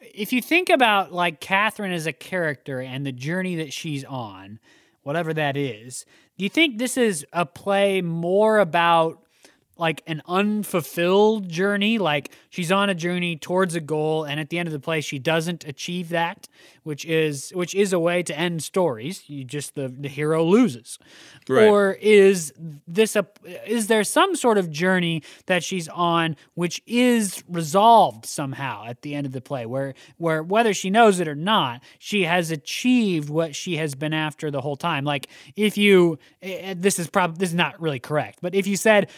if 0.00 0.32
you 0.32 0.40
think 0.40 0.70
about 0.70 1.12
like 1.12 1.40
Catherine 1.40 1.92
as 1.92 2.06
a 2.06 2.12
character 2.12 2.80
and 2.80 3.04
the 3.04 3.12
journey 3.12 3.56
that 3.56 3.72
she's 3.72 4.04
on, 4.04 4.58
whatever 5.02 5.34
that 5.34 5.56
is, 5.56 6.04
do 6.38 6.44
you 6.44 6.48
think 6.48 6.78
this 6.78 6.96
is 6.96 7.24
a 7.32 7.46
play 7.46 8.02
more 8.02 8.58
about 8.58 9.25
like 9.78 10.02
an 10.06 10.22
unfulfilled 10.26 11.48
journey 11.48 11.98
like 11.98 12.30
she's 12.48 12.72
on 12.72 12.88
a 12.88 12.94
journey 12.94 13.36
towards 13.36 13.74
a 13.74 13.80
goal 13.80 14.24
and 14.24 14.40
at 14.40 14.50
the 14.50 14.58
end 14.58 14.66
of 14.66 14.72
the 14.72 14.80
play 14.80 15.00
she 15.00 15.18
doesn't 15.18 15.64
achieve 15.64 16.08
that 16.08 16.48
which 16.86 17.04
is 17.04 17.50
which 17.50 17.74
is 17.74 17.92
a 17.92 17.98
way 17.98 18.22
to 18.22 18.38
end 18.38 18.62
stories. 18.62 19.24
You 19.26 19.42
just 19.42 19.74
the, 19.74 19.88
the 19.88 20.08
hero 20.08 20.44
loses. 20.44 21.00
Right. 21.48 21.64
or 21.64 21.92
is 22.00 22.52
this 22.86 23.16
a 23.16 23.26
is 23.66 23.88
there 23.88 24.04
some 24.04 24.36
sort 24.36 24.56
of 24.56 24.70
journey 24.70 25.24
that 25.46 25.64
she's 25.64 25.88
on 25.88 26.36
which 26.54 26.80
is 26.86 27.42
resolved 27.48 28.24
somehow 28.24 28.84
at 28.86 29.02
the 29.02 29.16
end 29.16 29.26
of 29.26 29.32
the 29.32 29.40
play 29.40 29.66
where 29.66 29.94
where 30.16 30.44
whether 30.44 30.72
she 30.72 30.88
knows 30.88 31.18
it 31.18 31.26
or 31.26 31.34
not 31.34 31.82
she 31.98 32.22
has 32.22 32.52
achieved 32.52 33.28
what 33.30 33.56
she 33.56 33.78
has 33.78 33.96
been 33.96 34.12
after 34.12 34.52
the 34.52 34.60
whole 34.60 34.76
time? 34.76 35.04
Like 35.04 35.26
if 35.56 35.76
you 35.76 36.20
eh, 36.40 36.70
eh, 36.70 36.74
this 36.76 37.00
is 37.00 37.08
probably 37.08 37.38
this 37.38 37.48
is 37.48 37.54
not 37.56 37.80
really 37.80 37.98
correct 37.98 38.38
but 38.40 38.54
if 38.54 38.68
you 38.68 38.76
said 38.76 39.10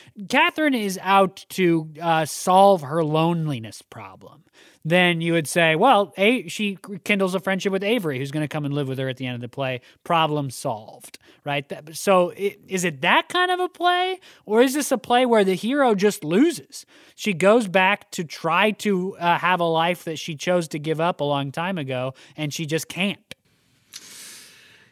Catherine 0.49 0.73
is 0.73 0.99
out 1.03 1.45
to 1.51 1.91
uh, 2.01 2.25
solve 2.25 2.81
her 2.81 3.05
loneliness 3.05 3.83
problem, 3.83 4.45
then 4.83 5.21
you 5.21 5.35
would 5.35 5.47
say, 5.47 5.77
well, 5.77 6.15
a- 6.17 6.49
she 6.49 6.79
kindles 7.05 7.35
a 7.35 7.41
friendship 7.41 7.71
with 7.71 7.85
Avery, 7.85 8.19
who's 8.19 8.31
going 8.31 8.45
to 8.45 8.49
come 8.49 8.65
and 8.65 8.73
live 8.73 8.89
with 8.89 8.99
her 8.99 9.11
at 9.11 9.19
the 9.19 9.27
end 9.27 9.35
of 9.35 9.43
the 9.43 9.49
play. 9.51 9.83
Problem 10.05 10.49
solved, 10.49 11.19
right? 11.45 11.71
So 11.95 12.31
it, 12.31 12.61
is 12.67 12.85
it 12.85 13.03
that 13.03 13.29
kind 13.29 13.51
of 13.51 13.61
a 13.61 13.69
play, 13.69 14.21
or 14.47 14.63
is 14.63 14.73
this 14.73 14.91
a 14.91 14.97
play 14.97 15.27
where 15.27 15.45
the 15.45 15.53
hero 15.53 15.95
just 15.95 16.25
loses? 16.25 16.87
She 17.15 17.35
goes 17.35 17.69
back 17.69 18.11
to 18.13 18.25
try 18.25 18.71
to 18.71 19.19
uh, 19.19 19.37
have 19.37 19.61
a 19.61 19.65
life 19.65 20.05
that 20.05 20.19
she 20.19 20.35
chose 20.35 20.67
to 20.69 20.79
give 20.79 20.99
up 20.99 21.21
a 21.21 21.25
long 21.25 21.53
time 21.53 21.77
ago, 21.77 22.15
and 22.39 22.55
she 22.55 22.65
just 22.65 22.89
can't. 22.89 23.28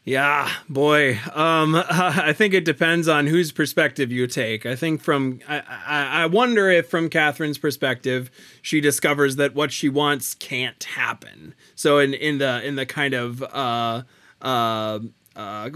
Yeah, 0.07 0.49
boy. 0.69 1.19
Um, 1.35 1.75
I 1.91 2.33
think 2.33 2.55
it 2.55 2.65
depends 2.65 3.09
on 3.09 3.27
whose 3.27 3.51
perspective 3.51 4.13
you 4.13 4.29
take. 4.29 4.65
I 4.65 4.77
think 4.77 5.03
from 5.03 5.41
I, 5.49 5.63
I, 6.23 6.27
wonder 6.27 6.71
if 6.71 6.89
from 6.89 7.11
Catherine's 7.11 7.59
perspective, 7.59 8.31
she 8.63 8.81
discovers 8.81 9.35
that 9.35 9.57
what 9.57 9.73
she 9.73 9.89
wants 9.89 10.35
can't 10.35 10.83
happen. 10.85 11.57
So 11.75 11.99
in 11.99 12.15
in 12.15 12.39
the 12.39 12.65
in 12.65 12.77
the 12.77 12.87
kind 12.87 13.15
of 13.15 13.43
uh, 13.43 14.05
uh, 14.41 15.01
uh, 15.35 15.71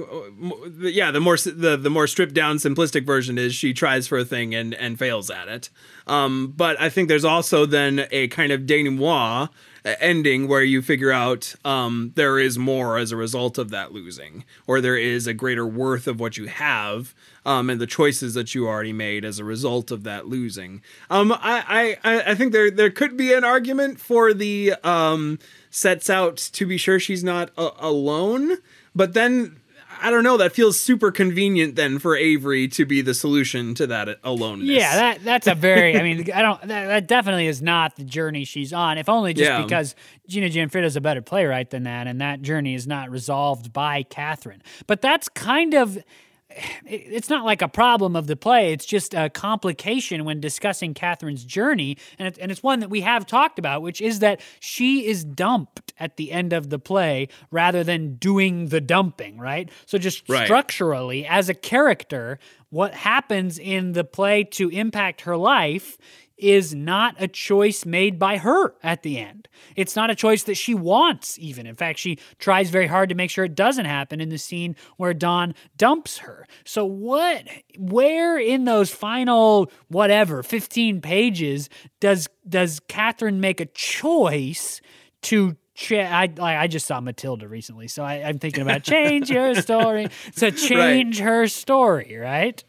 yeah, 0.79 1.11
the 1.11 1.21
more 1.21 1.37
the 1.37 1.77
the 1.77 1.91
more 1.91 2.07
stripped 2.07 2.35
down, 2.35 2.59
simplistic 2.59 3.05
version 3.05 3.37
is 3.37 3.53
she 3.53 3.75
tries 3.75 4.07
for 4.07 4.19
a 4.19 4.25
thing 4.25 4.55
and 4.55 4.75
and 4.75 4.97
fails 4.97 5.29
at 5.29 5.49
it. 5.49 5.71
Um, 6.07 6.55
but 6.57 6.81
I 6.81 6.89
think 6.89 7.09
there's 7.09 7.25
also 7.25 7.67
then 7.67 8.07
a 8.13 8.29
kind 8.29 8.53
of 8.53 8.65
denouement 8.65 9.51
ending 9.85 10.49
where 10.49 10.63
you 10.63 10.83
figure 10.83 11.11
out 11.13 11.55
um, 11.65 12.13
there 12.15 12.39
is 12.39 12.59
more 12.59 12.99
as 12.99 13.13
a 13.13 13.17
result 13.17 13.59
of 13.59 13.71
that 13.71 13.93
losing, 13.93 14.45
or 14.67 14.81
there 14.81 14.97
is 14.97 15.27
a 15.27 15.35
greater 15.35 15.67
worth 15.67 16.07
of 16.07 16.21
what 16.21 16.37
you 16.37 16.47
have 16.47 17.15
um, 17.47 17.71
and 17.71 17.81
the 17.81 17.87
choices 17.87 18.35
that 18.35 18.55
you 18.55 18.67
already 18.67 18.93
made 18.93 19.25
as 19.25 19.39
a 19.39 19.45
result 19.45 19.91
of 19.91 20.05
that 20.05 20.27
losing. 20.27 20.83
Um, 21.09 21.33
I, 21.33 21.99
I, 22.05 22.23
I 22.33 22.35
think 22.35 22.53
there 22.53 22.71
there 22.71 22.91
could 22.91 23.17
be 23.17 23.33
an 23.33 23.45
argument 23.45 24.01
for 24.01 24.35
the 24.35 24.75
um, 24.85 25.39
sets 25.71 26.11
out 26.11 26.37
to 26.37 26.67
be 26.67 26.77
sure 26.77 27.01
she's 27.01 27.25
not 27.25 27.51
a- 27.57 27.73
alone, 27.79 28.59
but 28.95 29.15
then 29.15 29.60
I 30.03 30.11
don't 30.11 30.25
know. 30.25 30.37
That 30.37 30.53
feels 30.53 30.81
super 30.81 31.11
convenient 31.11 31.77
then 31.77 31.99
for 31.99 32.17
Avery 32.17 32.69
to 32.69 32.85
be 32.85 33.03
the 33.03 33.15
solution 33.15 33.75
to 33.75 33.87
that 33.89 34.19
aloneness. 34.25 34.69
Yeah, 34.69 34.95
that 34.95 35.25
that's 35.25 35.47
a 35.47 35.55
very. 35.55 35.99
I 35.99 36.03
mean, 36.03 36.31
I 36.35 36.43
don't. 36.43 36.61
That, 36.63 36.87
that, 36.87 37.07
definitely 37.09 37.47
is 37.47 37.63
not 37.63 37.97
the 37.97 38.05
journey 38.05 38.45
she's 38.45 38.73
on. 38.73 38.99
If 38.99 39.09
only 39.09 39.35
just 39.35 39.51
yeah. 39.51 39.63
because 39.63 39.95
Gina 40.29 40.49
Gionfriddo 40.49 40.85
is 40.85 40.97
a 40.97 41.01
better 41.01 41.23
playwright 41.23 41.71
than 41.71 41.85
that, 41.85 42.07
and 42.07 42.21
that 42.21 42.43
journey 42.43 42.75
is 42.75 42.87
not 42.87 43.11
resolved 43.11 43.73
by 43.73 44.03
Catherine. 44.03 44.63
But 44.87 45.03
that's 45.03 45.29
kind 45.29 45.75
of 45.75 46.03
it's 46.87 47.29
not 47.29 47.45
like 47.45 47.63
a 47.63 47.69
problem 47.69 48.17
of 48.17 48.27
the 48.27 48.37
play. 48.37 48.73
It's 48.73 48.85
just 48.85 49.15
a 49.15 49.31
complication 49.31 50.25
when 50.25 50.41
discussing 50.41 50.95
Catherine's 50.95 51.45
journey. 51.45 51.97
And, 52.19 52.29
it, 52.29 52.39
and 52.39 52.51
it's 52.51 52.63
one 52.63 52.81
that 52.81 52.91
we 52.91 53.03
have 53.03 53.27
talked 53.27 53.59
about, 53.59 53.83
which 53.83 54.01
is 54.01 54.21
that 54.21 54.41
she 54.59 55.07
is 55.07 55.25
dumped 55.25 55.93
at 55.99 56.17
the 56.17 56.33
end 56.33 56.53
of 56.53 56.71
the 56.71 56.79
play 56.79 57.29
rather 57.51 57.85
than 57.85 58.17
doing 58.17 58.69
the 58.69 58.81
dumping, 58.81 59.39
right? 59.39 59.71
So, 59.87 59.99
just 59.99 60.29
right. 60.29 60.45
structurally, 60.45 61.27
as 61.27 61.49
a 61.49 61.55
character, 61.55 62.39
what 62.71 62.95
happens 62.95 63.59
in 63.59 63.93
the 63.93 64.05
play 64.05 64.45
to 64.45 64.69
impact 64.71 65.23
her 65.23 65.37
life 65.37 65.99
is 66.43 66.75
not 66.75 67.15
a 67.19 67.29
choice 67.29 67.85
made 67.85 68.19
by 68.19 68.39
her 68.39 68.75
at 68.83 69.03
the 69.03 69.19
end. 69.19 69.49
It's 69.77 69.95
not 69.95 70.11
a 70.11 70.15
choice 70.15 70.43
that 70.45 70.57
she 70.57 70.75
wants, 70.75 71.39
even. 71.39 71.67
In 71.67 71.77
fact, 71.77 71.99
she 71.99 72.19
tries 72.39 72.71
very 72.71 72.87
hard 72.87 73.09
to 73.11 73.15
make 73.15 73.31
sure 73.31 73.45
it 73.45 73.55
doesn't 73.55 73.85
happen 73.85 74.21
in 74.21 74.29
the 74.29 74.39
scene 74.39 74.77
where 74.97 75.15
Don 75.15 75.55
dumps 75.77 76.19
her. 76.19 76.47
So, 76.65 76.85
what, 76.85 77.47
where 77.79 78.39
in 78.39 78.65
those 78.65 78.91
final, 78.91 79.71
whatever, 79.89 80.43
15 80.43 81.01
pages 81.01 81.69
does, 82.01 82.29
does 82.49 82.81
Catherine 82.89 83.41
make 83.41 83.61
a 83.61 83.67
choice 83.67 84.81
to 85.23 85.57
I, 85.91 86.31
I 86.39 86.67
just 86.67 86.87
saw 86.87 87.01
Matilda 87.01 87.49
recently, 87.49 87.89
so 87.89 88.03
I, 88.03 88.17
am 88.17 88.39
thinking 88.39 88.63
about 88.63 88.83
change 88.85 89.31
your 89.31 89.55
story 89.55 90.09
to 90.37 90.51
change 90.51 91.21
right. 91.21 91.27
her 91.27 91.47
story, 91.49 92.17
right? 92.17 92.63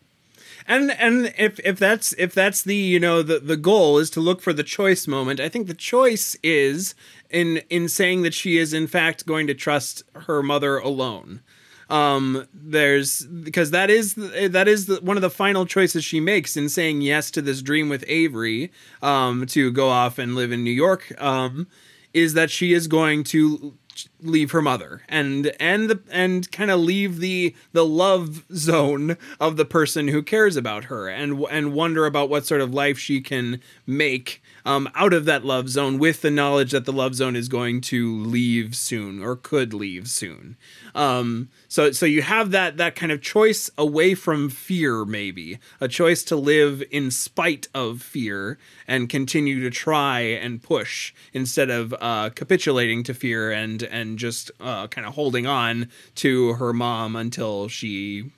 And 0.68 0.92
and 0.92 1.34
if 1.38 1.60
if 1.60 1.78
that's 1.80 2.14
if 2.14 2.34
that's 2.34 2.62
the 2.62 2.76
you 2.76 3.00
know 3.00 3.22
the 3.22 3.40
the 3.40 3.58
goal 3.58 3.98
is 3.98 4.10
to 4.10 4.20
look 4.20 4.42
for 4.42 4.54
the 4.54 4.64
choice 4.64 5.08
moment 5.08 5.40
i 5.40 5.50
think 5.50 5.68
the 5.68 5.74
choice 5.74 6.36
is 6.44 6.96
in 7.32 7.58
in 7.70 7.88
saying 7.88 8.22
that 8.22 8.34
she 8.34 8.58
is 8.58 8.74
in 8.74 8.88
fact 8.88 9.26
going 9.26 9.48
to 9.48 9.54
trust 9.54 10.04
her 10.14 10.44
mother 10.44 10.78
alone. 10.78 11.42
Um 11.90 12.48
there's 12.54 13.26
because 13.26 13.72
that 13.72 13.90
is 13.90 14.16
that 14.16 14.68
is 14.68 14.86
the, 14.86 15.02
one 15.02 15.18
of 15.18 15.22
the 15.22 15.30
final 15.30 15.66
choices 15.66 16.06
she 16.06 16.20
makes 16.22 16.56
in 16.56 16.70
saying 16.70 17.02
yes 17.02 17.30
to 17.32 17.42
this 17.42 17.62
dream 17.62 17.90
with 17.90 18.06
avery 18.08 18.72
um 19.02 19.46
to 19.48 19.72
go 19.72 19.90
off 19.90 20.18
and 20.18 20.34
live 20.34 20.54
in 20.54 20.64
new 20.64 20.72
york 20.72 21.12
um 21.22 21.68
is 22.14 22.34
that 22.34 22.50
she 22.50 22.72
is 22.72 22.88
going 22.88 23.24
to 23.26 23.74
leave 24.22 24.52
her 24.52 24.62
mother 24.62 25.02
and 25.10 25.52
and 25.60 25.90
the 25.90 26.00
and 26.12 26.52
kind 26.52 26.72
of 26.72 26.80
leave 26.80 27.20
the 27.20 27.56
the 27.74 27.86
love 27.86 28.44
zone 28.54 29.18
of 29.40 29.58
the 29.58 29.66
person 29.66 30.08
who 30.08 30.22
cares 30.22 30.56
about 30.56 30.86
her 30.86 31.08
and 31.08 31.44
and 31.50 31.74
wonder 31.74 32.06
about 32.06 32.30
what 32.30 32.46
sort 32.46 32.62
of 32.62 32.74
life 32.74 32.98
she 32.98 33.22
can 33.22 33.60
make 33.86 34.41
um, 34.66 34.90
out 34.96 35.14
of 35.14 35.26
that 35.26 35.46
love 35.46 35.70
zone 35.70 35.98
with 35.98 36.22
the 36.22 36.32
knowledge 36.32 36.72
that 36.72 36.86
the 36.86 36.94
love 36.94 37.16
zone 37.16 37.36
is 37.36 37.48
going 37.48 37.82
to 37.82 38.18
leave 38.20 38.76
soon 38.76 39.24
or 39.24 39.36
could 39.36 39.74
leave 39.74 40.08
soon. 40.08 40.58
Um, 40.94 41.50
so 41.68 41.92
so 41.92 42.06
you 42.06 42.22
have 42.22 42.52
that 42.52 42.78
that 42.78 42.96
kind 42.96 43.12
of 43.12 43.22
choice 43.22 43.70
away 43.78 44.14
from 44.14 44.50
fear, 44.50 45.06
maybe 45.06 45.60
a 45.80 45.88
choice 45.88 46.24
to 46.26 46.36
live 46.36 46.84
in 46.92 47.12
spite 47.12 47.68
of 47.74 48.02
fear 48.02 48.58
and 48.88 49.10
continue 49.10 49.62
to 49.62 49.70
try 49.70 50.20
and 50.20 50.62
push 50.62 51.14
instead 51.34 51.70
of 51.70 51.94
uh, 52.02 52.30
capitulating 52.30 53.04
to 53.04 53.14
fear 53.14 53.52
and 53.52 53.84
and 53.84 54.20
just 54.20 54.52
uh, 54.60 54.88
kind 54.88 55.08
of 55.08 55.16
holding 55.16 55.48
on 55.48 55.90
to 56.16 56.54
her 56.54 56.74
mom 56.74 57.16
until 57.16 57.68
she 57.68 58.32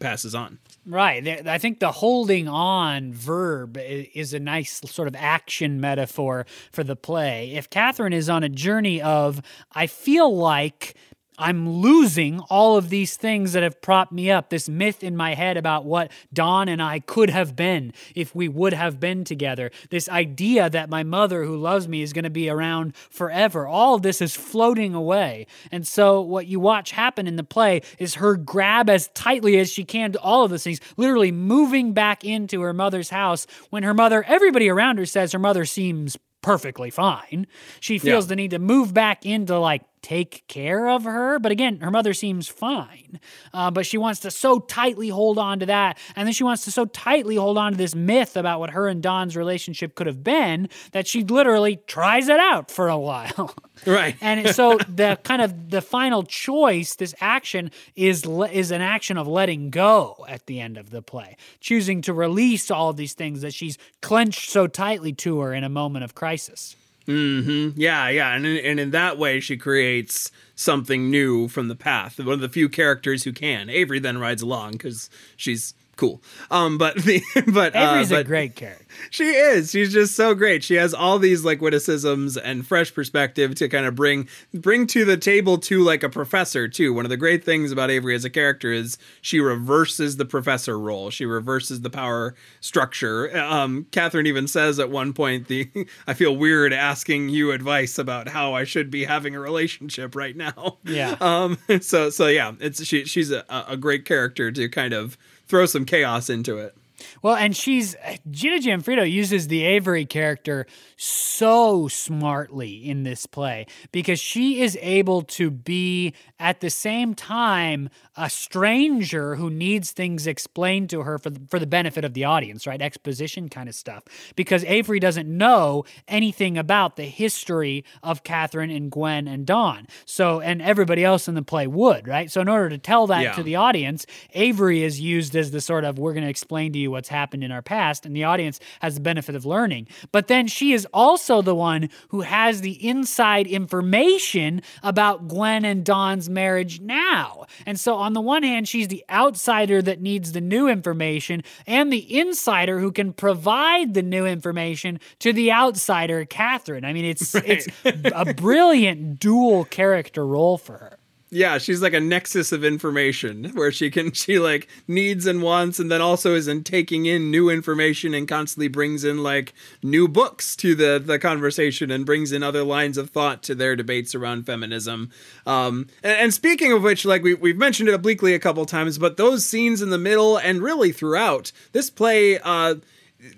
passes 0.00 0.34
on. 0.34 0.58
Right. 0.86 1.46
I 1.46 1.58
think 1.58 1.80
the 1.80 1.92
holding 1.92 2.48
on 2.48 3.12
verb 3.12 3.78
is 3.78 4.34
a 4.34 4.40
nice 4.40 4.80
sort 4.86 5.08
of 5.08 5.14
action 5.16 5.80
metaphor 5.80 6.46
for 6.72 6.84
the 6.84 6.96
play. 6.96 7.52
If 7.54 7.70
Catherine 7.70 8.12
is 8.12 8.28
on 8.28 8.42
a 8.42 8.48
journey 8.48 9.00
of, 9.00 9.40
I 9.72 9.86
feel 9.86 10.34
like 10.36 10.94
I'm 11.38 11.68
losing 11.68 12.40
all 12.40 12.76
of 12.76 12.90
these 12.90 13.16
things 13.16 13.54
that 13.54 13.62
have 13.62 13.80
propped 13.80 14.12
me 14.12 14.30
up. 14.30 14.50
This 14.50 14.68
myth 14.68 15.02
in 15.02 15.16
my 15.16 15.34
head 15.34 15.56
about 15.56 15.84
what 15.84 16.10
Don 16.32 16.68
and 16.68 16.82
I 16.82 17.00
could 17.00 17.30
have 17.30 17.56
been 17.56 17.92
if 18.14 18.34
we 18.34 18.48
would 18.48 18.74
have 18.74 19.00
been 19.00 19.24
together. 19.24 19.70
This 19.90 20.08
idea 20.08 20.68
that 20.68 20.90
my 20.90 21.02
mother, 21.02 21.44
who 21.44 21.56
loves 21.56 21.88
me, 21.88 22.02
is 22.02 22.12
going 22.12 22.24
to 22.24 22.30
be 22.30 22.50
around 22.50 22.94
forever. 22.96 23.66
All 23.66 23.94
of 23.94 24.02
this 24.02 24.20
is 24.20 24.34
floating 24.34 24.94
away. 24.94 25.46
And 25.70 25.86
so, 25.86 26.20
what 26.20 26.46
you 26.46 26.60
watch 26.60 26.90
happen 26.90 27.26
in 27.26 27.36
the 27.36 27.44
play 27.44 27.80
is 27.98 28.16
her 28.16 28.36
grab 28.36 28.90
as 28.90 29.08
tightly 29.08 29.58
as 29.58 29.72
she 29.72 29.84
can 29.84 30.12
to 30.12 30.20
all 30.20 30.44
of 30.44 30.50
those 30.50 30.64
things, 30.64 30.80
literally 30.96 31.32
moving 31.32 31.94
back 31.94 32.24
into 32.24 32.60
her 32.60 32.74
mother's 32.74 33.10
house 33.10 33.46
when 33.70 33.82
her 33.82 33.94
mother, 33.94 34.22
everybody 34.26 34.68
around 34.68 34.98
her 34.98 35.06
says 35.06 35.32
her 35.32 35.38
mother 35.38 35.64
seems 35.64 36.18
perfectly 36.42 36.90
fine. 36.90 37.46
She 37.80 37.98
feels 37.98 38.26
yeah. 38.26 38.30
the 38.30 38.36
need 38.36 38.50
to 38.50 38.58
move 38.58 38.92
back 38.92 39.24
into 39.24 39.58
like 39.58 39.82
take 40.02 40.44
care 40.48 40.88
of 40.88 41.04
her. 41.04 41.38
But 41.38 41.52
again, 41.52 41.80
her 41.80 41.90
mother 41.90 42.12
seems 42.12 42.48
fine. 42.48 43.20
Uh, 43.54 43.70
but 43.70 43.86
she 43.86 43.96
wants 43.96 44.20
to 44.20 44.30
so 44.30 44.58
tightly 44.58 45.08
hold 45.08 45.38
on 45.38 45.60
to 45.60 45.66
that. 45.66 45.98
And 46.16 46.26
then 46.26 46.32
she 46.32 46.44
wants 46.44 46.64
to 46.64 46.70
so 46.70 46.86
tightly 46.86 47.36
hold 47.36 47.56
on 47.56 47.72
to 47.72 47.78
this 47.78 47.94
myth 47.94 48.36
about 48.36 48.58
what 48.58 48.70
her 48.70 48.88
and 48.88 49.02
Don's 49.02 49.36
relationship 49.36 49.94
could 49.94 50.06
have 50.08 50.24
been 50.24 50.68
that 50.90 51.06
she 51.06 51.22
literally 51.22 51.76
tries 51.86 52.28
it 52.28 52.40
out 52.40 52.70
for 52.70 52.88
a 52.88 52.98
while. 52.98 53.54
Right. 53.84 54.14
and 54.20 54.48
so 54.54 54.78
the 54.88 55.18
kind 55.24 55.42
of 55.42 55.70
the 55.70 55.80
final 55.80 56.22
choice, 56.22 56.94
this 56.94 57.14
action 57.20 57.72
is 57.96 58.24
is 58.52 58.70
an 58.70 58.80
action 58.80 59.16
of 59.16 59.26
letting 59.26 59.70
go 59.70 60.24
at 60.28 60.46
the 60.46 60.60
end 60.60 60.76
of 60.76 60.90
the 60.90 61.02
play, 61.02 61.36
choosing 61.58 62.00
to 62.02 62.12
release 62.12 62.70
all 62.70 62.90
of 62.90 62.96
these 62.96 63.14
things 63.14 63.40
that 63.40 63.52
she's 63.52 63.78
clenched 64.00 64.50
so 64.50 64.68
tightly 64.68 65.12
to 65.14 65.40
her 65.40 65.52
in 65.52 65.64
a 65.64 65.68
moment 65.68 66.04
of 66.04 66.14
crisis. 66.14 66.76
Mm-hmm. 67.06 67.80
Yeah, 67.80 68.08
yeah, 68.08 68.34
and 68.34 68.46
in, 68.46 68.64
and 68.64 68.80
in 68.80 68.90
that 68.92 69.18
way, 69.18 69.40
she 69.40 69.56
creates 69.56 70.30
something 70.54 71.10
new 71.10 71.48
from 71.48 71.68
the 71.68 71.74
path. 71.74 72.18
One 72.18 72.34
of 72.34 72.40
the 72.40 72.48
few 72.48 72.68
characters 72.68 73.24
who 73.24 73.32
can. 73.32 73.68
Avery 73.68 73.98
then 73.98 74.18
rides 74.18 74.42
along 74.42 74.72
because 74.72 75.10
she's 75.36 75.74
cool. 76.02 76.20
Um, 76.50 76.78
but 76.78 76.96
the 76.96 77.22
but 77.46 77.76
Avery's 77.76 78.10
uh, 78.10 78.16
but 78.16 78.20
a 78.22 78.24
great 78.24 78.56
character. 78.56 78.84
She 79.10 79.30
is. 79.30 79.70
She's 79.70 79.92
just 79.92 80.16
so 80.16 80.34
great. 80.34 80.64
She 80.64 80.74
has 80.74 80.92
all 80.92 81.20
these 81.20 81.44
like 81.44 81.60
witticisms 81.60 82.36
and 82.36 82.66
fresh 82.66 82.92
perspective 82.92 83.54
to 83.54 83.68
kind 83.68 83.86
of 83.86 83.94
bring 83.94 84.28
bring 84.52 84.88
to 84.88 85.04
the 85.04 85.16
table 85.16 85.58
to 85.58 85.80
like 85.80 86.02
a 86.02 86.08
professor 86.08 86.66
too. 86.66 86.92
One 86.92 87.06
of 87.06 87.08
the 87.08 87.16
great 87.16 87.44
things 87.44 87.70
about 87.70 87.88
Avery 87.88 88.16
as 88.16 88.24
a 88.24 88.30
character 88.30 88.72
is 88.72 88.98
she 89.20 89.38
reverses 89.38 90.16
the 90.16 90.24
professor 90.24 90.76
role. 90.76 91.10
She 91.10 91.24
reverses 91.24 91.82
the 91.82 91.90
power 91.90 92.34
structure. 92.60 93.36
Um, 93.38 93.86
Catherine 93.92 94.26
even 94.26 94.48
says 94.48 94.80
at 94.80 94.90
one 94.90 95.12
point, 95.12 95.46
"the 95.46 95.70
I 96.08 96.14
feel 96.14 96.36
weird 96.36 96.72
asking 96.72 97.28
you 97.28 97.52
advice 97.52 97.96
about 97.96 98.28
how 98.28 98.54
I 98.54 98.64
should 98.64 98.90
be 98.90 99.04
having 99.04 99.36
a 99.36 99.40
relationship 99.40 100.16
right 100.16 100.36
now." 100.36 100.78
Yeah. 100.84 101.16
Um. 101.22 101.56
So 101.80 102.10
so 102.10 102.26
yeah, 102.26 102.52
it's 102.58 102.84
she 102.84 103.04
she's 103.04 103.30
a, 103.30 103.44
a 103.48 103.76
great 103.76 104.04
character 104.04 104.50
to 104.50 104.68
kind 104.68 104.92
of 104.92 105.16
throw 105.52 105.66
some 105.66 105.84
chaos 105.84 106.30
into 106.30 106.56
it. 106.56 106.74
Well, 107.22 107.36
and 107.36 107.56
she's 107.56 107.96
Gina 108.30 108.58
Gionfriddo 108.58 109.10
uses 109.10 109.48
the 109.48 109.64
Avery 109.64 110.04
character 110.04 110.66
so 110.96 111.88
smartly 111.88 112.88
in 112.88 113.02
this 113.02 113.26
play 113.26 113.66
because 113.90 114.20
she 114.20 114.62
is 114.62 114.78
able 114.80 115.22
to 115.22 115.50
be 115.50 116.14
at 116.38 116.60
the 116.60 116.70
same 116.70 117.14
time 117.14 117.88
a 118.16 118.28
stranger 118.28 119.36
who 119.36 119.48
needs 119.50 119.92
things 119.92 120.26
explained 120.26 120.90
to 120.90 121.02
her 121.02 121.18
for 121.18 121.30
the, 121.30 121.40
for 121.48 121.58
the 121.58 121.66
benefit 121.66 122.04
of 122.04 122.14
the 122.14 122.24
audience, 122.24 122.66
right? 122.66 122.82
Exposition 122.82 123.48
kind 123.48 123.68
of 123.68 123.74
stuff. 123.74 124.02
Because 124.36 124.64
Avery 124.64 125.00
doesn't 125.00 125.28
know 125.28 125.84
anything 126.06 126.58
about 126.58 126.96
the 126.96 127.04
history 127.04 127.84
of 128.02 128.22
Catherine 128.22 128.70
and 128.70 128.90
Gwen 128.90 129.26
and 129.26 129.46
Don. 129.46 129.86
So, 130.04 130.40
and 130.40 130.60
everybody 130.60 131.04
else 131.04 131.26
in 131.26 131.34
the 131.34 131.42
play 131.42 131.66
would, 131.66 132.06
right? 132.06 132.30
So, 132.30 132.40
in 132.40 132.48
order 132.48 132.68
to 132.68 132.78
tell 132.78 133.06
that 133.06 133.22
yeah. 133.22 133.32
to 133.32 133.42
the 133.42 133.56
audience, 133.56 134.06
Avery 134.34 134.82
is 134.82 135.00
used 135.00 135.34
as 135.34 135.50
the 135.50 135.60
sort 135.60 135.84
of, 135.84 135.98
we're 135.98 136.12
going 136.12 136.24
to 136.24 136.30
explain 136.30 136.72
to 136.74 136.78
you 136.78 136.90
what's 136.92 137.08
happened 137.08 137.42
in 137.42 137.50
our 137.50 137.62
past, 137.62 138.06
and 138.06 138.14
the 138.14 138.24
audience 138.24 138.60
has 138.80 138.94
the 138.94 139.00
benefit 139.00 139.34
of 139.34 139.44
learning. 139.44 139.88
But 140.12 140.28
then 140.28 140.46
she 140.46 140.72
is 140.72 140.86
also 140.92 141.42
the 141.42 141.54
one 141.54 141.88
who 142.10 142.20
has 142.20 142.60
the 142.60 142.86
inside 142.86 143.46
information 143.48 144.62
about 144.82 145.26
Gwen 145.26 145.64
and 145.64 145.84
Don's 145.84 146.30
marriage 146.30 146.80
now. 146.80 147.46
And 147.66 147.80
so, 147.80 147.96
on 147.96 148.12
the 148.12 148.20
one 148.20 148.44
hand, 148.44 148.68
she's 148.68 148.88
the 148.88 149.04
outsider 149.10 149.82
that 149.82 150.00
needs 150.00 150.32
the 150.32 150.40
new 150.40 150.68
information, 150.68 151.42
and 151.66 151.92
the 151.92 152.18
insider 152.18 152.78
who 152.78 152.92
can 152.92 153.12
provide 153.12 153.94
the 153.94 154.02
new 154.02 154.26
information 154.26 155.00
to 155.18 155.32
the 155.32 155.50
outsider, 155.50 156.24
Catherine. 156.24 156.84
I 156.84 156.92
mean, 156.92 157.04
it's 157.04 157.34
right. 157.34 157.44
it's 157.46 157.68
a 157.84 158.34
brilliant 158.34 159.18
dual 159.18 159.64
character 159.64 160.26
role 160.26 160.58
for 160.58 160.78
her. 160.78 160.98
Yeah, 161.34 161.56
she's 161.56 161.80
like 161.80 161.94
a 161.94 162.00
nexus 162.00 162.52
of 162.52 162.62
information 162.62 163.52
where 163.54 163.72
she 163.72 163.90
can 163.90 164.12
she 164.12 164.38
like 164.38 164.68
needs 164.86 165.26
and 165.26 165.40
wants 165.40 165.80
and 165.80 165.90
then 165.90 166.02
also 166.02 166.34
is 166.34 166.46
in 166.46 166.62
taking 166.62 167.06
in 167.06 167.30
new 167.30 167.48
information 167.48 168.12
and 168.12 168.28
constantly 168.28 168.68
brings 168.68 169.02
in 169.02 169.22
like 169.22 169.54
new 169.82 170.08
books 170.08 170.54
to 170.56 170.74
the 170.74 171.02
the 171.02 171.18
conversation 171.18 171.90
and 171.90 172.04
brings 172.04 172.32
in 172.32 172.42
other 172.42 172.62
lines 172.62 172.98
of 172.98 173.08
thought 173.08 173.42
to 173.44 173.54
their 173.54 173.74
debates 173.74 174.14
around 174.14 174.44
feminism. 174.44 175.10
Um 175.46 175.86
and, 176.02 176.18
and 176.18 176.34
speaking 176.34 176.70
of 176.70 176.82
which 176.82 177.06
like 177.06 177.22
we 177.22 177.32
we've 177.32 177.56
mentioned 177.56 177.88
it 177.88 177.94
obliquely 177.94 178.34
a 178.34 178.38
couple 178.38 178.66
times, 178.66 178.98
but 178.98 179.16
those 179.16 179.46
scenes 179.46 179.80
in 179.80 179.88
the 179.88 179.96
middle 179.96 180.36
and 180.36 180.62
really 180.62 180.92
throughout 180.92 181.50
this 181.72 181.88
play 181.88 182.38
uh 182.40 182.74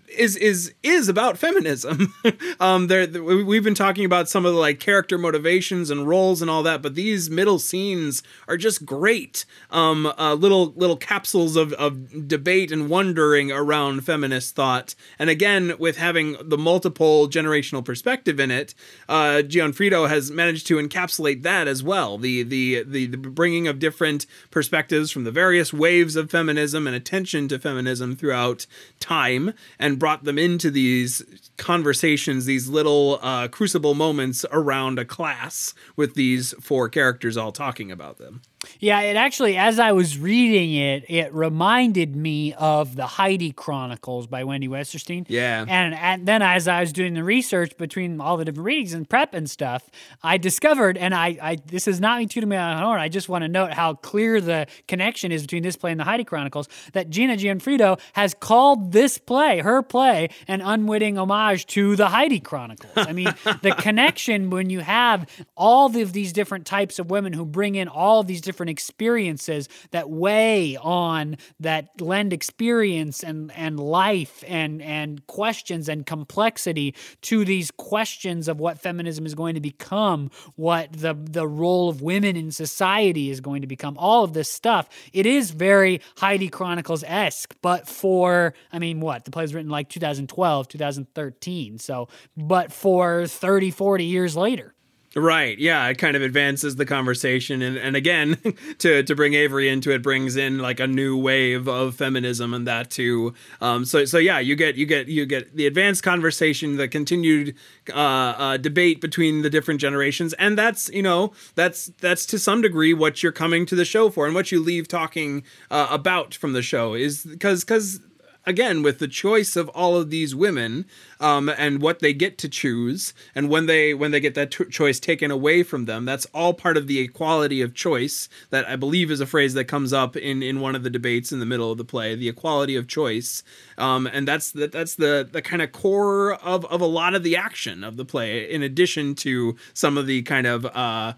is 0.09 0.37
is 0.37 0.75
is 0.83 1.09
about 1.09 1.39
feminism. 1.39 2.15
um, 2.61 2.87
there 2.87 3.07
we've 3.07 3.65
been 3.65 3.75
talking 3.75 4.05
about 4.05 4.29
some 4.29 4.47
of 4.47 4.55
the 4.55 4.61
like 4.61 4.81
character 4.81 5.19
motivations 5.19 5.91
and 5.91 6.09
roles 6.09 6.41
and 6.43 6.51
all 6.51 6.63
that, 6.63 6.83
but 6.83 6.95
these 6.95 7.31
middle 7.31 7.59
scenes 7.59 8.23
are 8.49 8.57
just 8.57 8.85
great. 8.85 9.45
Um, 9.71 10.07
uh, 10.19 10.35
little 10.35 10.73
little 10.77 10.97
capsules 10.97 11.57
of 11.57 11.73
of 11.75 12.29
debate 12.29 12.71
and 12.71 12.89
wondering 12.89 13.51
around 13.51 14.05
feminist 14.05 14.55
thought, 14.55 14.95
and 15.19 15.31
again 15.31 15.75
with 15.79 15.97
having 15.97 16.37
the 16.41 16.59
multiple 16.59 17.29
generational 17.29 17.85
perspective 17.85 18.39
in 18.39 18.51
it, 18.51 18.75
uh, 19.09 19.43
Gionfriddo 19.45 20.09
has 20.09 20.31
managed 20.31 20.67
to 20.69 20.77
encapsulate 20.77 21.43
that 21.43 21.69
as 21.69 21.83
well. 21.83 22.19
The, 22.19 22.43
the 22.43 22.85
the 22.85 23.07
the 23.07 23.17
bringing 23.17 23.69
of 23.69 23.79
different 23.79 24.27
perspectives 24.51 25.11
from 25.11 25.25
the 25.25 25.31
various 25.31 25.73
waves 25.73 26.17
of 26.17 26.31
feminism 26.31 26.87
and 26.87 26.95
attention 26.95 27.49
to 27.49 27.59
feminism 27.59 28.17
throughout 28.17 28.67
time 29.01 29.55
and 29.79 29.94
brought 29.99 30.25
them 30.25 30.39
into 30.39 30.71
these 30.71 31.23
conversations, 31.57 32.45
these 32.47 32.69
little 32.69 33.19
uh, 33.23 33.49
crucible 33.49 33.95
moments 33.95 34.45
around 34.51 34.99
a 34.99 35.05
class 35.05 35.75
with 35.97 36.15
these 36.15 36.55
four 36.61 36.89
characters 36.89 37.37
all 37.37 37.53
talking 37.53 37.91
about 37.91 38.19
them. 38.19 38.43
Yeah, 38.81 39.01
it 39.01 39.17
actually, 39.17 39.57
as 39.57 39.79
I 39.79 39.93
was 39.93 40.19
reading 40.19 40.75
it, 40.75 41.05
it 41.09 41.33
reminded 41.33 42.17
me 42.17 42.55
of 42.55 42.97
the 42.97 43.07
Heidi 43.07 43.53
Chronicles 43.53 44.27
by 44.27 44.45
Wendy 44.45 44.69
Wasserstein. 44.69 45.27
Yeah. 45.29 45.65
And, 45.69 45.95
and 45.95 46.27
then 46.27 46.43
as 46.43 46.69
I 46.69 46.81
was 46.81 46.93
doing 46.93 47.15
the 47.15 47.25
research 47.25 47.77
between 47.77 48.21
all 48.21 48.37
the 48.37 48.45
different 48.45 48.67
readings 48.67 48.95
and 48.95 49.09
prep 49.09 49.35
and 49.35 49.49
stuff, 49.49 49.89
I 50.23 50.39
discovered, 50.39 50.97
and 50.97 51.15
I, 51.15 51.39
I 51.41 51.59
this 51.67 51.89
is 51.89 52.01
not 52.01 52.19
me 52.19 52.27
tooting 52.27 52.49
my 52.49 52.75
own 52.75 52.83
horn, 52.83 53.01
I 53.01 53.09
just 53.09 53.29
want 53.29 53.43
to 53.43 53.49
note 53.49 53.73
how 53.73 53.95
clear 53.95 54.41
the 54.41 54.67
connection 54.89 55.33
is 55.33 55.43
between 55.43 55.63
this 55.63 55.77
play 55.77 55.91
and 55.91 56.01
the 56.01 56.05
Heidi 56.05 56.25
Chronicles, 56.25 56.69
that 56.93 57.11
Gina 57.11 57.37
Gionfriddo 57.37 58.01
has 58.15 58.35
called 58.35 58.93
this 58.93 59.19
play, 59.19 59.61
her 59.61 59.83
play, 59.83 60.29
an 60.49 60.61
unwitting 60.61 61.19
homage 61.19 61.67
to 61.67 61.97
the 61.97 62.09
Heidi 62.09 62.41
Chronicles. 62.41 62.93
I 62.97 63.13
mean, 63.13 63.35
the 63.63 63.75
connection 63.79 64.51
when 64.51 64.71
you 64.71 64.81
have 64.81 65.29
all 65.57 65.87
of 65.95 66.13
these 66.13 66.33
different 66.33 66.67
types 66.67 66.99
of 66.99 67.11
women 67.11 67.33
who 67.33 67.45
bring 67.45 67.75
in 67.75 67.89
all 67.89 68.23
these 68.23 68.41
different 68.41 68.54
different 68.55 68.71
experiences 68.71 69.69
that 69.91 70.09
weigh 70.09 70.77
on 70.77 71.37
that 71.59 71.89
lend 72.01 72.33
experience 72.33 73.25
and 73.25 73.51
and 73.57 73.81
life 73.81 74.45
and 74.47 74.81
and 74.81 75.27
questions 75.27 75.89
and 75.89 76.07
complexity 76.07 76.95
to 77.21 77.45
these 77.45 77.73
questions 77.73 78.47
of 78.47 78.61
what 78.61 78.79
feminism 78.79 79.27
is 79.27 79.35
going 79.35 79.57
to 79.57 79.61
become, 79.61 80.31
what 80.55 80.93
the 80.93 81.15
the 81.15 81.49
role 81.49 81.89
of 81.89 82.01
women 82.01 82.37
in 82.37 82.53
society 82.53 83.29
is 83.29 83.41
going 83.41 83.61
to 83.61 83.67
become. 83.67 83.97
All 83.99 84.23
of 84.23 84.35
this 84.35 84.49
stuff. 84.49 84.89
It 85.13 85.27
is 85.27 85.51
very 85.51 86.01
Heidi 86.19 86.49
Chronicles 86.49 87.03
esque, 87.05 87.57
but 87.61 87.89
for 87.89 88.55
I 88.73 88.79
mean, 88.79 89.01
what 89.01 89.25
the 89.25 89.33
play 89.33 89.43
was 89.43 89.53
written 89.53 89.71
like 89.71 89.89
2012, 89.89 90.69
2013. 90.69 91.79
So, 91.79 92.09
but 92.37 92.73
for 92.73 93.27
30, 93.27 93.73
40 93.73 94.05
years 94.05 94.37
later. 94.37 94.74
Right. 95.17 95.57
Yeah. 95.59 95.87
It 95.89 95.99
kind 95.99 96.17
of 96.17 96.23
advances 96.23 96.75
the 96.75 96.85
conversation. 96.85 97.63
And, 97.63 97.77
and 97.77 97.95
again, 97.95 98.37
to, 98.79 99.03
to 99.05 99.15
bring 99.15 99.35
Avery 99.35 99.69
into 99.69 99.93
it 99.93 100.03
brings 100.03 100.35
in 100.35 100.59
like 100.59 100.81
a 100.81 100.89
new 100.89 101.17
wave 101.17 101.69
of 101.69 101.95
feminism 101.95 102.53
and 102.53 102.67
that 102.67 102.91
too. 102.91 103.33
Um, 103.61 103.85
so, 103.85 104.05
so 104.07 104.19
yeah, 104.19 104.41
you 104.41 104.57
get, 104.57 104.75
you 104.75 104.87
get, 104.87 105.07
you 105.07 105.25
get 105.25 105.55
the 105.55 105.67
advanced 105.67 106.03
conversation, 106.03 106.77
the 106.77 106.89
continued 106.89 107.55
uh, 107.93 107.99
uh, 107.99 108.57
debate 108.57 109.01
between 109.01 109.43
the 109.43 109.51
different 109.51 109.81
generations. 109.81 110.33
And 110.35 110.59
that's, 110.59 110.89
you 110.91 111.03
know, 111.03 111.33
that's, 111.55 111.93
that's 112.01 112.27
to 112.27 112.39
some 112.39 112.61
degree 112.61 112.93
what 112.93 113.23
you're 113.23 113.33
coming 113.33 113.67
to 113.67 113.77
the 113.77 113.85
show 113.85 114.11
for 114.11 114.27
and 114.27 114.35
what 114.35 114.51
you 114.51 114.61
leave 114.61 114.89
talking 114.89 115.45
uh, 115.71 115.87
about 115.91 116.35
from 116.35 116.55
the 116.55 116.63
show 116.63 116.95
is 116.95 117.25
because, 117.25 117.63
because 117.63 118.01
again 118.47 118.83
with 118.83 118.99
the 118.99 119.09
choice 119.09 119.57
of 119.57 119.69
all 119.71 119.97
of 119.97 120.11
these 120.11 120.35
women 120.35 120.85
um, 121.21 121.49
and 121.49 121.81
what 121.81 122.01
they 122.01 122.13
get 122.13 122.39
to 122.39 122.49
choose 122.49 123.15
and 123.35 123.49
when 123.49 123.67
they 123.67 123.95
when 123.95 124.11
they 124.11 124.21
get 124.21 124.35
that 124.35 124.51
t- 124.51 124.65
choice 124.67 124.99
taken 124.99 125.31
away 125.31 125.63
from 125.63 125.85
them 125.85 126.05
that's 126.05 126.27
all 126.35 126.55
part 126.55 126.77
of 126.77 126.87
the 126.87 126.99
equality 126.99 127.61
of 127.61 127.75
choice 127.75 128.29
that 128.51 128.67
i 128.69 128.77
believe 128.77 129.11
is 129.11 129.21
a 129.21 129.27
phrase 129.27 129.55
that 129.55 129.65
comes 129.65 129.93
up 129.93 130.17
in 130.17 130.43
in 130.43 130.61
one 130.61 130.75
of 130.75 130.83
the 130.83 130.91
debates 130.91 131.33
in 131.33 131.41
the 131.41 131.47
middle 131.47 131.71
of 131.71 131.79
the 131.79 131.85
play 131.85 132.15
the 132.15 132.29
equality 132.29 132.77
of 132.77 132.87
choice. 132.87 133.43
Um, 133.79 134.07
and 134.07 134.27
that's 134.27 134.53
the, 134.53 134.69
that's 134.69 134.95
the 134.95 135.29
the 135.31 135.43
kind 135.43 135.63
of 135.63 135.73
core 135.73 136.35
of 136.35 136.65
of 136.67 136.81
a 136.81 136.87
lot 136.87 137.15
of 137.15 137.23
the 137.23 137.37
action 137.37 137.85
of 137.85 137.97
the 137.97 138.05
play 138.05 138.51
in 138.51 138.63
addition 138.63 139.15
to 139.17 139.57
some 139.73 139.99
of 139.99 140.07
the 140.07 140.23
kind 140.23 140.47
of 140.47 140.65
uh, 140.67 141.15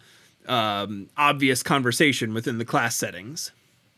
um, 0.47 1.09
obvious 1.17 1.63
conversation 1.63 2.35
within 2.35 2.59
the 2.59 2.65
class 2.65 2.97
settings 2.97 3.53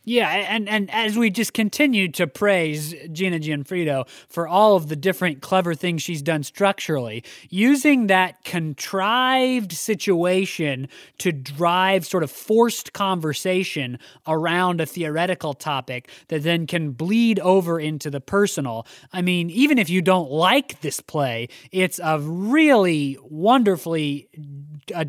yeah, 0.08 0.30
and 0.30 0.68
and 0.70 0.90
as 0.90 1.18
we 1.18 1.28
just 1.28 1.52
continue 1.52 2.10
to 2.12 2.26
praise 2.26 2.94
Gina 3.12 3.38
Gionfriddo 3.38 4.08
for 4.28 4.48
all 4.48 4.74
of 4.74 4.88
the 4.88 4.96
different 4.96 5.42
clever 5.42 5.74
things 5.74 6.00
she's 6.00 6.22
done 6.22 6.42
structurally, 6.42 7.22
using 7.50 8.06
that 8.06 8.42
contrived 8.42 9.72
situation 9.72 10.88
to 11.18 11.30
drive 11.30 12.06
sort 12.06 12.22
of 12.22 12.30
forced 12.30 12.94
conversation 12.94 13.98
around 14.26 14.80
a 14.80 14.86
theoretical 14.86 15.52
topic 15.52 16.08
that 16.28 16.42
then 16.42 16.66
can 16.66 16.92
bleed 16.92 17.38
over 17.40 17.78
into 17.78 18.10
the 18.10 18.20
personal. 18.20 18.86
I 19.12 19.20
mean, 19.20 19.50
even 19.50 19.76
if 19.76 19.90
you 19.90 20.00
don't 20.00 20.30
like 20.30 20.80
this 20.80 21.00
play, 21.00 21.48
it's 21.70 22.00
a 22.02 22.18
really 22.18 23.18
wonderfully 23.22 24.30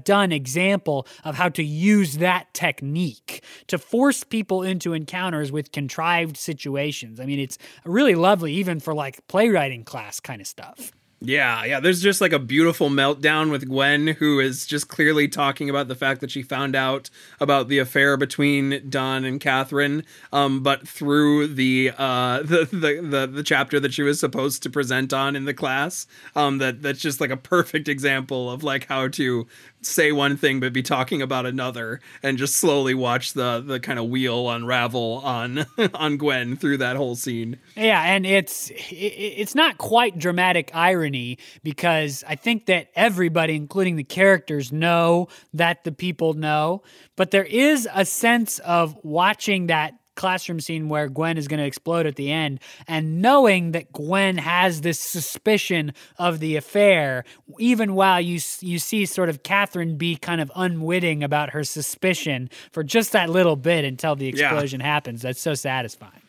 done 0.04 0.34
example 0.34 1.08
of 1.24 1.36
how 1.36 1.48
to 1.48 1.64
use 1.64 2.18
that 2.18 2.54
technique 2.54 3.44
to 3.68 3.78
force 3.78 4.26
people 4.26 4.62
into 4.62 4.89
encounters 4.94 5.52
with 5.52 5.72
contrived 5.72 6.38
situations. 6.38 7.20
I 7.20 7.26
mean, 7.26 7.40
it's 7.40 7.58
really 7.86 8.16
lovely, 8.16 8.54
even 8.54 8.80
for 8.80 8.94
like 8.94 9.26
playwriting 9.28 9.84
class 9.84 10.20
kind 10.20 10.42
of 10.42 10.48
stuff. 10.48 10.92
Yeah, 11.22 11.66
yeah. 11.66 11.82
There's 11.82 12.02
just 12.02 12.22
like 12.22 12.32
a 12.32 12.40
beautiful 12.40 12.90
meltdown 12.90 13.52
with 13.52 13.68
Gwen, 13.68 14.08
who 14.08 14.40
is 14.40 14.66
just 14.66 14.88
clearly 14.88 15.28
talking 15.28 15.70
about 15.70 15.90
the 15.90 15.96
fact 15.96 16.22
that 16.22 16.32
she 16.32 16.42
found 16.42 16.78
out 16.78 17.10
about 17.42 17.68
the 17.68 17.78
affair 17.78 18.16
between 18.16 18.90
Don 18.90 19.26
and 19.26 19.42
Catherine, 19.42 20.06
um, 20.32 20.64
but 20.64 20.88
through 20.88 21.48
the, 21.48 21.92
uh, 21.98 22.42
the, 22.44 22.70
the 22.72 23.02
the 23.02 23.28
the 23.28 23.44
chapter 23.44 23.82
that 23.82 23.94
she 23.94 24.02
was 24.02 24.18
supposed 24.18 24.64
to 24.64 24.70
present 24.70 25.12
on 25.12 25.36
in 25.36 25.44
the 25.44 25.54
class. 25.54 26.08
Um, 26.38 26.60
that 26.60 26.82
that's 26.82 27.02
just 27.02 27.20
like 27.20 27.32
a 27.32 27.38
perfect 27.38 27.90
example 27.90 28.50
of 28.50 28.64
like 28.64 28.88
how 28.88 29.10
to 29.10 29.46
say 29.82 30.12
one 30.12 30.38
thing 30.38 30.60
but 30.60 30.74
be 30.74 30.84
talking 30.84 31.22
about 31.22 31.46
another 31.46 32.02
and 32.22 32.38
just 32.38 32.56
slowly 32.56 32.94
watch 32.94 33.34
the 33.34 33.62
the 33.66 33.80
kind 33.80 34.00
of 34.00 34.06
wheel 34.10 34.50
unravel 34.50 35.22
on 35.24 35.66
on 35.94 36.18
Gwen 36.18 36.56
through 36.56 36.78
that 36.78 36.96
whole 36.96 37.16
scene. 37.16 37.58
Yeah, 37.76 38.02
and 38.02 38.26
it's 38.26 38.72
it's 38.76 39.56
not 39.56 39.78
quite 39.78 40.18
dramatic 40.18 40.72
irony 40.74 41.38
because 41.64 42.24
I 42.28 42.36
think 42.36 42.66
that 42.68 42.90
everybody 42.96 43.56
including 43.56 43.96
the 43.96 44.04
characters 44.04 44.72
know 44.72 45.28
that 45.54 45.84
the 45.84 45.92
people 45.92 46.34
know, 46.34 46.84
but 47.16 47.32
there 47.32 47.44
is 47.44 47.88
a 47.94 48.06
sense 48.06 48.60
of 48.60 48.98
watching 49.04 49.68
that 49.68 49.99
classroom 50.20 50.60
scene 50.60 50.90
where 50.90 51.08
Gwen 51.08 51.38
is 51.38 51.48
going 51.48 51.60
to 51.60 51.66
explode 51.66 52.06
at 52.06 52.18
the 52.18 52.30
end, 52.32 52.60
and 52.88 53.22
knowing 53.22 53.72
that 53.72 53.92
Gwen 53.94 54.38
has 54.38 54.82
this 54.82 55.00
suspicion 55.00 55.94
of 56.18 56.40
the 56.40 56.58
affair, 56.58 57.24
even 57.58 57.96
while 57.96 58.20
you 58.20 58.40
you 58.60 58.80
see 58.80 59.06
sort 59.06 59.30
of 59.30 59.44
Catherine 59.44 59.98
be 59.98 60.18
kind 60.18 60.42
of 60.42 60.52
unwitting 60.56 61.24
about 61.24 61.52
her 61.52 61.64
suspicion 61.64 62.50
for 62.72 62.84
just 62.84 63.14
that 63.14 63.30
little 63.30 63.56
bit 63.56 63.86
until 63.86 64.16
the 64.16 64.28
explosion 64.28 64.82
yeah. 64.82 64.86
happens. 64.86 65.22
That's 65.22 65.42
so 65.42 65.54
satisfying. 65.54 66.22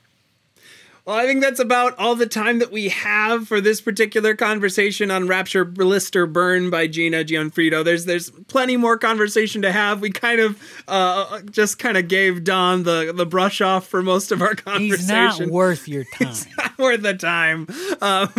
Well, 1.05 1.16
I 1.16 1.26
think 1.26 1.40
that's 1.40 1.61
about 1.61 1.98
all 1.98 2.14
the 2.14 2.26
time 2.26 2.59
that 2.59 2.70
we 2.70 2.90
have 2.90 3.48
for 3.48 3.61
this 3.61 3.80
particular 3.80 4.34
conversation 4.34 5.11
on 5.11 5.26
Rapture 5.26 5.64
Blister 5.64 6.26
Burn 6.26 6.70
by 6.70 6.86
Gina 6.86 7.24
Gionfriddo. 7.24 7.84
There's 7.84 8.05
there's 8.05 8.30
plenty 8.48 8.76
more 8.76 8.98
conversation 8.98 9.62
to 9.62 9.72
have. 9.72 10.01
We 10.01 10.11
kind 10.11 10.40
of 10.40 10.62
uh, 10.86 11.40
just 11.51 11.78
kind 11.78 11.96
of 11.96 12.09
gave 12.09 12.44
Don 12.44 12.82
the, 12.82 13.12
the 13.14 13.26
brush 13.26 13.61
off 13.61 13.86
for 13.86 14.03
most 14.03 14.30
of 14.30 14.42
our 14.42 14.55
conversation. 14.55 14.98
He's 14.98 15.09
not 15.40 15.40
worth 15.48 15.88
your 15.88 16.05
time. 16.18 16.28
It's 16.28 16.46
not 16.57 16.76
worth 16.78 17.03
the 17.03 17.14
time. 17.14 17.66
Um, 18.01 18.32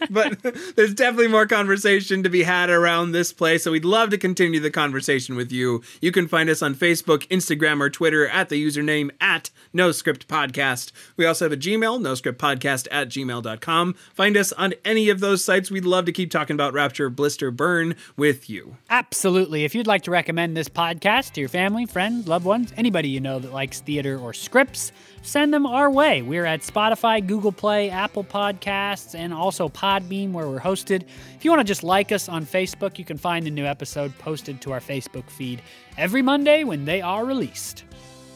but 0.10 0.42
there's 0.76 0.94
definitely 0.94 1.28
more 1.28 1.46
conversation 1.46 2.22
to 2.24 2.28
be 2.28 2.42
had 2.42 2.68
around 2.68 3.12
this 3.12 3.32
place. 3.32 3.64
So 3.64 3.72
we'd 3.72 3.84
love 3.84 4.10
to 4.10 4.18
continue 4.18 4.60
the 4.60 4.70
conversation 4.70 5.36
with 5.36 5.52
you. 5.52 5.82
You 6.00 6.10
can 6.12 6.26
find 6.26 6.50
us 6.50 6.62
on 6.62 6.74
Facebook, 6.74 7.26
Instagram, 7.28 7.80
or 7.80 7.90
Twitter 7.90 8.26
at 8.28 8.48
the 8.48 8.64
username 8.64 9.10
at 9.20 9.50
No 9.72 9.92
Script 9.92 10.26
Podcast. 10.28 10.92
We 11.16 11.26
also 11.26 11.44
have 11.44 11.52
a 11.52 11.56
Gmail 11.56 11.91
noscriptpodcast 11.98 12.88
at 12.90 13.08
gmail.com. 13.08 13.94
Find 14.14 14.36
us 14.36 14.52
on 14.52 14.74
any 14.84 15.08
of 15.08 15.20
those 15.20 15.44
sites. 15.44 15.70
We'd 15.70 15.84
love 15.84 16.04
to 16.06 16.12
keep 16.12 16.30
talking 16.30 16.54
about 16.54 16.72
Rapture, 16.72 17.10
Blister, 17.10 17.50
Burn 17.50 17.94
with 18.16 18.48
you. 18.48 18.76
Absolutely. 18.90 19.64
If 19.64 19.74
you'd 19.74 19.86
like 19.86 20.02
to 20.02 20.10
recommend 20.10 20.56
this 20.56 20.68
podcast 20.68 21.32
to 21.32 21.40
your 21.40 21.48
family, 21.48 21.86
friends, 21.86 22.28
loved 22.28 22.44
ones, 22.44 22.72
anybody 22.76 23.08
you 23.08 23.20
know 23.20 23.38
that 23.38 23.52
likes 23.52 23.80
theater 23.80 24.18
or 24.18 24.32
scripts, 24.32 24.92
send 25.22 25.52
them 25.54 25.66
our 25.66 25.90
way. 25.90 26.22
We're 26.22 26.46
at 26.46 26.60
Spotify, 26.60 27.24
Google 27.26 27.52
Play, 27.52 27.90
Apple 27.90 28.24
Podcasts, 28.24 29.14
and 29.14 29.32
also 29.32 29.68
Podbean, 29.68 30.32
where 30.32 30.48
we're 30.48 30.60
hosted. 30.60 31.04
If 31.36 31.44
you 31.44 31.50
want 31.50 31.60
to 31.60 31.64
just 31.64 31.84
like 31.84 32.12
us 32.12 32.28
on 32.28 32.44
Facebook, 32.44 32.98
you 32.98 33.04
can 33.04 33.16
find 33.16 33.46
the 33.46 33.50
new 33.50 33.64
episode 33.64 34.16
posted 34.18 34.60
to 34.62 34.72
our 34.72 34.80
Facebook 34.80 35.28
feed 35.30 35.62
every 35.96 36.22
Monday 36.22 36.64
when 36.64 36.84
they 36.84 37.00
are 37.00 37.24
released. 37.24 37.84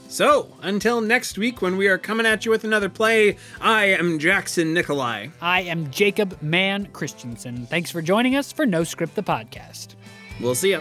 So, 0.08 0.48
until 0.62 1.00
next 1.00 1.36
week 1.36 1.60
when 1.60 1.76
we 1.76 1.88
are 1.88 1.98
coming 1.98 2.26
at 2.26 2.44
you 2.44 2.50
with 2.50 2.64
another 2.64 2.88
play, 2.88 3.36
I 3.60 3.86
am 3.86 4.18
Jackson 4.18 4.72
Nikolai. 4.72 5.28
I 5.40 5.62
am 5.62 5.90
Jacob 5.90 6.40
Mann 6.40 6.86
Christensen. 6.86 7.66
Thanks 7.66 7.90
for 7.90 8.00
joining 8.00 8.36
us 8.36 8.52
for 8.52 8.64
No 8.66 8.84
Script 8.84 9.14
the 9.14 9.22
Podcast. 9.22 9.94
We'll 10.40 10.54
see 10.54 10.70
you. 10.70 10.80